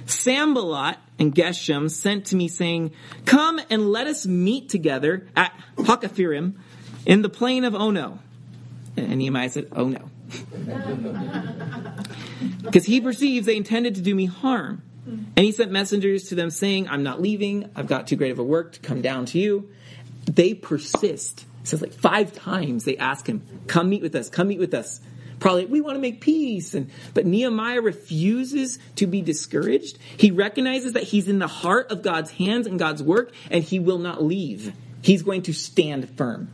Sanballat 0.05 0.97
and 1.17 1.33
Geshem 1.33 1.89
sent 1.89 2.25
to 2.27 2.35
me 2.35 2.47
saying, 2.47 2.91
"Come 3.25 3.59
and 3.71 3.89
let 3.89 4.05
us 4.05 4.27
meet 4.27 4.69
together 4.69 5.27
at 5.35 5.51
Hakkephirim 5.77 6.53
in 7.07 7.23
the 7.23 7.29
plain 7.29 7.63
of 7.63 7.73
Ono." 7.73 8.19
And 8.97 9.17
Nehemiah 9.17 9.49
said, 9.49 9.67
Oh 9.71 9.87
no. 9.87 10.09
Because 12.61 12.85
he 12.85 12.99
perceives 12.99 13.45
they 13.45 13.55
intended 13.55 13.95
to 13.95 14.01
do 14.01 14.13
me 14.13 14.25
harm. 14.25 14.83
And 15.07 15.45
he 15.45 15.53
sent 15.53 15.71
messengers 15.71 16.29
to 16.29 16.35
them 16.35 16.49
saying, 16.49 16.89
I'm 16.89 17.03
not 17.03 17.21
leaving. 17.21 17.69
I've 17.75 17.87
got 17.87 18.07
too 18.07 18.17
great 18.17 18.31
of 18.31 18.39
a 18.39 18.43
work 18.43 18.73
to 18.73 18.79
come 18.81 19.01
down 19.01 19.25
to 19.27 19.39
you. 19.39 19.69
They 20.25 20.53
persist. 20.53 21.45
It 21.61 21.67
says 21.67 21.81
like 21.81 21.93
five 21.93 22.33
times 22.33 22.83
they 22.83 22.97
ask 22.97 23.27
him, 23.27 23.41
Come 23.67 23.89
meet 23.89 24.01
with 24.01 24.15
us, 24.15 24.29
come 24.29 24.49
meet 24.49 24.59
with 24.59 24.73
us. 24.73 24.99
Probably, 25.39 25.65
we 25.65 25.81
want 25.81 25.95
to 25.95 26.01
make 26.01 26.19
peace. 26.19 26.73
And, 26.73 26.89
but 27.13 27.25
Nehemiah 27.25 27.81
refuses 27.81 28.79
to 28.95 29.07
be 29.07 29.21
discouraged. 29.21 29.97
He 30.17 30.31
recognizes 30.31 30.93
that 30.93 31.03
he's 31.03 31.27
in 31.27 31.39
the 31.39 31.47
heart 31.47 31.91
of 31.91 32.01
God's 32.01 32.31
hands 32.31 32.65
and 32.67 32.79
God's 32.79 33.03
work, 33.03 33.31
and 33.51 33.63
he 33.63 33.79
will 33.79 33.99
not 33.99 34.23
leave. 34.23 34.73
He's 35.01 35.21
going 35.21 35.43
to 35.43 35.53
stand 35.53 36.09
firm. 36.17 36.51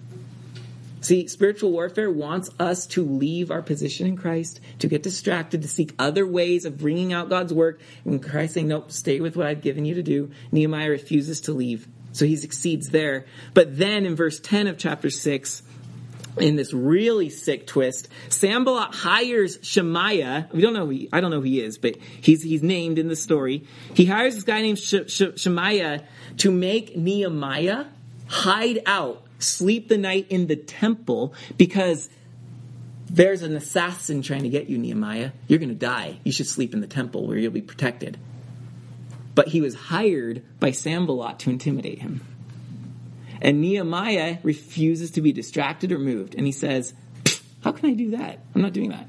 See, 1.03 1.27
spiritual 1.27 1.73
warfare 1.73 2.09
wants 2.09 2.49
us 2.59 2.87
to 2.87 3.03
leave 3.03 3.51
our 3.51 3.61
position 3.61 4.07
in 4.07 4.15
Christ, 4.15 4.61
to 4.79 4.87
get 4.87 5.03
distracted, 5.03 5.61
to 5.61 5.67
seek 5.67 5.93
other 5.99 6.25
ways 6.25 6.63
of 6.63 6.77
bringing 6.77 7.11
out 7.11 7.27
God's 7.27 7.53
work. 7.53 7.81
And 8.05 8.23
Christ 8.23 8.53
saying, 8.53 8.69
nope, 8.69 8.89
stay 8.89 9.19
with 9.19 9.35
what 9.35 9.45
I've 9.45 9.61
given 9.61 9.83
you 9.83 9.95
to 9.95 10.01
do. 10.01 10.31
Nehemiah 10.53 10.89
refuses 10.89 11.41
to 11.41 11.51
leave. 11.51 11.89
So 12.13 12.25
he 12.25 12.37
succeeds 12.37 12.89
there. 12.89 13.25
But 13.53 13.77
then 13.77 14.05
in 14.05 14.15
verse 14.15 14.39
10 14.39 14.67
of 14.67 14.77
chapter 14.77 15.09
6, 15.09 15.63
in 16.37 16.55
this 16.55 16.73
really 16.73 17.29
sick 17.29 17.67
twist, 17.67 18.07
Sanballat 18.29 18.95
hires 18.95 19.59
Shemaiah. 19.61 20.47
We 20.53 20.61
don't 20.61 20.73
know 20.73 20.85
who 20.85 20.91
he, 20.91 21.09
I 21.11 21.19
don't 21.19 21.31
know 21.31 21.41
who 21.41 21.47
he 21.47 21.59
is, 21.59 21.77
but 21.77 21.97
he's, 22.21 22.43
he's 22.43 22.63
named 22.63 22.97
in 22.97 23.09
the 23.09 23.17
story. 23.17 23.65
He 23.93 24.05
hires 24.05 24.35
this 24.35 24.45
guy 24.45 24.61
named 24.61 24.79
Shemaiah 24.79 26.05
to 26.37 26.51
make 26.51 26.95
Nehemiah 26.95 27.87
hide 28.27 28.79
out 28.85 29.23
sleep 29.43 29.87
the 29.89 29.97
night 29.97 30.27
in 30.29 30.47
the 30.47 30.55
temple 30.55 31.33
because 31.57 32.09
there's 33.09 33.43
an 33.43 33.55
assassin 33.55 34.21
trying 34.21 34.43
to 34.43 34.49
get 34.49 34.69
you, 34.69 34.77
Nehemiah. 34.77 35.31
You're 35.47 35.59
going 35.59 35.69
to 35.69 35.75
die. 35.75 36.19
You 36.23 36.31
should 36.31 36.47
sleep 36.47 36.73
in 36.73 36.81
the 36.81 36.87
temple 36.87 37.27
where 37.27 37.37
you'll 37.37 37.51
be 37.51 37.61
protected. 37.61 38.17
But 39.35 39.49
he 39.49 39.61
was 39.61 39.75
hired 39.75 40.43
by 40.59 40.71
Sanballat 40.71 41.39
to 41.39 41.49
intimidate 41.49 41.99
him. 41.99 42.25
And 43.41 43.61
Nehemiah 43.61 44.37
refuses 44.41 45.11
to 45.11 45.21
be 45.21 45.31
distracted 45.31 45.91
or 45.91 45.99
moved. 45.99 46.33
And 46.33 46.45
he 46.45 46.51
says, 46.51 46.93
How 47.63 47.71
can 47.71 47.89
I 47.89 47.93
do 47.93 48.11
that? 48.11 48.39
I'm 48.55 48.61
not 48.61 48.73
doing 48.73 48.89
that. 48.89 49.07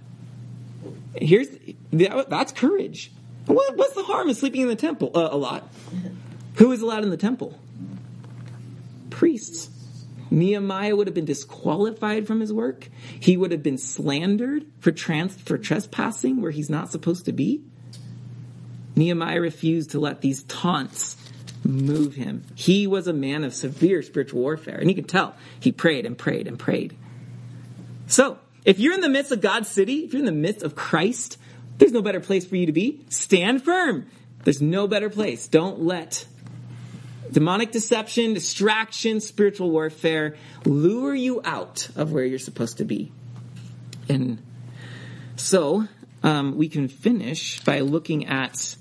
Here's 1.14 1.48
that's 1.92 2.52
courage. 2.52 3.12
what's 3.46 3.94
the 3.94 4.02
harm 4.02 4.28
in 4.28 4.34
sleeping 4.34 4.62
in 4.62 4.68
the 4.68 4.76
temple? 4.76 5.12
Uh, 5.14 5.28
a 5.30 5.36
lot. 5.36 5.72
Who 6.56 6.72
is 6.72 6.82
allowed 6.82 7.04
in 7.04 7.10
the 7.10 7.16
temple? 7.16 7.58
Priests. 9.10 9.70
Nehemiah 10.34 10.96
would 10.96 11.06
have 11.06 11.14
been 11.14 11.24
disqualified 11.24 12.26
from 12.26 12.40
his 12.40 12.52
work. 12.52 12.88
He 13.20 13.36
would 13.36 13.52
have 13.52 13.62
been 13.62 13.78
slandered 13.78 14.66
for, 14.80 14.90
trans- 14.90 15.36
for 15.36 15.56
trespassing 15.56 16.40
where 16.40 16.50
he's 16.50 16.68
not 16.68 16.90
supposed 16.90 17.24
to 17.26 17.32
be. 17.32 17.62
Nehemiah 18.96 19.40
refused 19.40 19.90
to 19.90 20.00
let 20.00 20.20
these 20.20 20.42
taunts 20.44 21.16
move 21.64 22.14
him. 22.14 22.44
He 22.54 22.86
was 22.86 23.06
a 23.06 23.12
man 23.12 23.44
of 23.44 23.54
severe 23.54 24.02
spiritual 24.02 24.40
warfare, 24.40 24.76
and 24.76 24.88
you 24.88 24.94
can 24.94 25.04
tell 25.04 25.34
he 25.58 25.72
prayed 25.72 26.04
and 26.04 26.18
prayed 26.18 26.46
and 26.46 26.58
prayed. 26.58 26.96
So, 28.06 28.38
if 28.64 28.78
you're 28.78 28.94
in 28.94 29.00
the 29.00 29.08
midst 29.08 29.32
of 29.32 29.40
God's 29.40 29.68
city, 29.68 30.04
if 30.04 30.12
you're 30.12 30.20
in 30.20 30.26
the 30.26 30.32
midst 30.32 30.62
of 30.62 30.74
Christ, 30.74 31.38
there's 31.78 31.92
no 31.92 32.02
better 32.02 32.20
place 32.20 32.46
for 32.46 32.56
you 32.56 32.66
to 32.66 32.72
be. 32.72 33.04
Stand 33.08 33.62
firm. 33.62 34.06
There's 34.44 34.62
no 34.62 34.86
better 34.86 35.10
place. 35.10 35.48
Don't 35.48 35.80
let 35.80 36.26
demonic 37.30 37.72
deception, 37.72 38.34
distraction, 38.34 39.20
spiritual 39.20 39.70
warfare 39.70 40.36
lure 40.64 41.14
you 41.14 41.40
out 41.44 41.88
of 41.96 42.12
where 42.12 42.24
you're 42.24 42.38
supposed 42.38 42.78
to 42.78 42.84
be. 42.84 43.12
And 44.08 44.42
so 45.36 45.88
um, 46.22 46.56
we 46.56 46.68
can 46.68 46.88
finish 46.88 47.60
by 47.60 47.80
looking 47.80 48.26
at 48.26 48.76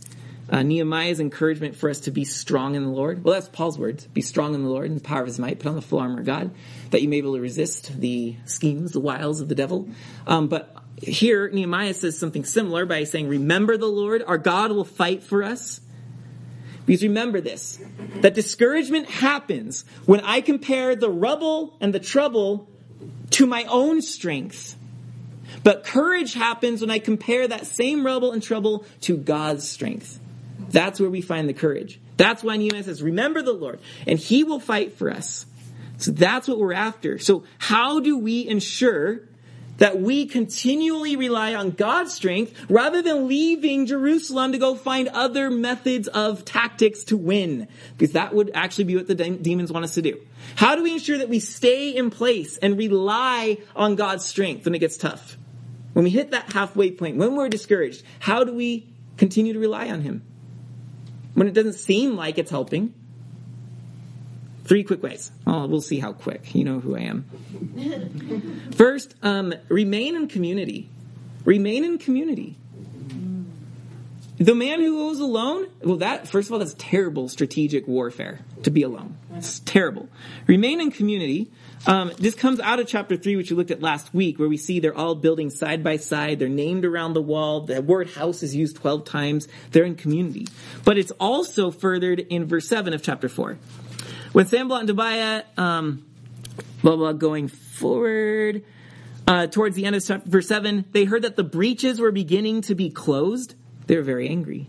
uh, 0.49 0.61
Nehemiah's 0.61 1.19
encouragement 1.19 1.75
for 1.75 1.89
us 1.89 2.01
to 2.01 2.11
be 2.11 2.25
strong 2.25 2.75
in 2.75 2.83
the 2.83 2.89
Lord. 2.89 3.23
Well, 3.23 3.33
that's 3.33 3.47
Paul's 3.47 3.79
words. 3.79 4.05
Be 4.07 4.21
strong 4.21 4.53
in 4.53 4.63
the 4.63 4.69
Lord 4.69 4.89
and 4.89 4.99
the 4.99 5.03
power 5.03 5.21
of 5.21 5.27
his 5.27 5.39
might. 5.39 5.59
Put 5.59 5.69
on 5.69 5.75
the 5.75 5.81
full 5.81 5.99
armor 5.99 6.19
of 6.19 6.25
God 6.25 6.51
that 6.91 7.01
you 7.01 7.07
may 7.07 7.21
be 7.21 7.27
able 7.27 7.35
to 7.35 7.41
resist 7.41 7.99
the 7.99 8.35
schemes, 8.45 8.91
the 8.91 8.99
wiles 8.99 9.41
of 9.41 9.49
the 9.49 9.55
devil. 9.55 9.89
Um, 10.27 10.47
but 10.47 10.75
here, 11.01 11.49
Nehemiah 11.49 11.93
says 11.93 12.17
something 12.17 12.45
similar 12.45 12.85
by 12.85 13.03
saying, 13.05 13.27
Remember 13.27 13.77
the 13.77 13.87
Lord, 13.87 14.23
our 14.25 14.37
God 14.37 14.71
will 14.71 14.85
fight 14.85 15.23
for 15.23 15.43
us. 15.43 15.81
Because 16.85 17.03
remember 17.03 17.39
this, 17.39 17.79
that 18.15 18.33
discouragement 18.33 19.09
happens 19.09 19.85
when 20.05 20.19
I 20.21 20.41
compare 20.41 20.95
the 20.95 21.09
rubble 21.09 21.77
and 21.79 21.93
the 21.93 21.99
trouble 21.99 22.67
to 23.31 23.45
my 23.45 23.63
own 23.65 24.01
strength. 24.01 24.77
But 25.63 25.85
courage 25.85 26.33
happens 26.33 26.81
when 26.81 26.91
I 26.91 26.99
compare 26.99 27.47
that 27.47 27.65
same 27.67 28.05
rubble 28.05 28.31
and 28.31 28.43
trouble 28.43 28.85
to 29.01 29.15
God's 29.15 29.67
strength. 29.67 30.19
That's 30.69 30.99
where 30.99 31.09
we 31.09 31.21
find 31.21 31.47
the 31.47 31.53
courage. 31.53 31.99
That's 32.17 32.43
why 32.43 32.57
Nehemiah 32.57 32.83
says, 32.83 33.01
remember 33.01 33.41
the 33.41 33.53
Lord, 33.53 33.79
and 34.05 34.19
he 34.19 34.43
will 34.43 34.59
fight 34.59 34.93
for 34.97 35.09
us. 35.09 35.45
So 35.97 36.11
that's 36.11 36.47
what 36.47 36.59
we're 36.59 36.73
after. 36.73 37.17
So 37.17 37.43
how 37.59 37.99
do 37.99 38.17
we 38.17 38.47
ensure 38.47 39.21
that 39.77 39.99
we 39.99 40.25
continually 40.25 41.15
rely 41.15 41.55
on 41.55 41.71
God's 41.71 42.13
strength 42.13 42.53
rather 42.69 43.01
than 43.01 43.27
leaving 43.27 43.85
Jerusalem 43.85 44.51
to 44.51 44.57
go 44.57 44.75
find 44.75 45.07
other 45.09 45.49
methods 45.49 46.07
of 46.07 46.45
tactics 46.45 47.05
to 47.05 47.17
win. 47.17 47.67
Because 47.97 48.13
that 48.13 48.33
would 48.33 48.51
actually 48.53 48.85
be 48.85 48.95
what 48.95 49.07
the 49.07 49.15
de- 49.15 49.37
demons 49.37 49.71
want 49.71 49.85
us 49.85 49.95
to 49.95 50.01
do. 50.01 50.19
How 50.55 50.75
do 50.75 50.83
we 50.83 50.93
ensure 50.93 51.17
that 51.17 51.29
we 51.29 51.39
stay 51.39 51.89
in 51.89 52.11
place 52.11 52.57
and 52.57 52.77
rely 52.77 53.57
on 53.75 53.95
God's 53.95 54.25
strength 54.25 54.65
when 54.65 54.75
it 54.75 54.79
gets 54.79 54.97
tough? 54.97 55.37
When 55.93 56.03
we 56.03 56.11
hit 56.11 56.31
that 56.31 56.53
halfway 56.53 56.91
point, 56.91 57.17
when 57.17 57.35
we're 57.35 57.49
discouraged, 57.49 58.03
how 58.19 58.43
do 58.43 58.53
we 58.53 58.93
continue 59.17 59.53
to 59.53 59.59
rely 59.59 59.89
on 59.89 60.01
Him? 60.01 60.23
When 61.33 61.47
it 61.47 61.53
doesn't 61.53 61.73
seem 61.73 62.15
like 62.15 62.37
it's 62.37 62.51
helping, 62.51 62.93
Three 64.63 64.83
quick 64.83 65.03
ways. 65.03 65.31
Oh, 65.45 65.67
we'll 65.67 65.81
see 65.81 65.99
how 65.99 66.13
quick. 66.13 66.55
You 66.55 66.63
know 66.63 66.79
who 66.79 66.95
I 66.95 67.01
am. 67.01 67.25
First, 68.75 69.15
um, 69.21 69.53
remain 69.67 70.15
in 70.15 70.27
community. 70.27 70.89
Remain 71.45 71.83
in 71.83 71.97
community. 71.97 72.55
The 74.37 74.55
man 74.55 74.79
who 74.79 74.97
goes 74.97 75.19
alone, 75.19 75.67
well, 75.81 75.97
that, 75.97 76.27
first 76.27 76.49
of 76.49 76.53
all, 76.53 76.59
that's 76.59 76.75
terrible 76.77 77.29
strategic 77.29 77.87
warfare 77.87 78.39
to 78.63 78.71
be 78.71 78.81
alone. 78.81 79.15
It's 79.35 79.59
terrible. 79.59 80.09
Remain 80.47 80.81
in 80.81 80.91
community. 80.91 81.51
Um, 81.85 82.11
this 82.17 82.33
comes 82.33 82.59
out 82.59 82.79
of 82.79 82.87
chapter 82.87 83.15
3, 83.15 83.35
which 83.35 83.51
we 83.51 83.57
looked 83.57 83.71
at 83.71 83.81
last 83.81 84.13
week, 84.13 84.39
where 84.39 84.49
we 84.49 84.57
see 84.57 84.79
they're 84.79 84.97
all 84.97 85.15
building 85.15 85.49
side 85.49 85.83
by 85.83 85.97
side. 85.97 86.39
They're 86.39 86.49
named 86.49 86.83
around 86.83 87.13
the 87.13 87.21
wall. 87.21 87.61
The 87.61 87.81
word 87.81 88.09
house 88.09 88.41
is 88.41 88.55
used 88.55 88.77
12 88.77 89.05
times. 89.05 89.47
They're 89.71 89.83
in 89.83 89.95
community. 89.95 90.47
But 90.83 90.97
it's 90.97 91.11
also 91.19 91.69
furthered 91.71 92.19
in 92.19 92.45
verse 92.45 92.67
7 92.67 92.93
of 92.93 93.03
chapter 93.03 93.29
4. 93.29 93.57
When 94.33 94.47
Sanballat 94.47 94.81
and 94.81 94.87
Tobiah 94.87 95.43
um, 95.57 96.05
blah, 96.83 96.95
blah, 96.95 97.13
going 97.13 97.47
forward. 97.47 98.63
Uh, 99.25 99.47
towards 99.47 99.75
the 99.75 99.85
end 99.85 99.95
of 99.95 100.03
verse 100.25 100.47
7, 100.47 100.85
they 100.91 101.05
heard 101.05 101.21
that 101.21 101.37
the 101.37 101.43
breaches 101.43 101.99
were 101.99 102.11
beginning 102.11 102.61
to 102.61 102.75
be 102.75 102.89
closed. 102.89 103.55
They 103.87 103.95
were 103.95 104.03
very 104.03 104.27
angry. 104.27 104.67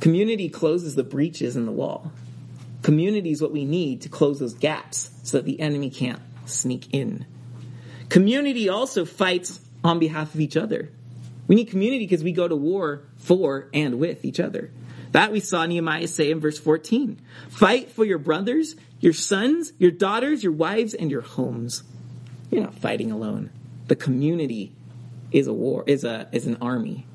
Community 0.00 0.48
closes 0.48 0.94
the 0.94 1.04
breaches 1.04 1.56
in 1.56 1.66
the 1.66 1.72
wall. 1.72 2.12
Community 2.82 3.30
is 3.30 3.42
what 3.42 3.52
we 3.52 3.64
need 3.64 4.02
to 4.02 4.08
close 4.08 4.38
those 4.38 4.54
gaps 4.54 5.10
so 5.22 5.36
that 5.38 5.44
the 5.44 5.60
enemy 5.60 5.90
can't 5.90 6.20
sneak 6.46 6.92
in. 6.92 7.26
Community 8.08 8.68
also 8.68 9.04
fights 9.04 9.60
on 9.82 9.98
behalf 9.98 10.34
of 10.34 10.40
each 10.40 10.56
other. 10.56 10.90
We 11.46 11.56
need 11.56 11.66
community 11.66 12.06
because 12.06 12.24
we 12.24 12.32
go 12.32 12.48
to 12.48 12.56
war 12.56 13.04
for 13.18 13.68
and 13.74 13.98
with 13.98 14.24
each 14.24 14.40
other. 14.40 14.70
That 15.14 15.30
we 15.30 15.38
saw 15.38 15.64
Nehemiah 15.64 16.08
say 16.08 16.32
in 16.32 16.40
verse 16.40 16.58
14. 16.58 17.20
Fight 17.48 17.92
for 17.92 18.04
your 18.04 18.18
brothers, 18.18 18.74
your 18.98 19.12
sons, 19.12 19.72
your 19.78 19.92
daughters, 19.92 20.42
your 20.42 20.52
wives, 20.52 20.92
and 20.92 21.08
your 21.08 21.20
homes. 21.20 21.84
You're 22.50 22.64
not 22.64 22.74
fighting 22.74 23.12
alone. 23.12 23.50
The 23.86 23.94
community 23.94 24.72
is 25.30 25.46
a 25.46 25.52
war, 25.52 25.84
is 25.86 26.02
a, 26.02 26.28
is 26.32 26.48
an 26.48 26.56
army. 26.60 27.06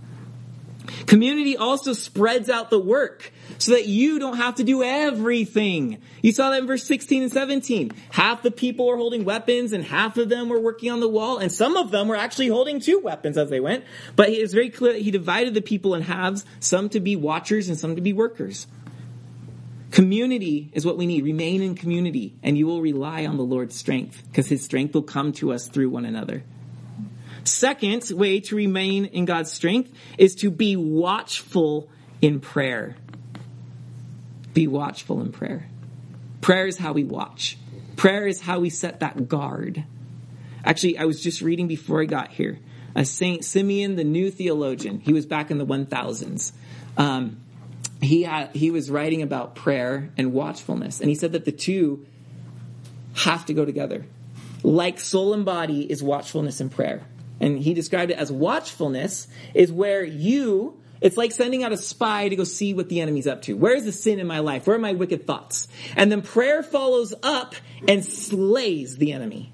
Community 1.06 1.58
also 1.58 1.94
spreads 1.94 2.50
out 2.50 2.70
the 2.70 2.80
work 2.80 3.32
so 3.58 3.72
that 3.72 3.88
you 3.88 4.20
don't 4.20 4.38
have 4.38 4.56
to 4.56 4.64
do 4.64 4.84
everything. 4.84 6.02
You 6.22 6.32
saw 6.32 6.52
that 6.52 6.62
in 6.62 6.68
verse 6.68 6.84
16 6.84 7.24
and 7.24 7.32
17. 7.32 7.92
Half 8.12 8.44
the 8.44 8.52
people 8.52 8.88
were 8.88 8.98
holding 8.98 9.26
weapons 9.26 9.74
and 9.74 9.84
half 9.84 10.18
of 10.18 10.30
them 10.30 10.50
were 10.50 10.60
working 10.60 10.92
on 10.92 11.00
the 11.00 11.10
wall 11.10 11.38
and 11.38 11.52
some 11.52 11.76
of 11.76 11.92
them 11.92 12.08
were 12.08 12.16
actually 12.16 12.48
holding 12.48 12.80
two 12.80 13.00
weapons 13.00 13.38
as 13.38 13.50
they 13.50 13.60
went. 13.60 13.84
But 14.16 14.30
it's 14.30 14.54
very 14.54 14.70
clear 14.70 14.94
that 14.94 15.02
he 15.02 15.12
divided 15.12 15.54
the 15.54 15.62
people 15.62 15.96
in 15.96 16.02
halves, 16.02 16.46
some 16.60 16.90
to 16.90 17.00
be 17.00 17.16
watchers 17.16 17.70
and 17.70 17.78
some 17.78 17.96
to 17.96 18.02
be 18.02 18.14
workers. 18.14 18.68
Community 19.92 20.70
is 20.74 20.86
what 20.86 20.98
we 20.98 21.08
need. 21.08 21.24
Remain 21.24 21.62
in 21.62 21.76
community 21.76 22.36
and 22.44 22.58
you 22.58 22.68
will 22.68 22.82
rely 22.82 23.26
on 23.26 23.38
the 23.38 23.44
Lord's 23.44 23.76
strength 23.76 24.24
because 24.28 24.48
his 24.48 24.64
strength 24.64 24.94
will 24.94 25.04
come 25.04 25.32
to 25.34 25.52
us 25.52 25.68
through 25.68 25.90
one 25.90 26.06
another. 26.06 26.44
Second 27.50 28.10
way 28.12 28.40
to 28.42 28.56
remain 28.56 29.06
in 29.06 29.26
God's 29.26 29.52
strength 29.52 29.92
is 30.18 30.36
to 30.36 30.52
be 30.52 30.76
watchful 30.76 31.90
in 32.22 32.40
prayer. 32.40 32.96
Be 34.54 34.68
watchful 34.68 35.22
in 35.22 35.32
prayer. 35.32 35.68
Prayer 36.42 36.68
is 36.68 36.78
how 36.78 36.94
we 36.94 37.04
watch. 37.04 37.58
Prayer 37.96 38.28
is 38.28 38.40
how 38.40 38.60
we 38.60 38.70
set 38.70 39.00
that 39.00 39.28
guard. 39.28 39.84
Actually, 40.64 40.98
I 40.98 41.06
was 41.06 41.22
just 41.22 41.42
reading 41.42 41.68
before 41.68 42.02
I 42.02 42.06
got 42.06 42.30
here. 42.30 42.60
A 42.96 43.04
Saint 43.04 43.44
Simeon, 43.44 43.96
the 43.96 44.04
new 44.04 44.32
theologian, 44.32 45.00
he 45.00 45.14
was 45.14 45.26
back 45.26 45.52
in 45.52 45.58
the 45.58 45.66
1000s. 45.66 46.52
Um, 46.98 47.40
he 48.02 48.24
had, 48.24 48.56
he 48.56 48.72
was 48.72 48.90
writing 48.90 49.22
about 49.22 49.56
prayer 49.56 50.12
and 50.18 50.34
watchfulness, 50.34 51.00
and 51.00 51.10
he 51.10 51.16
said 51.16 51.34
that 51.34 51.46
the 51.46 51.52
two 51.52 52.06
have 53.16 53.46
to 53.48 53.54
go 53.54 53.66
together. 53.66 54.06
Like 54.64 55.00
soul 55.00 55.34
and 55.34 55.46
body 55.46 55.90
is 55.90 56.04
watchfulness 56.04 56.60
and 56.60 56.72
prayer 56.72 57.04
and 57.40 57.60
he 57.60 57.74
described 57.74 58.12
it 58.12 58.18
as 58.18 58.32
watchfulness, 58.32 59.28
is 59.54 59.72
where 59.72 60.04
you, 60.04 60.80
it's 61.02 61.18
like 61.18 61.32
sending 61.32 61.64
out 61.64 61.72
a 61.72 61.78
spy 61.78 62.30
to 62.30 62.36
go 62.36 62.44
see 62.44 62.74
what 62.74 62.90
the 62.90 63.02
enemy's 63.02 63.28
up 63.28 63.42
to. 63.44 63.54
Where 63.56 63.76
is 63.76 63.86
the 63.86 63.92
sin 63.92 64.20
in 64.20 64.28
my 64.28 64.40
life? 64.40 64.68
Where 64.68 64.76
are 64.76 64.80
my 64.80 64.94
wicked 64.94 65.26
thoughts? 65.26 65.68
And 65.96 66.12
then 66.12 66.22
prayer 66.22 66.64
follows 66.64 67.14
up 67.24 67.56
and 67.88 68.04
slays 68.04 68.98
the 68.98 69.14
enemy. 69.14 69.52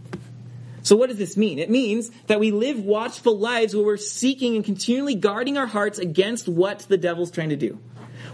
So 0.82 0.96
what 0.96 1.10
does 1.10 1.18
this 1.18 1.36
mean? 1.36 1.58
It 1.58 1.72
means 1.72 2.12
that 2.28 2.40
we 2.40 2.52
live 2.52 2.80
watchful 2.80 3.40
lives 3.40 3.76
where 3.76 3.84
we're 3.84 3.98
seeking 3.98 4.56
and 4.56 4.64
continually 4.64 5.16
guarding 5.16 5.58
our 5.58 5.66
hearts 5.66 5.98
against 5.98 6.48
what 6.48 6.80
the 6.80 6.98
devil's 6.98 7.32
trying 7.32 7.50
to 7.50 7.56
do. 7.56 7.80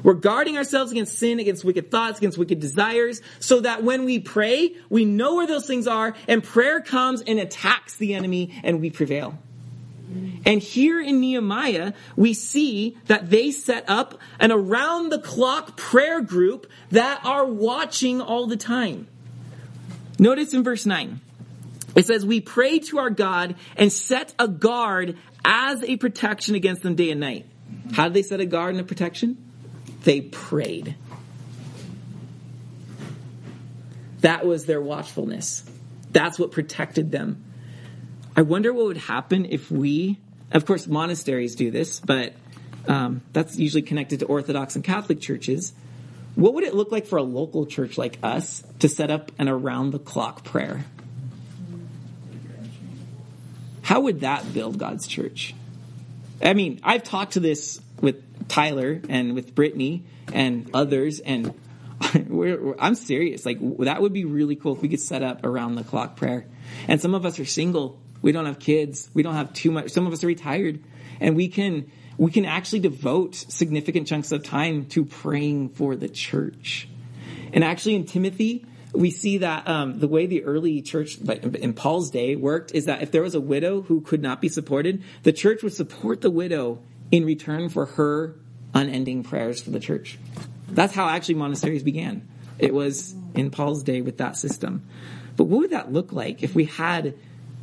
We're 0.04 0.14
guarding 0.14 0.58
ourselves 0.58 0.91
against 0.91 1.18
sin, 1.18 1.39
against 1.39 1.64
wicked 1.64 1.91
thoughts, 1.91 2.18
against 2.18 2.38
wicked 2.38 2.60
desires, 2.60 3.22
so 3.39 3.62
that 3.62 3.84
when 3.84 4.06
we 4.06 4.20
pray, 4.20 4.76
we 4.89 5.06
know 5.06 5.36
where 5.36 5.47
those 5.47 5.68
things 5.68 5.88
are, 5.88 6.16
and 6.28 6.43
prayer 6.43 6.82
comes 6.82 7.22
and 7.22 7.39
attacks 7.39 7.95
the 7.95 8.14
enemy, 8.14 8.60
and 8.64 8.82
we 8.82 8.89
prevail. 8.89 9.38
And 10.45 10.62
here 10.62 10.99
in 10.99 11.22
Nehemiah, 11.22 11.93
we 12.16 12.34
see 12.34 12.97
that 13.06 13.30
they 13.30 13.52
set 13.52 13.86
up 13.88 14.20
an 14.39 14.52
around 14.52 15.10
the 15.10 15.20
clock 15.20 15.78
prayer 15.78 16.22
group 16.22 16.70
that 16.89 17.24
are 17.24 17.45
watching 17.45 18.20
all 18.20 18.47
the 18.47 18.58
time. 18.58 19.08
Notice 20.20 20.54
in 20.54 20.64
verse 20.64 20.86
9, 20.86 21.22
it 21.95 22.06
says, 22.06 22.26
We 22.26 22.41
pray 22.41 22.80
to 22.80 22.99
our 22.99 23.10
God 23.10 23.56
and 23.78 23.91
set 23.91 24.34
a 24.38 24.47
guard 24.47 25.18
as 25.45 25.84
a 25.84 25.97
protection 25.97 26.56
against 26.56 26.84
them 26.84 26.95
day 26.95 27.12
and 27.12 27.20
night. 27.20 27.45
How 27.93 28.06
did 28.06 28.14
they 28.14 28.24
set 28.24 28.39
a 28.39 28.45
guard 28.45 28.72
and 28.76 28.82
a 28.82 28.84
protection? 28.84 29.51
They 30.04 30.22
prayed. 30.22 30.95
That 34.22 34.45
was 34.45 34.66
their 34.66 34.82
watchfulness. 34.82 35.64
That's 36.12 36.38
what 36.38 36.52
protected 36.52 37.12
them. 37.12 37.43
I 38.36 38.43
wonder 38.43 38.74
what 38.74 38.86
would 38.86 38.97
happen 38.97 39.45
if 39.49 39.72
we, 39.72 40.20
of 40.52 40.66
course, 40.66 40.88
monasteries 40.88 41.56
do 41.56 41.72
this, 41.72 41.99
but 41.99 42.34
um, 42.88 43.22
that's 43.34 43.58
usually 43.58 43.82
connected 43.82 44.20
to 44.22 44.26
Orthodox 44.26 44.76
and 44.76 44.84
Catholic 44.84 45.20
churches. 45.20 45.74
What 46.36 46.54
would 46.54 46.64
it 46.64 46.74
look 46.74 46.91
like 46.91 47.08
for 47.08 47.18
a 47.18 47.24
local 47.24 47.66
church 47.66 47.97
like 47.97 48.18
us 48.24 48.64
to 48.80 48.88
set 48.88 49.12
up 49.12 49.32
an 49.38 49.49
around 49.49 49.91
the 49.91 49.99
clock 49.99 50.43
prayer? 50.43 50.86
How 53.82 54.02
would 54.02 54.22
that 54.22 54.54
build 54.54 54.78
God's 54.78 55.08
church? 55.08 55.54
I 56.41 56.54
mean, 56.54 56.80
I've 56.84 57.04
talked 57.04 57.34
to 57.34 57.39
this 57.39 57.82
with 58.02 58.47
Tyler 58.47 59.02
and 59.08 59.36
with 59.36 59.56
Brittany 59.56 60.04
and 60.34 60.70
others, 60.74 61.20
and 61.20 61.54
we're, 62.28 62.62
we're, 62.62 62.76
I'm 62.80 62.95
serious. 62.95 63.45
Like 63.45 63.60
that 63.80 64.02
would 64.02 64.14
be 64.14 64.26
really 64.26 64.56
cool 64.56 64.76
if 64.76 64.82
we 64.82 64.89
could 64.89 64.99
set 64.99 65.24
up 65.24 65.45
around 65.45 65.76
the 65.76 65.84
clock 65.84 66.16
prayer. 66.18 66.45
And 66.88 67.02
some 67.02 67.16
of 67.16 67.26
us 67.26 67.39
are 67.39 67.45
single. 67.45 67.99
We 68.22 68.32
don't 68.32 68.45
have 68.45 68.60
kids. 68.60 69.10
We 69.14 69.24
don't 69.24 69.36
have 69.36 69.54
too 69.54 69.72
much. 69.72 69.91
Some 69.91 70.08
of 70.08 70.14
us 70.14 70.24
are 70.24 70.28
retired, 70.28 70.84
and 71.20 71.36
we 71.36 71.47
can 71.47 71.91
we 72.18 72.32
can 72.32 72.45
actually 72.45 72.80
devote 72.80 73.36
significant 73.36 74.08
chunks 74.08 74.32
of 74.32 74.43
time 74.43 74.86
to 74.88 75.06
praying 75.06 75.70
for 75.70 75.95
the 75.95 76.10
church. 76.10 76.88
And 77.54 77.64
actually, 77.64 77.95
in 77.95 78.06
Timothy, 78.06 78.66
we 78.93 79.12
see 79.12 79.39
that 79.39 79.68
um, 79.68 79.99
the 79.99 80.08
way 80.08 80.26
the 80.26 80.43
early 80.43 80.82
church, 80.82 81.18
in 81.18 81.74
Paul's 81.74 82.12
day, 82.12 82.36
worked 82.36 82.74
is 82.74 82.86
that 82.86 83.02
if 83.02 83.12
there 83.12 83.22
was 83.22 83.36
a 83.36 83.41
widow 83.41 83.82
who 83.82 84.02
could 84.02 84.22
not 84.22 84.41
be 84.41 84.49
supported, 84.49 85.04
the 85.24 85.32
church 85.32 85.64
would 85.64 85.74
support 85.74 86.22
the 86.22 86.30
widow 86.30 86.80
in 87.12 87.26
return 87.26 87.70
for 87.70 87.86
her 87.86 88.36
unending 88.74 89.24
prayers 89.24 89.62
for 89.62 89.70
the 89.70 89.80
church. 89.80 90.18
That's 90.70 90.93
how 90.93 91.07
actually 91.07 91.36
monasteries 91.36 91.84
began. 91.84 92.28
It 92.57 92.74
was 92.74 93.14
in 93.36 93.51
Paul's 93.51 93.84
day 93.84 94.01
with 94.01 94.18
that 94.18 94.38
system. 94.38 94.84
But 95.36 95.45
what 95.45 95.62
would 95.62 95.70
that 95.72 95.91
look 95.91 96.14
like 96.14 96.43
if 96.43 96.55
we 96.55 96.66
had 96.66 97.16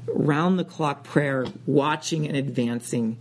round 0.07 0.59
the 0.59 0.65
clock 0.65 1.05
prayer, 1.05 1.47
watching 1.67 2.27
and 2.27 2.37
advancing? 2.37 3.19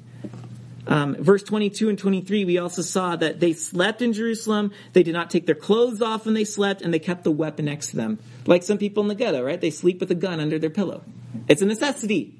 Um, 0.88 1.16
verse 1.16 1.44
22 1.44 1.90
and 1.90 2.00
23, 2.00 2.46
we 2.46 2.58
also 2.58 2.82
saw 2.82 3.16
that 3.18 3.42
they 3.42 3.52
slept 3.54 4.02
in 4.02 4.14
Jerusalem. 4.14 4.72
They 4.94 5.04
did 5.04 5.14
not 5.14 5.30
take 5.30 5.46
their 5.46 5.56
clothes 5.56 6.02
off 6.02 6.26
when 6.26 6.34
they 6.34 6.46
slept, 6.46 6.82
and 6.82 6.94
they 6.94 7.00
kept 7.00 7.26
the 7.26 7.32
weapon 7.32 7.66
next 7.66 7.90
to 7.92 7.98
them. 7.98 8.20
Like 8.46 8.64
some 8.64 8.78
people 8.78 9.04
in 9.04 9.10
the 9.10 9.16
ghetto, 9.16 9.44
right? 9.44 9.60
They 9.60 9.70
sleep 9.70 10.00
with 10.00 10.10
a 10.12 10.16
gun 10.16 10.40
under 10.40 10.58
their 10.58 10.70
pillow. 10.70 11.04
It's 11.50 11.62
a 11.62 11.66
necessity. 11.66 12.34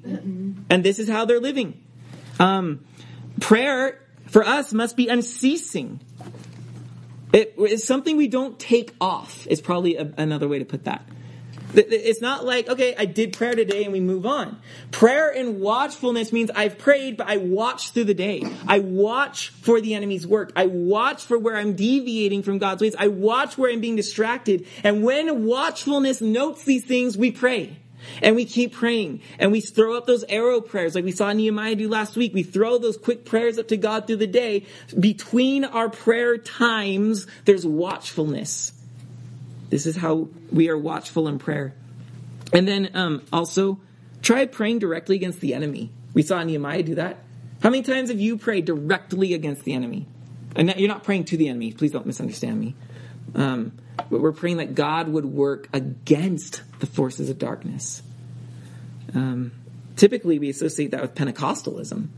And 0.70 0.82
this 0.82 0.98
is 0.98 1.08
how 1.08 1.26
they're 1.26 1.40
living. 1.40 1.82
Um, 2.40 2.84
prayer 3.40 4.00
for 4.26 4.44
us 4.44 4.72
must 4.72 4.96
be 4.96 5.08
unceasing. 5.08 6.00
It's 7.32 7.84
something 7.84 8.16
we 8.16 8.28
don't 8.28 8.58
take 8.58 8.94
off, 9.00 9.46
is 9.46 9.60
probably 9.60 9.96
a, 9.96 10.12
another 10.16 10.48
way 10.48 10.58
to 10.58 10.64
put 10.64 10.84
that. 10.84 11.06
It's 11.74 12.22
not 12.22 12.46
like, 12.46 12.68
okay, 12.68 12.94
I 12.96 13.04
did 13.04 13.34
prayer 13.34 13.54
today 13.54 13.84
and 13.84 13.92
we 13.92 14.00
move 14.00 14.24
on. 14.24 14.58
Prayer 14.90 15.28
and 15.28 15.60
watchfulness 15.60 16.32
means 16.32 16.50
I've 16.50 16.78
prayed, 16.78 17.18
but 17.18 17.28
I 17.28 17.36
watch 17.36 17.90
through 17.90 18.04
the 18.04 18.14
day. 18.14 18.42
I 18.66 18.78
watch 18.78 19.50
for 19.50 19.78
the 19.78 19.92
enemy's 19.94 20.26
work. 20.26 20.52
I 20.56 20.64
watch 20.64 21.24
for 21.24 21.38
where 21.38 21.56
I'm 21.56 21.76
deviating 21.76 22.42
from 22.42 22.56
God's 22.56 22.80
ways. 22.80 22.96
I 22.98 23.08
watch 23.08 23.58
where 23.58 23.70
I'm 23.70 23.82
being 23.82 23.96
distracted. 23.96 24.66
And 24.82 25.04
when 25.04 25.44
watchfulness 25.44 26.22
notes 26.22 26.64
these 26.64 26.86
things, 26.86 27.18
we 27.18 27.32
pray. 27.32 27.76
And 28.22 28.36
we 28.36 28.44
keep 28.44 28.72
praying 28.72 29.20
and 29.38 29.52
we 29.52 29.60
throw 29.60 29.96
up 29.96 30.06
those 30.06 30.24
arrow 30.24 30.60
prayers 30.60 30.94
like 30.94 31.04
we 31.04 31.12
saw 31.12 31.32
Nehemiah 31.32 31.76
do 31.76 31.88
last 31.88 32.16
week. 32.16 32.34
We 32.34 32.42
throw 32.42 32.78
those 32.78 32.96
quick 32.96 33.24
prayers 33.24 33.58
up 33.58 33.68
to 33.68 33.76
God 33.76 34.06
through 34.06 34.16
the 34.16 34.26
day. 34.26 34.66
Between 34.98 35.64
our 35.64 35.88
prayer 35.88 36.38
times, 36.38 37.26
there's 37.44 37.66
watchfulness. 37.66 38.72
This 39.70 39.86
is 39.86 39.96
how 39.96 40.28
we 40.50 40.68
are 40.68 40.78
watchful 40.78 41.28
in 41.28 41.38
prayer. 41.38 41.74
And 42.52 42.66
then 42.66 42.90
um, 42.94 43.22
also, 43.32 43.80
try 44.22 44.46
praying 44.46 44.78
directly 44.78 45.16
against 45.16 45.40
the 45.40 45.54
enemy. 45.54 45.90
We 46.14 46.22
saw 46.22 46.42
Nehemiah 46.42 46.82
do 46.82 46.94
that. 46.96 47.18
How 47.62 47.70
many 47.70 47.82
times 47.82 48.08
have 48.08 48.20
you 48.20 48.38
prayed 48.38 48.64
directly 48.64 49.34
against 49.34 49.64
the 49.64 49.74
enemy? 49.74 50.06
And 50.56 50.74
you're 50.76 50.88
not 50.88 51.04
praying 51.04 51.24
to 51.26 51.36
the 51.36 51.48
enemy. 51.48 51.72
Please 51.72 51.92
don't 51.92 52.06
misunderstand 52.06 52.58
me. 52.58 52.74
Um, 53.34 53.72
but 54.10 54.20
we're 54.20 54.32
praying 54.32 54.58
that 54.58 54.74
God 54.74 55.08
would 55.08 55.24
work 55.24 55.68
against 55.72 56.62
the 56.80 56.86
forces 56.86 57.30
of 57.30 57.38
darkness. 57.38 58.02
Um, 59.14 59.52
typically, 59.96 60.38
we 60.38 60.50
associate 60.50 60.92
that 60.92 61.02
with 61.02 61.14
Pentecostalism. 61.14 62.08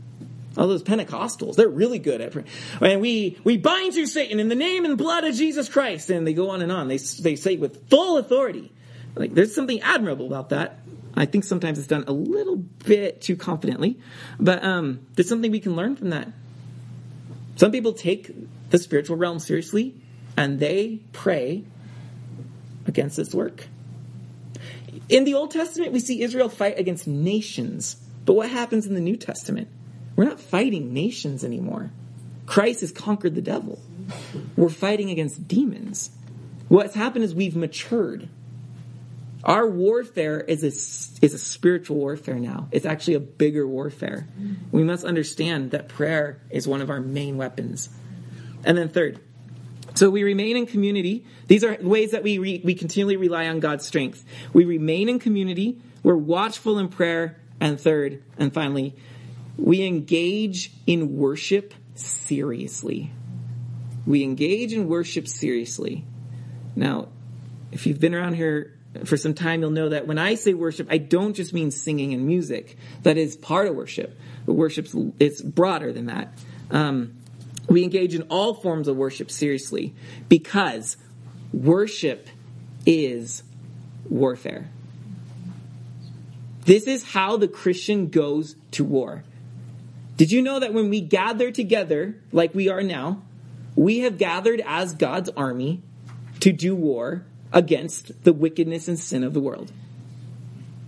All 0.57 0.67
those 0.67 0.83
Pentecostals, 0.83 1.55
they're 1.55 1.69
really 1.69 1.99
good 1.99 2.19
at 2.19 2.33
praying. 2.33 2.47
And 2.81 3.01
we, 3.01 3.37
we 3.43 3.57
bind 3.57 3.95
you, 3.95 4.05
Satan, 4.05 4.39
in 4.39 4.49
the 4.49 4.55
name 4.55 4.83
and 4.83 4.97
blood 4.97 5.23
of 5.23 5.33
Jesus 5.35 5.69
Christ. 5.69 6.09
And 6.09 6.27
they 6.27 6.33
go 6.33 6.49
on 6.49 6.61
and 6.61 6.71
on. 6.71 6.87
They, 6.87 6.97
they 6.97 7.35
say 7.35 7.55
with 7.55 7.89
full 7.89 8.17
authority. 8.17 8.71
Like, 9.15 9.33
there's 9.33 9.55
something 9.55 9.81
admirable 9.81 10.27
about 10.27 10.49
that. 10.49 10.79
I 11.15 11.25
think 11.25 11.43
sometimes 11.43 11.77
it's 11.77 11.87
done 11.87 12.05
a 12.07 12.13
little 12.13 12.57
bit 12.57 13.21
too 13.21 13.35
confidently, 13.35 13.99
but 14.39 14.63
um, 14.63 15.05
there's 15.13 15.27
something 15.27 15.51
we 15.51 15.59
can 15.59 15.75
learn 15.75 15.95
from 15.95 16.11
that. 16.11 16.29
Some 17.57 17.71
people 17.71 17.93
take 17.93 18.31
the 18.69 18.77
spiritual 18.77 19.17
realm 19.17 19.39
seriously 19.39 20.00
and 20.37 20.59
they 20.59 21.01
pray 21.11 21.63
against 22.85 23.17
this 23.17 23.33
work. 23.33 23.67
In 25.09 25.23
the 25.23 25.33
Old 25.33 25.51
Testament, 25.51 25.91
we 25.91 25.99
see 25.99 26.21
Israel 26.21 26.49
fight 26.49 26.79
against 26.79 27.07
nations. 27.07 27.95
But 28.25 28.33
what 28.33 28.49
happens 28.49 28.85
in 28.85 28.93
the 28.93 29.01
New 29.01 29.17
Testament? 29.17 29.67
We're 30.15 30.25
not 30.25 30.39
fighting 30.39 30.93
nations 30.93 31.43
anymore. 31.43 31.91
Christ 32.45 32.81
has 32.81 32.91
conquered 32.91 33.35
the 33.35 33.41
devil. 33.41 33.81
We're 34.55 34.69
fighting 34.69 35.09
against 35.09 35.47
demons. 35.47 36.11
What's 36.67 36.95
happened 36.95 37.23
is 37.23 37.33
we've 37.33 37.55
matured. 37.55 38.29
Our 39.43 39.67
warfare 39.67 40.39
is 40.39 40.63
a, 40.63 41.25
is 41.25 41.33
a 41.33 41.37
spiritual 41.39 41.97
warfare 41.97 42.39
now. 42.39 42.67
It's 42.71 42.85
actually 42.85 43.15
a 43.15 43.19
bigger 43.19 43.65
warfare. 43.67 44.27
We 44.71 44.83
must 44.83 45.03
understand 45.03 45.71
that 45.71 45.89
prayer 45.89 46.41
is 46.49 46.67
one 46.67 46.81
of 46.81 46.89
our 46.89 47.01
main 47.01 47.37
weapons. 47.37 47.89
And 48.63 48.77
then 48.77 48.89
third, 48.89 49.19
so 50.01 50.09
we 50.09 50.23
remain 50.23 50.57
in 50.57 50.65
community. 50.65 51.27
These 51.45 51.63
are 51.63 51.77
ways 51.79 52.09
that 52.09 52.23
we, 52.23 52.39
re, 52.39 52.59
we 52.63 52.73
continually 52.73 53.17
rely 53.17 53.47
on 53.47 53.59
God's 53.59 53.85
strength. 53.85 54.25
We 54.51 54.65
remain 54.65 55.09
in 55.09 55.19
community. 55.19 55.79
We're 56.01 56.15
watchful 56.15 56.79
in 56.79 56.87
prayer. 56.87 57.37
And 57.59 57.79
third, 57.79 58.23
and 58.35 58.51
finally, 58.51 58.95
we 59.57 59.85
engage 59.85 60.71
in 60.87 61.17
worship 61.17 61.75
seriously. 61.93 63.11
We 64.07 64.23
engage 64.23 64.73
in 64.73 64.87
worship 64.87 65.27
seriously. 65.27 66.03
Now, 66.75 67.09
if 67.71 67.85
you've 67.85 67.99
been 67.99 68.15
around 68.15 68.33
here 68.33 68.75
for 69.05 69.17
some 69.17 69.35
time, 69.35 69.61
you'll 69.61 69.69
know 69.69 69.89
that 69.89 70.07
when 70.07 70.17
I 70.17 70.33
say 70.33 70.55
worship, 70.55 70.87
I 70.89 70.97
don't 70.97 71.35
just 71.35 71.53
mean 71.53 71.69
singing 71.69 72.15
and 72.15 72.25
music. 72.25 72.75
That 73.03 73.17
is 73.17 73.37
part 73.37 73.67
of 73.67 73.75
worship. 73.75 74.19
But 74.47 74.53
worship's 74.53 74.95
it's 75.19 75.43
broader 75.43 75.93
than 75.93 76.07
that. 76.07 76.33
Um, 76.71 77.20
we 77.71 77.83
engage 77.83 78.13
in 78.13 78.23
all 78.23 78.53
forms 78.53 78.89
of 78.89 78.97
worship 78.97 79.31
seriously 79.31 79.93
because 80.27 80.97
worship 81.53 82.27
is 82.85 83.43
warfare. 84.09 84.69
This 86.65 86.85
is 86.85 87.03
how 87.03 87.37
the 87.37 87.47
Christian 87.47 88.09
goes 88.09 88.55
to 88.71 88.83
war. 88.83 89.23
Did 90.17 90.31
you 90.31 90.41
know 90.41 90.59
that 90.59 90.73
when 90.73 90.89
we 90.89 90.99
gather 90.99 91.49
together, 91.49 92.15
like 92.33 92.53
we 92.53 92.67
are 92.69 92.83
now, 92.83 93.23
we 93.75 93.99
have 93.99 94.17
gathered 94.17 94.61
as 94.65 94.93
God's 94.93 95.29
army 95.29 95.81
to 96.41 96.51
do 96.51 96.75
war 96.75 97.23
against 97.53 98.23
the 98.25 98.33
wickedness 98.33 98.89
and 98.89 98.99
sin 98.99 99.23
of 99.23 99.33
the 99.33 99.39
world? 99.39 99.71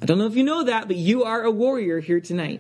I 0.02 0.06
don't 0.06 0.18
know 0.18 0.28
if 0.28 0.36
you 0.36 0.44
know 0.44 0.66
that, 0.66 0.88
but 0.88 0.98
you 0.98 1.24
are 1.24 1.44
a 1.44 1.52
warrior 1.52 2.02
here 2.02 2.20
tonight. 2.20 2.60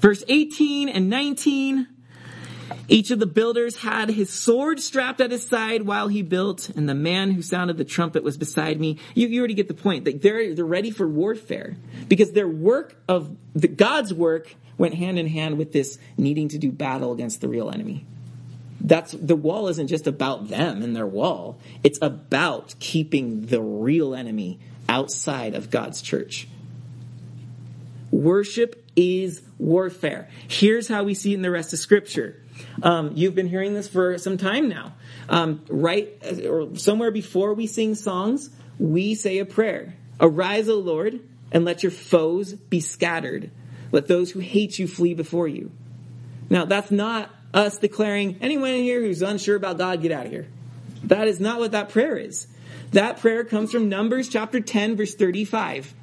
Verse 0.00 0.24
18 0.28 0.88
and 0.88 1.08
19 1.08 1.86
each 2.88 3.10
of 3.10 3.18
the 3.18 3.26
builders 3.26 3.76
had 3.76 4.08
his 4.08 4.30
sword 4.30 4.80
strapped 4.80 5.20
at 5.20 5.30
his 5.30 5.46
side 5.46 5.82
while 5.82 6.08
he 6.08 6.22
built, 6.22 6.70
and 6.70 6.88
the 6.88 6.94
man 6.94 7.30
who 7.30 7.42
sounded 7.42 7.76
the 7.76 7.84
trumpet 7.84 8.22
was 8.22 8.38
beside 8.38 8.80
me. 8.80 8.98
You, 9.14 9.28
you 9.28 9.40
already 9.40 9.54
get 9.54 9.68
the 9.68 9.74
point. 9.74 10.06
That 10.06 10.22
they're, 10.22 10.54
they're 10.54 10.64
ready 10.64 10.90
for 10.90 11.06
warfare 11.06 11.76
because 12.08 12.32
their 12.32 12.48
work 12.48 12.96
of 13.06 13.36
the, 13.54 13.68
God's 13.68 14.14
work 14.14 14.54
went 14.78 14.94
hand 14.94 15.18
in 15.18 15.26
hand 15.26 15.58
with 15.58 15.72
this 15.72 15.98
needing 16.16 16.48
to 16.48 16.58
do 16.58 16.72
battle 16.72 17.12
against 17.12 17.42
the 17.42 17.48
real 17.48 17.68
enemy. 17.70 18.06
That's 18.80 19.12
the 19.12 19.36
wall 19.36 19.68
isn't 19.68 19.88
just 19.88 20.06
about 20.06 20.48
them 20.48 20.82
and 20.82 20.96
their 20.96 21.06
wall. 21.06 21.58
It's 21.84 21.98
about 22.00 22.74
keeping 22.78 23.46
the 23.46 23.60
real 23.60 24.14
enemy 24.14 24.60
outside 24.88 25.54
of 25.54 25.70
God's 25.70 26.00
church. 26.00 26.48
Worship 28.10 28.82
is 28.96 29.42
warfare. 29.58 30.28
Here's 30.46 30.88
how 30.88 31.04
we 31.04 31.14
see 31.14 31.32
it 31.32 31.34
in 31.34 31.42
the 31.42 31.50
rest 31.50 31.72
of 31.72 31.78
scripture. 31.78 32.40
Um, 32.82 33.12
you've 33.14 33.34
been 33.34 33.48
hearing 33.48 33.74
this 33.74 33.88
for 33.88 34.18
some 34.18 34.36
time 34.36 34.68
now. 34.68 34.94
Um, 35.28 35.64
right, 35.68 36.10
or 36.46 36.76
somewhere 36.76 37.10
before 37.10 37.54
we 37.54 37.66
sing 37.66 37.94
songs, 37.94 38.50
we 38.78 39.14
say 39.14 39.38
a 39.38 39.44
prayer. 39.44 39.94
Arise, 40.20 40.68
O 40.68 40.78
Lord, 40.78 41.20
and 41.52 41.64
let 41.64 41.82
your 41.82 41.92
foes 41.92 42.52
be 42.52 42.80
scattered. 42.80 43.50
Let 43.92 44.06
those 44.06 44.30
who 44.30 44.40
hate 44.40 44.78
you 44.78 44.86
flee 44.86 45.14
before 45.14 45.48
you. 45.48 45.70
Now, 46.50 46.64
that's 46.64 46.90
not 46.90 47.30
us 47.54 47.78
declaring, 47.78 48.38
anyone 48.40 48.70
in 48.70 48.82
here 48.82 49.00
who's 49.00 49.22
unsure 49.22 49.56
about 49.56 49.78
God, 49.78 50.02
get 50.02 50.12
out 50.12 50.26
of 50.26 50.32
here. 50.32 50.48
That 51.04 51.28
is 51.28 51.40
not 51.40 51.58
what 51.58 51.72
that 51.72 51.88
prayer 51.88 52.16
is. 52.16 52.46
That 52.92 53.18
prayer 53.18 53.44
comes 53.44 53.70
from 53.70 53.88
Numbers 53.88 54.28
chapter 54.28 54.60
10, 54.60 54.96
verse 54.96 55.14
35 55.14 55.94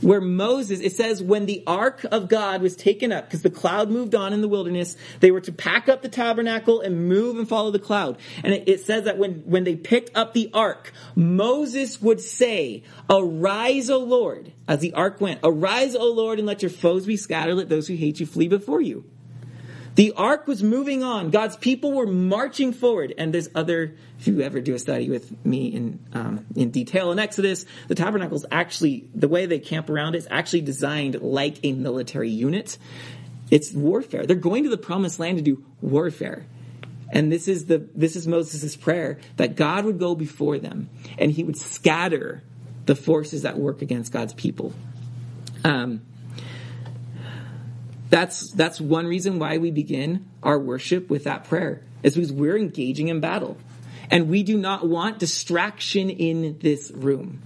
where 0.00 0.20
Moses, 0.20 0.80
it 0.80 0.92
says, 0.92 1.22
when 1.22 1.46
the 1.46 1.62
ark 1.66 2.04
of 2.10 2.28
God 2.28 2.62
was 2.62 2.76
taken 2.76 3.12
up, 3.12 3.26
because 3.26 3.42
the 3.42 3.50
cloud 3.50 3.90
moved 3.90 4.14
on 4.14 4.32
in 4.32 4.40
the 4.40 4.48
wilderness, 4.48 4.96
they 5.20 5.30
were 5.30 5.40
to 5.40 5.52
pack 5.52 5.88
up 5.88 6.02
the 6.02 6.08
tabernacle 6.08 6.80
and 6.80 7.08
move 7.08 7.38
and 7.38 7.48
follow 7.48 7.70
the 7.70 7.78
cloud. 7.78 8.18
And 8.42 8.54
it, 8.54 8.68
it, 8.68 8.80
says 8.80 9.04
that 9.04 9.18
when, 9.18 9.40
when 9.46 9.64
they 9.64 9.76
picked 9.76 10.16
up 10.16 10.34
the 10.34 10.50
ark, 10.54 10.92
Moses 11.14 12.00
would 12.00 12.20
say, 12.20 12.82
Arise, 13.10 13.90
O 13.90 13.98
Lord, 13.98 14.52
as 14.66 14.80
the 14.80 14.94
ark 14.94 15.20
went, 15.20 15.40
Arise, 15.42 15.94
O 15.94 16.12
Lord, 16.12 16.38
and 16.38 16.46
let 16.46 16.62
your 16.62 16.70
foes 16.70 17.06
be 17.06 17.16
scattered, 17.16 17.54
let 17.54 17.68
those 17.68 17.88
who 17.88 17.94
hate 17.94 18.20
you 18.20 18.26
flee 18.26 18.48
before 18.48 18.80
you. 18.80 19.04
The 19.98 20.12
ark 20.12 20.46
was 20.46 20.62
moving 20.62 21.02
on. 21.02 21.30
God's 21.30 21.56
people 21.56 21.92
were 21.92 22.06
marching 22.06 22.72
forward. 22.72 23.12
And 23.18 23.34
there's 23.34 23.48
other, 23.52 23.96
if 24.20 24.28
you 24.28 24.42
ever 24.42 24.60
do 24.60 24.76
a 24.76 24.78
study 24.78 25.10
with 25.10 25.44
me 25.44 25.74
in, 25.74 25.98
um, 26.12 26.46
in 26.54 26.70
detail 26.70 27.10
in 27.10 27.18
Exodus, 27.18 27.66
the 27.88 27.96
tabernacle 27.96 28.36
is 28.36 28.46
actually, 28.52 29.08
the 29.12 29.26
way 29.26 29.46
they 29.46 29.58
camp 29.58 29.90
around 29.90 30.14
it 30.14 30.18
is 30.18 30.28
actually 30.30 30.60
designed 30.60 31.20
like 31.20 31.58
a 31.64 31.72
military 31.72 32.30
unit. 32.30 32.78
It's 33.50 33.72
warfare. 33.72 34.24
They're 34.24 34.36
going 34.36 34.62
to 34.62 34.70
the 34.70 34.78
promised 34.78 35.18
land 35.18 35.38
to 35.38 35.42
do 35.42 35.64
warfare. 35.80 36.46
And 37.12 37.32
this 37.32 37.48
is 37.48 37.66
the, 37.66 37.88
this 37.92 38.14
is 38.14 38.28
Moses' 38.28 38.76
prayer 38.76 39.18
that 39.36 39.56
God 39.56 39.84
would 39.84 39.98
go 39.98 40.14
before 40.14 40.60
them 40.60 40.90
and 41.18 41.32
he 41.32 41.42
would 41.42 41.56
scatter 41.56 42.44
the 42.86 42.94
forces 42.94 43.42
that 43.42 43.58
work 43.58 43.82
against 43.82 44.12
God's 44.12 44.32
people. 44.32 44.72
Um, 45.64 46.02
that's, 48.10 48.50
that's 48.52 48.80
one 48.80 49.06
reason 49.06 49.38
why 49.38 49.58
we 49.58 49.70
begin 49.70 50.26
our 50.42 50.58
worship 50.58 51.10
with 51.10 51.24
that 51.24 51.44
prayer, 51.44 51.82
is 52.02 52.14
because 52.14 52.32
we're 52.32 52.56
engaging 52.56 53.08
in 53.08 53.20
battle. 53.20 53.56
And 54.10 54.28
we 54.28 54.42
do 54.42 54.56
not 54.56 54.88
want 54.88 55.18
distraction 55.18 56.08
in 56.08 56.58
this 56.60 56.90
room. 56.90 57.42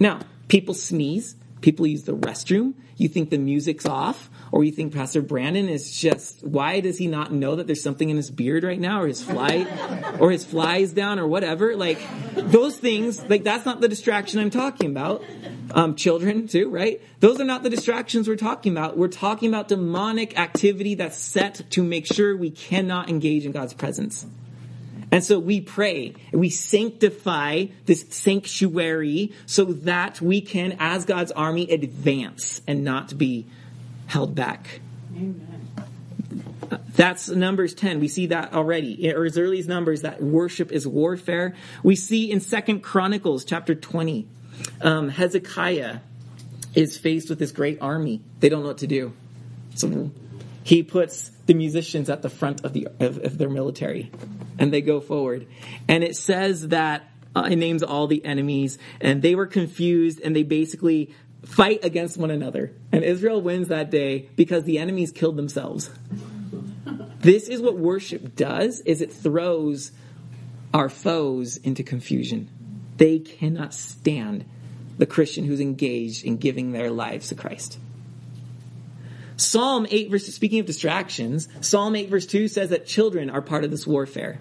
Now, 0.00 0.20
people 0.48 0.72
sneeze, 0.74 1.36
people 1.60 1.86
use 1.86 2.04
the 2.04 2.16
restroom, 2.16 2.74
you 2.96 3.08
think 3.08 3.30
the 3.30 3.38
music's 3.38 3.86
off, 3.86 4.28
or 4.50 4.64
you 4.64 4.72
think 4.72 4.92
Pastor 4.92 5.22
Brandon 5.22 5.68
is 5.68 5.96
just, 5.96 6.44
why 6.44 6.80
does 6.80 6.98
he 6.98 7.06
not 7.06 7.32
know 7.32 7.56
that 7.56 7.66
there's 7.66 7.82
something 7.82 8.10
in 8.10 8.16
his 8.16 8.30
beard 8.30 8.64
right 8.64 8.80
now, 8.80 9.02
or 9.02 9.06
his 9.06 9.22
fly, 9.22 9.66
or 10.18 10.30
his 10.30 10.44
flies 10.44 10.92
down, 10.92 11.18
or 11.18 11.26
whatever? 11.26 11.76
Like, 11.76 12.00
those 12.34 12.76
things, 12.76 13.22
like, 13.28 13.44
that's 13.44 13.64
not 13.64 13.80
the 13.80 13.88
distraction 13.88 14.40
I'm 14.40 14.50
talking 14.50 14.90
about. 14.90 15.24
Um, 15.70 15.96
children, 15.96 16.48
too, 16.48 16.70
right? 16.70 17.00
Those 17.20 17.40
are 17.40 17.44
not 17.44 17.62
the 17.62 17.70
distractions 17.70 18.26
we're 18.26 18.36
talking 18.36 18.72
about. 18.72 18.96
We're 18.96 19.08
talking 19.08 19.50
about 19.50 19.68
demonic 19.68 20.38
activity 20.38 20.94
that's 20.94 21.18
set 21.18 21.70
to 21.72 21.82
make 21.82 22.06
sure 22.06 22.36
we 22.36 22.50
cannot 22.50 23.10
engage 23.10 23.44
in 23.44 23.52
God's 23.52 23.74
presence. 23.74 24.26
And 25.10 25.24
so 25.24 25.38
we 25.38 25.60
pray, 25.60 26.14
we 26.32 26.50
sanctify 26.50 27.66
this 27.86 28.04
sanctuary 28.10 29.32
so 29.46 29.64
that 29.64 30.20
we 30.20 30.40
can, 30.40 30.76
as 30.78 31.04
God's 31.06 31.32
army, 31.32 31.70
advance 31.70 32.60
and 32.66 32.84
not 32.84 33.16
be 33.16 33.46
held 34.06 34.34
back. 34.34 34.80
Amen. 35.14 35.58
That's 36.94 37.28
Numbers 37.28 37.74
10. 37.74 38.00
We 38.00 38.08
see 38.08 38.26
that 38.26 38.52
already. 38.52 39.10
Or 39.12 39.24
as 39.24 39.38
early 39.38 39.58
as 39.58 39.68
Numbers, 39.68 40.02
that 40.02 40.22
worship 40.22 40.72
is 40.72 40.86
warfare. 40.86 41.54
We 41.82 41.96
see 41.96 42.30
in 42.30 42.40
Second 42.40 42.80
Chronicles 42.80 43.44
chapter 43.44 43.74
20, 43.74 44.26
um, 44.82 45.08
Hezekiah 45.08 46.00
is 46.74 46.98
faced 46.98 47.30
with 47.30 47.38
this 47.38 47.52
great 47.52 47.78
army. 47.80 48.20
They 48.40 48.48
don't 48.48 48.62
know 48.62 48.68
what 48.68 48.78
to 48.78 48.86
do. 48.86 49.14
So 49.74 50.10
he 50.68 50.82
puts 50.82 51.30
the 51.46 51.54
musicians 51.54 52.10
at 52.10 52.20
the 52.20 52.28
front 52.28 52.62
of, 52.62 52.74
the, 52.74 52.88
of, 53.00 53.16
of 53.24 53.38
their 53.38 53.48
military 53.48 54.10
and 54.58 54.70
they 54.70 54.82
go 54.82 55.00
forward. 55.00 55.46
And 55.88 56.04
it 56.04 56.14
says 56.14 56.68
that 56.68 57.08
uh, 57.34 57.48
it 57.50 57.56
names 57.56 57.82
all 57.82 58.06
the 58.06 58.22
enemies 58.22 58.76
and 59.00 59.22
they 59.22 59.34
were 59.34 59.46
confused 59.46 60.20
and 60.20 60.36
they 60.36 60.42
basically 60.42 61.14
fight 61.42 61.86
against 61.86 62.18
one 62.18 62.30
another. 62.30 62.74
And 62.92 63.02
Israel 63.02 63.40
wins 63.40 63.68
that 63.68 63.90
day 63.90 64.28
because 64.36 64.64
the 64.64 64.78
enemies 64.78 65.10
killed 65.10 65.36
themselves. 65.36 65.88
This 67.20 67.48
is 67.48 67.62
what 67.62 67.78
worship 67.78 68.36
does 68.36 68.82
is 68.82 69.00
it 69.00 69.10
throws 69.10 69.90
our 70.74 70.90
foes 70.90 71.56
into 71.56 71.82
confusion. 71.82 72.50
They 72.98 73.20
cannot 73.20 73.72
stand 73.72 74.44
the 74.98 75.06
Christian 75.06 75.46
who's 75.46 75.60
engaged 75.60 76.26
in 76.26 76.36
giving 76.36 76.72
their 76.72 76.90
lives 76.90 77.28
to 77.28 77.36
Christ. 77.36 77.78
Psalm 79.38 79.86
8 79.88 80.10
verse, 80.10 80.26
speaking 80.26 80.58
of 80.58 80.66
distractions, 80.66 81.48
Psalm 81.60 81.94
8 81.94 82.10
verse 82.10 82.26
2 82.26 82.48
says 82.48 82.70
that 82.70 82.86
children 82.86 83.30
are 83.30 83.40
part 83.40 83.64
of 83.64 83.70
this 83.70 83.86
warfare. 83.86 84.40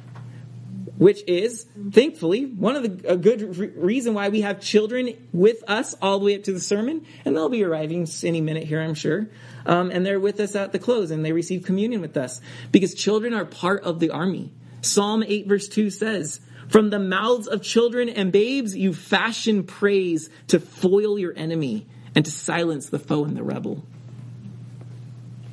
which 0.97 1.21
is 1.27 1.67
thankfully 1.91 2.45
one 2.45 2.75
of 2.75 2.81
the 2.81 3.13
a 3.13 3.15
good 3.15 3.55
re- 3.55 3.67
reason 3.75 4.15
why 4.15 4.29
we 4.29 4.41
have 4.41 4.59
children 4.59 5.13
with 5.31 5.63
us 5.67 5.93
all 6.01 6.17
the 6.17 6.25
way 6.25 6.35
up 6.35 6.43
to 6.43 6.51
the 6.51 6.59
sermon, 6.59 7.05
and 7.23 7.35
they'll 7.35 7.49
be 7.49 7.63
arriving 7.63 8.07
any 8.23 8.41
minute 8.41 8.63
here, 8.63 8.81
I'm 8.81 8.95
sure. 8.95 9.29
Um, 9.67 9.91
and 9.91 10.03
they're 10.03 10.19
with 10.19 10.39
us 10.39 10.55
at 10.55 10.71
the 10.71 10.79
close, 10.79 11.11
and 11.11 11.23
they 11.23 11.33
receive 11.33 11.63
communion 11.63 12.01
with 12.01 12.17
us 12.17 12.41
because 12.71 12.95
children 12.95 13.35
are 13.35 13.45
part 13.45 13.83
of 13.83 13.99
the 13.99 14.09
army. 14.09 14.51
Psalm 14.81 15.21
8 15.21 15.45
verse 15.47 15.67
2 15.67 15.91
says, 15.91 16.39
From 16.69 16.89
the 16.89 16.97
mouths 16.97 17.45
of 17.45 17.61
children 17.61 18.09
and 18.09 18.31
babes 18.31 18.75
you 18.75 18.91
fashion 18.95 19.63
praise 19.63 20.31
to 20.47 20.59
foil 20.59 21.19
your 21.19 21.33
enemy 21.37 21.85
and 22.15 22.25
to 22.25 22.31
silence 22.31 22.89
the 22.89 22.97
foe 22.97 23.23
and 23.25 23.37
the 23.37 23.43
rebel. 23.43 23.85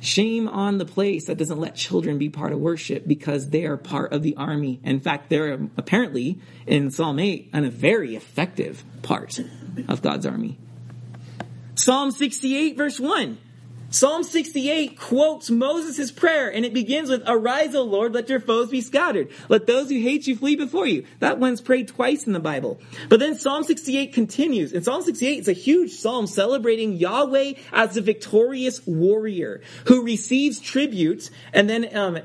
Shame 0.05 0.47
on 0.47 0.77
the 0.77 0.85
place 0.85 1.25
that 1.25 1.37
doesn't 1.39 1.59
let 1.59 1.75
children 1.75 2.19
be 2.19 2.29
part 2.29 2.53
of 2.53 2.59
worship 2.59 3.07
because 3.07 3.49
they 3.49 3.65
are 3.65 3.75
part 3.75 4.13
of 4.13 4.21
the 4.21 4.35
army. 4.35 4.79
In 4.83 4.99
fact, 4.99 5.31
they're 5.31 5.53
apparently 5.77 6.39
in 6.67 6.91
Psalm 6.91 7.17
8 7.17 7.49
and 7.51 7.65
a 7.65 7.71
very 7.71 8.15
effective 8.15 8.83
part 9.01 9.39
of 9.87 10.03
God's 10.03 10.27
army. 10.27 10.59
Psalm 11.73 12.11
68 12.11 12.77
verse 12.77 12.99
1. 12.99 13.39
Psalm 13.95 14.23
68 14.23 14.99
quotes 14.99 15.49
Moses' 15.49 16.11
prayer 16.11 16.51
and 16.51 16.65
it 16.65 16.73
begins 16.73 17.09
with, 17.09 17.23
Arise, 17.25 17.73
O 17.75 17.83
Lord, 17.83 18.13
let 18.13 18.27
your 18.27 18.41
foes 18.41 18.69
be 18.69 18.81
scattered. 18.81 19.29
Let 19.47 19.67
those 19.67 19.89
who 19.89 19.97
hate 20.01 20.27
you 20.27 20.35
flee 20.35 20.57
before 20.57 20.85
you. 20.85 21.05
That 21.19 21.39
one's 21.39 21.61
prayed 21.61 21.87
twice 21.87 22.27
in 22.27 22.33
the 22.33 22.41
Bible. 22.41 22.77
But 23.07 23.21
then 23.21 23.37
Psalm 23.37 23.63
68 23.63 24.11
continues. 24.11 24.73
And 24.73 24.83
Psalm 24.83 25.01
68 25.01 25.39
is 25.39 25.47
a 25.47 25.53
huge 25.53 25.93
psalm 25.93 26.27
celebrating 26.27 26.97
Yahweh 26.97 27.53
as 27.71 27.93
the 27.93 28.01
victorious 28.01 28.85
warrior 28.85 29.61
who 29.85 30.03
receives 30.03 30.59
tribute 30.59 31.29
and 31.53 31.69
then, 31.69 31.95
um, 31.95 32.19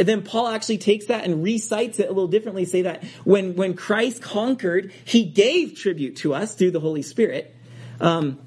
then 0.00 0.22
Paul 0.22 0.48
actually 0.48 0.78
takes 0.78 1.06
that 1.06 1.24
and 1.24 1.44
recites 1.44 2.00
it 2.00 2.06
a 2.06 2.12
little 2.12 2.26
differently, 2.26 2.64
say 2.64 2.82
that 2.82 3.04
when, 3.22 3.54
when 3.54 3.74
Christ 3.74 4.22
conquered, 4.22 4.90
he 5.04 5.24
gave 5.24 5.76
tribute 5.76 6.16
to 6.16 6.34
us 6.34 6.56
through 6.56 6.72
the 6.72 6.80
Holy 6.80 7.02
Spirit. 7.02 7.54
Um, 8.00 8.40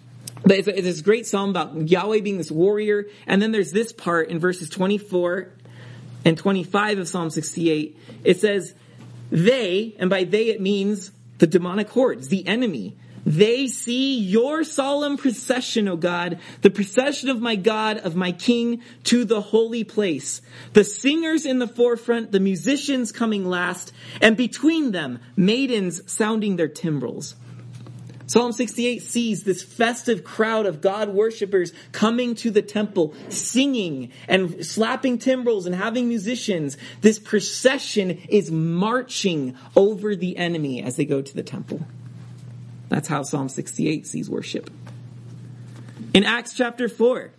but 0.45 0.59
it's, 0.59 0.67
it's 0.67 0.81
this 0.81 1.01
great 1.01 1.25
psalm 1.25 1.49
about 1.49 1.89
Yahweh 1.89 2.21
being 2.21 2.37
this 2.37 2.51
warrior. 2.51 3.05
And 3.25 3.41
then 3.41 3.51
there's 3.51 3.71
this 3.71 3.91
part 3.91 4.29
in 4.29 4.39
verses 4.39 4.69
24 4.69 5.51
and 6.23 6.37
25 6.37 6.99
of 6.99 7.07
Psalm 7.07 7.31
68. 7.31 7.97
It 8.23 8.39
says, 8.39 8.73
they, 9.31 9.95
and 9.97 10.09
by 10.09 10.23
they 10.23 10.49
it 10.49 10.61
means 10.61 11.11
the 11.39 11.47
demonic 11.47 11.89
hordes, 11.89 12.27
the 12.27 12.47
enemy. 12.47 12.95
They 13.25 13.65
see 13.65 14.19
your 14.19 14.63
solemn 14.63 15.17
procession, 15.17 15.87
O 15.87 15.97
God, 15.97 16.39
the 16.61 16.69
procession 16.69 17.29
of 17.29 17.41
my 17.41 17.55
God, 17.55 17.97
of 17.97 18.15
my 18.15 18.31
King, 18.31 18.83
to 19.05 19.25
the 19.25 19.41
holy 19.41 19.83
place. 19.83 20.41
The 20.73 20.83
singers 20.83 21.43
in 21.43 21.57
the 21.57 21.67
forefront, 21.67 22.31
the 22.31 22.39
musicians 22.39 23.11
coming 23.11 23.45
last, 23.45 23.91
and 24.21 24.37
between 24.37 24.91
them, 24.91 25.19
maidens 25.35 26.03
sounding 26.11 26.55
their 26.55 26.67
timbrels. 26.67 27.33
Psalm 28.27 28.51
68 28.51 29.03
sees 29.03 29.43
this 29.43 29.61
festive 29.61 30.23
crowd 30.23 30.65
of 30.65 30.81
God 30.81 31.09
worshippers 31.09 31.73
coming 31.91 32.33
to 32.35 32.49
the 32.49 32.61
temple, 32.61 33.13
singing 33.29 34.11
and 34.27 34.65
slapping 34.65 35.19
timbrels 35.19 35.65
and 35.65 35.75
having 35.75 36.07
musicians. 36.07 36.77
This 37.01 37.19
procession 37.19 38.11
is 38.29 38.49
marching 38.49 39.55
over 39.75 40.15
the 40.15 40.37
enemy 40.37 40.81
as 40.81 40.95
they 40.95 41.05
go 41.05 41.21
to 41.21 41.35
the 41.35 41.43
temple. 41.43 41.85
That's 42.89 43.07
how 43.07 43.23
Psalm 43.23 43.49
68 43.49 44.07
sees 44.07 44.29
worship. 44.29 44.69
In 46.13 46.23
Acts 46.23 46.53
chapter 46.53 46.87
4, 46.87 47.31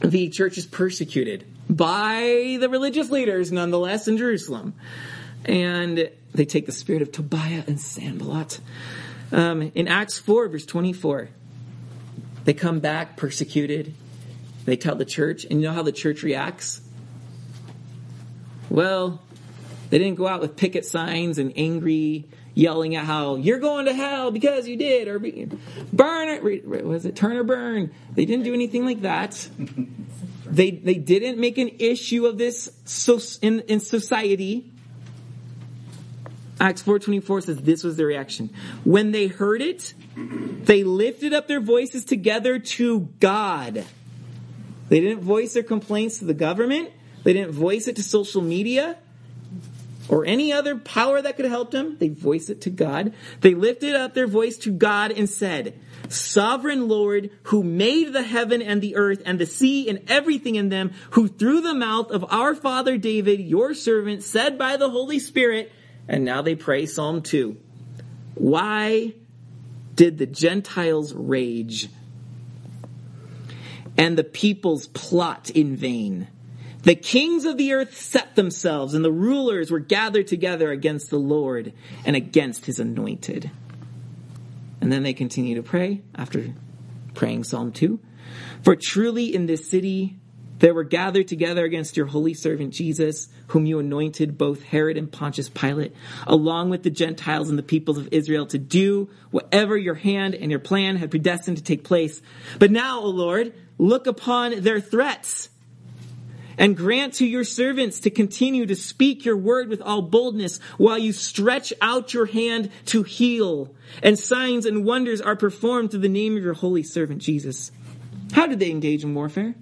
the 0.00 0.28
church 0.28 0.58
is 0.58 0.66
persecuted 0.66 1.44
by 1.68 2.58
the 2.60 2.68
religious 2.68 3.10
leaders, 3.10 3.50
nonetheless, 3.50 4.06
in 4.06 4.16
Jerusalem. 4.16 4.74
And 5.44 6.10
they 6.34 6.44
take 6.44 6.66
the 6.66 6.72
spirit 6.72 7.02
of 7.02 7.12
Tobiah 7.12 7.64
and 7.66 7.80
Sanballat 7.80 8.60
um, 9.34 9.72
in 9.74 9.88
Acts 9.88 10.18
4, 10.18 10.48
verse 10.48 10.64
24, 10.64 11.28
they 12.44 12.54
come 12.54 12.80
back 12.80 13.16
persecuted. 13.16 13.94
They 14.64 14.76
tell 14.76 14.94
the 14.94 15.04
church, 15.04 15.44
and 15.44 15.60
you 15.60 15.68
know 15.68 15.74
how 15.74 15.82
the 15.82 15.92
church 15.92 16.22
reacts? 16.22 16.80
Well, 18.70 19.22
they 19.90 19.98
didn't 19.98 20.14
go 20.14 20.26
out 20.26 20.40
with 20.40 20.56
picket 20.56 20.86
signs 20.86 21.38
and 21.38 21.52
angry 21.56 22.26
yelling 22.54 22.94
at 22.94 23.04
how 23.04 23.36
you're 23.36 23.58
going 23.58 23.86
to 23.86 23.92
hell 23.92 24.30
because 24.30 24.68
you 24.68 24.76
did, 24.76 25.08
or 25.08 25.18
burn 25.18 26.28
it. 26.28 26.64
Was 26.86 27.04
it 27.04 27.16
turn 27.16 27.36
or 27.36 27.44
burn? 27.44 27.92
They 28.14 28.24
didn't 28.24 28.44
do 28.44 28.54
anything 28.54 28.84
like 28.84 29.02
that. 29.02 29.48
They 30.46 30.70
they 30.70 30.94
didn't 30.94 31.40
make 31.40 31.58
an 31.58 31.70
issue 31.80 32.26
of 32.26 32.38
this 32.38 32.70
so 32.84 33.18
in, 33.42 33.60
in 33.60 33.80
society. 33.80 34.70
Acts 36.64 36.82
4:24 36.82 37.42
says 37.42 37.58
this 37.58 37.84
was 37.84 37.98
the 37.98 38.06
reaction. 38.06 38.48
When 38.84 39.10
they 39.10 39.26
heard 39.26 39.60
it, 39.60 39.92
they 40.16 40.82
lifted 40.82 41.34
up 41.34 41.46
their 41.46 41.60
voices 41.60 42.06
together 42.06 42.58
to 42.58 43.10
God. 43.20 43.84
They 44.88 45.00
didn't 45.00 45.20
voice 45.20 45.52
their 45.52 45.62
complaints 45.62 46.20
to 46.20 46.24
the 46.24 46.32
government. 46.32 46.88
They 47.22 47.34
didn't 47.34 47.52
voice 47.52 47.86
it 47.86 47.96
to 47.96 48.02
social 48.02 48.40
media 48.40 48.96
or 50.08 50.24
any 50.24 50.54
other 50.54 50.76
power 50.76 51.20
that 51.20 51.36
could 51.36 51.44
help 51.44 51.70
them. 51.70 51.98
They 51.98 52.08
voiced 52.08 52.48
it 52.48 52.62
to 52.62 52.70
God. 52.70 53.12
They 53.42 53.54
lifted 53.54 53.94
up 53.94 54.14
their 54.14 54.26
voice 54.26 54.56
to 54.58 54.70
God 54.70 55.12
and 55.12 55.28
said, 55.28 55.78
Sovereign 56.08 56.88
Lord, 56.88 57.28
who 57.44 57.62
made 57.62 58.14
the 58.14 58.22
heaven 58.22 58.62
and 58.62 58.80
the 58.80 58.96
earth 58.96 59.20
and 59.26 59.38
the 59.38 59.44
sea 59.44 59.90
and 59.90 60.02
everything 60.08 60.54
in 60.54 60.70
them, 60.70 60.92
who 61.10 61.28
through 61.28 61.60
the 61.60 61.74
mouth 61.74 62.10
of 62.10 62.24
our 62.30 62.54
father 62.54 62.96
David, 62.96 63.40
your 63.40 63.74
servant, 63.74 64.22
said 64.22 64.56
by 64.56 64.78
the 64.78 64.88
Holy 64.88 65.18
Spirit, 65.18 65.70
and 66.08 66.24
now 66.24 66.42
they 66.42 66.54
pray 66.54 66.86
Psalm 66.86 67.22
2. 67.22 67.56
Why 68.34 69.14
did 69.94 70.18
the 70.18 70.26
Gentiles 70.26 71.14
rage 71.14 71.88
and 73.96 74.18
the 74.18 74.24
peoples 74.24 74.88
plot 74.88 75.50
in 75.50 75.76
vain? 75.76 76.28
The 76.82 76.94
kings 76.94 77.46
of 77.46 77.56
the 77.56 77.72
earth 77.72 77.96
set 77.96 78.36
themselves, 78.36 78.92
and 78.92 79.02
the 79.02 79.12
rulers 79.12 79.70
were 79.70 79.78
gathered 79.78 80.26
together 80.26 80.70
against 80.70 81.08
the 81.08 81.18
Lord 81.18 81.72
and 82.04 82.14
against 82.14 82.66
his 82.66 82.78
anointed. 82.78 83.50
And 84.82 84.92
then 84.92 85.02
they 85.02 85.14
continue 85.14 85.54
to 85.54 85.62
pray 85.62 86.02
after 86.14 86.52
praying 87.14 87.44
Psalm 87.44 87.72
2. 87.72 87.98
For 88.62 88.76
truly 88.76 89.34
in 89.34 89.46
this 89.46 89.70
city 89.70 90.18
there 90.58 90.74
were 90.74 90.84
gathered 90.84 91.28
together 91.28 91.64
against 91.64 91.96
your 91.96 92.06
holy 92.06 92.34
servant 92.34 92.72
Jesus, 92.72 93.28
whom 93.48 93.66
you 93.66 93.78
anointed 93.78 94.38
both 94.38 94.62
Herod 94.62 94.96
and 94.96 95.10
Pontius 95.10 95.48
Pilate, 95.48 95.94
along 96.26 96.70
with 96.70 96.82
the 96.82 96.90
Gentiles 96.90 97.50
and 97.50 97.58
the 97.58 97.62
peoples 97.62 97.98
of 97.98 98.08
Israel 98.12 98.46
to 98.46 98.58
do 98.58 99.10
whatever 99.30 99.76
your 99.76 99.94
hand 99.94 100.34
and 100.34 100.50
your 100.50 100.60
plan 100.60 100.96
had 100.96 101.10
predestined 101.10 101.56
to 101.56 101.62
take 101.62 101.84
place. 101.84 102.22
But 102.58 102.70
now, 102.70 103.00
O 103.00 103.08
Lord, 103.08 103.52
look 103.78 104.06
upon 104.06 104.62
their 104.62 104.80
threats 104.80 105.48
and 106.56 106.76
grant 106.76 107.14
to 107.14 107.26
your 107.26 107.44
servants 107.44 108.00
to 108.00 108.10
continue 108.10 108.66
to 108.66 108.76
speak 108.76 109.24
your 109.24 109.36
word 109.36 109.68
with 109.68 109.82
all 109.82 110.02
boldness 110.02 110.58
while 110.78 110.98
you 110.98 111.12
stretch 111.12 111.72
out 111.82 112.14
your 112.14 112.26
hand 112.26 112.70
to 112.86 113.02
heal 113.02 113.74
and 114.02 114.18
signs 114.18 114.66
and 114.66 114.84
wonders 114.84 115.20
are 115.20 115.36
performed 115.36 115.90
through 115.90 116.00
the 116.00 116.08
name 116.08 116.36
of 116.36 116.42
your 116.42 116.54
holy 116.54 116.82
servant 116.82 117.20
Jesus. 117.20 117.72
How 118.32 118.46
did 118.46 118.60
they 118.60 118.70
engage 118.70 119.04
in 119.04 119.14
warfare? 119.14 119.54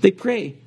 They 0.00 0.10
pray. 0.10 0.58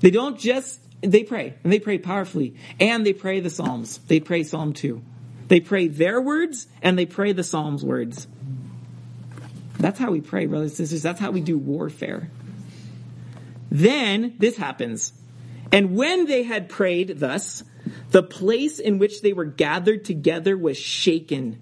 They 0.00 0.10
don't 0.10 0.38
just, 0.38 0.80
they 1.02 1.24
pray, 1.24 1.54
and 1.62 1.72
they 1.72 1.80
pray 1.80 1.98
powerfully, 1.98 2.54
and 2.78 3.04
they 3.04 3.12
pray 3.12 3.40
the 3.40 3.50
Psalms. 3.50 3.98
They 4.08 4.20
pray 4.20 4.42
Psalm 4.42 4.72
2. 4.72 5.02
They 5.48 5.60
pray 5.60 5.88
their 5.88 6.20
words, 6.20 6.66
and 6.80 6.98
they 6.98 7.06
pray 7.06 7.32
the 7.32 7.42
Psalms 7.42 7.84
words. 7.84 8.26
That's 9.78 9.98
how 9.98 10.10
we 10.10 10.20
pray, 10.20 10.46
brothers 10.46 10.70
and 10.70 10.88
sisters. 10.88 11.02
That's 11.02 11.20
how 11.20 11.30
we 11.30 11.40
do 11.40 11.58
warfare. 11.58 12.30
Then 13.70 14.34
this 14.38 14.56
happens. 14.56 15.12
And 15.72 15.96
when 15.96 16.26
they 16.26 16.42
had 16.42 16.68
prayed 16.68 17.18
thus, 17.18 17.64
the 18.10 18.22
place 18.22 18.78
in 18.78 18.98
which 18.98 19.22
they 19.22 19.32
were 19.32 19.44
gathered 19.44 20.04
together 20.04 20.56
was 20.56 20.76
shaken, 20.76 21.60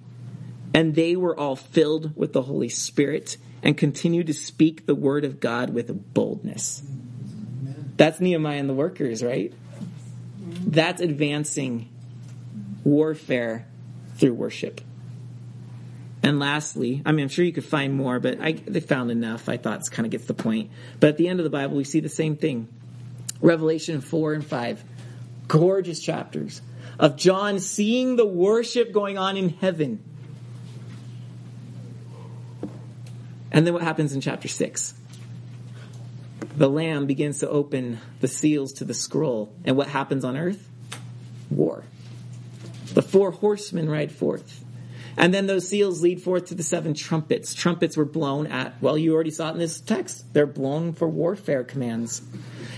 and 0.74 0.94
they 0.94 1.16
were 1.16 1.38
all 1.38 1.56
filled 1.56 2.16
with 2.16 2.32
the 2.32 2.42
Holy 2.42 2.68
Spirit 2.68 3.36
and 3.62 3.76
continue 3.76 4.24
to 4.24 4.34
speak 4.34 4.86
the 4.86 4.94
word 4.94 5.24
of 5.24 5.40
God 5.40 5.70
with 5.70 6.14
boldness. 6.14 6.82
That's 7.96 8.20
Nehemiah 8.20 8.59
and 8.59 8.68
the 8.68 8.74
workers, 8.74 9.22
right? 9.22 9.52
That's 10.66 11.00
advancing 11.00 11.88
warfare 12.84 13.66
through 14.16 14.34
worship. 14.34 14.80
And 16.22 16.38
lastly, 16.38 17.02
I 17.06 17.12
mean, 17.12 17.24
I'm 17.24 17.28
sure 17.28 17.44
you 17.44 17.52
could 17.52 17.64
find 17.64 17.94
more, 17.94 18.20
but 18.20 18.40
I, 18.40 18.52
they 18.52 18.80
found 18.80 19.11
enough. 19.11 19.48
I 19.48 19.56
thought 19.56 19.80
it 19.80 19.90
kind 19.90 20.06
of 20.06 20.11
gets 20.11 20.26
the 20.26 20.34
point. 20.34 20.70
But 21.00 21.11
at 21.11 21.16
the 21.16 21.28
end 21.28 21.40
of 21.40 21.44
the 21.44 21.50
Bible, 21.50 21.76
we 21.76 21.84
see 21.84 22.00
the 22.00 22.09
same 22.09 22.36
thing. 22.36 22.68
Revelation 23.40 24.00
4 24.00 24.34
and 24.34 24.46
5. 24.46 24.84
Gorgeous 25.46 26.00
chapters 26.00 26.61
of 26.98 27.16
John 27.16 27.61
seeing 27.61 28.16
the 28.16 28.26
worship 28.26 28.92
going 28.92 29.16
on 29.16 29.36
in 29.36 29.50
heaven 29.50 30.02
And 33.51 33.66
then 33.66 33.74
what 33.74 33.82
happens 33.82 34.12
in 34.12 34.20
chapter 34.20 34.49
6? 34.49 34.94
The 36.57 36.68
Lamb 36.68 37.07
begins 37.07 37.40
to 37.40 37.49
open 37.49 38.01
the 38.20 38.28
seals 38.28 38.72
to 38.74 38.84
the 38.84 38.94
scroll. 38.94 39.55
And 39.64 39.76
what 39.76 39.88
happens 39.88 40.24
on 40.24 40.36
earth? 40.36 40.68
War. 41.51 41.84
The 42.94 43.03
four 43.03 43.30
horsemen 43.30 43.88
ride 43.88 44.12
forth. 44.12 44.64
And 45.16 45.34
then 45.34 45.46
those 45.46 45.68
seals 45.68 46.03
lead 46.03 46.22
forth 46.22 46.46
to 46.46 46.55
the 46.55 46.62
seven 46.62 46.94
trumpets. 46.94 47.55
Trumpets 47.55 47.96
were 47.96 48.05
blown 48.05 48.46
at, 48.46 48.80
well, 48.80 48.96
you 48.96 49.14
already 49.14 49.30
saw 49.30 49.49
it 49.49 49.53
in 49.53 49.59
this 49.59 49.80
text. 49.80 50.32
They're 50.32 50.46
blown 50.46 50.92
for 50.92 51.09
warfare 51.09 51.64
commands. 51.64 52.22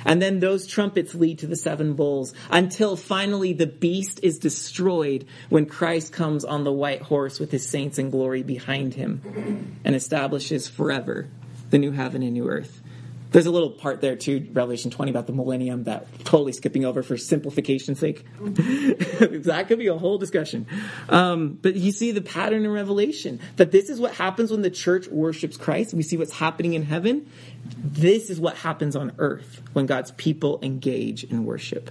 And 0.04 0.20
then 0.20 0.40
those 0.40 0.66
trumpets 0.66 1.14
lead 1.14 1.40
to 1.40 1.46
the 1.46 1.56
seven 1.56 1.94
bowls 1.94 2.34
until 2.50 2.96
finally 2.96 3.52
the 3.52 3.66
beast 3.66 4.20
is 4.22 4.38
destroyed 4.38 5.26
when 5.48 5.66
Christ 5.66 6.12
comes 6.12 6.44
on 6.44 6.64
the 6.64 6.72
white 6.72 7.02
horse 7.02 7.38
with 7.38 7.50
his 7.50 7.68
saints 7.68 7.98
in 7.98 8.10
glory 8.10 8.42
behind 8.42 8.94
him 8.94 9.78
and 9.84 9.94
establishes 9.94 10.68
forever 10.68 11.28
the 11.70 11.78
new 11.78 11.92
heaven 11.92 12.22
and 12.22 12.32
new 12.32 12.48
earth. 12.48 12.82
There's 13.30 13.46
a 13.46 13.50
little 13.50 13.70
part 13.70 14.00
there 14.00 14.16
too, 14.16 14.48
Revelation 14.52 14.90
20 14.90 15.10
about 15.10 15.26
the 15.26 15.32
millennium 15.32 15.84
that 15.84 16.24
totally 16.24 16.52
skipping 16.52 16.84
over 16.84 17.02
for 17.02 17.16
simplification's 17.16 18.00
sake. 18.00 18.26
that 18.40 19.66
could 19.68 19.78
be 19.78 19.86
a 19.86 19.96
whole 19.96 20.18
discussion. 20.18 20.66
Um, 21.08 21.58
but 21.62 21.76
you 21.76 21.92
see 21.92 22.10
the 22.10 22.22
pattern 22.22 22.64
in 22.64 22.70
Revelation 22.70 23.40
that 23.56 23.70
this 23.70 23.88
is 23.88 24.00
what 24.00 24.14
happens 24.14 24.50
when 24.50 24.62
the 24.62 24.70
church 24.70 25.06
worships 25.06 25.56
Christ. 25.56 25.94
We 25.94 26.02
see 26.02 26.16
what's 26.16 26.32
happening 26.32 26.74
in 26.74 26.82
heaven. 26.82 27.30
This 27.64 28.30
is 28.30 28.40
what 28.40 28.56
happens 28.56 28.96
on 28.96 29.12
earth 29.18 29.62
when 29.74 29.86
God's 29.86 30.10
people 30.12 30.58
engage 30.62 31.22
in 31.22 31.44
worship 31.44 31.90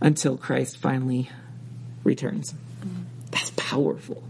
until 0.00 0.36
Christ 0.36 0.76
finally 0.76 1.30
returns. 2.04 2.54
That's 3.32 3.50
powerful. 3.56 4.22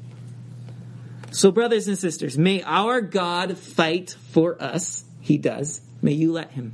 So, 1.31 1.51
brothers 1.51 1.87
and 1.89 1.99
sisters, 1.99 2.39
may 2.39 2.63
our 2.63 3.03
God 3.03 3.59
fight 3.59 4.17
for 4.33 4.61
us 4.63 5.05
he 5.29 5.37
does. 5.37 5.83
May 6.01 6.13
you 6.13 6.33
let 6.33 6.53
him. 6.53 6.73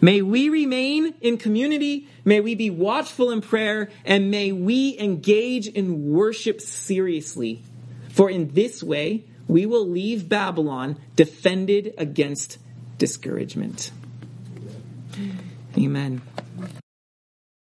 May 0.00 0.22
we 0.22 0.48
remain 0.48 1.14
in 1.20 1.38
community. 1.38 2.06
May 2.24 2.40
we 2.40 2.54
be 2.54 2.70
watchful 2.70 3.30
in 3.30 3.40
prayer 3.40 3.90
and 4.04 4.30
may 4.30 4.52
we 4.52 4.96
engage 4.98 5.66
in 5.66 6.12
worship 6.12 6.60
seriously. 6.60 7.62
For 8.10 8.30
in 8.30 8.54
this 8.54 8.82
way, 8.82 9.24
we 9.48 9.66
will 9.66 9.88
leave 9.88 10.28
Babylon 10.28 10.96
defended 11.16 11.94
against 11.98 12.58
discouragement. 12.98 13.90
Amen. 15.76 16.22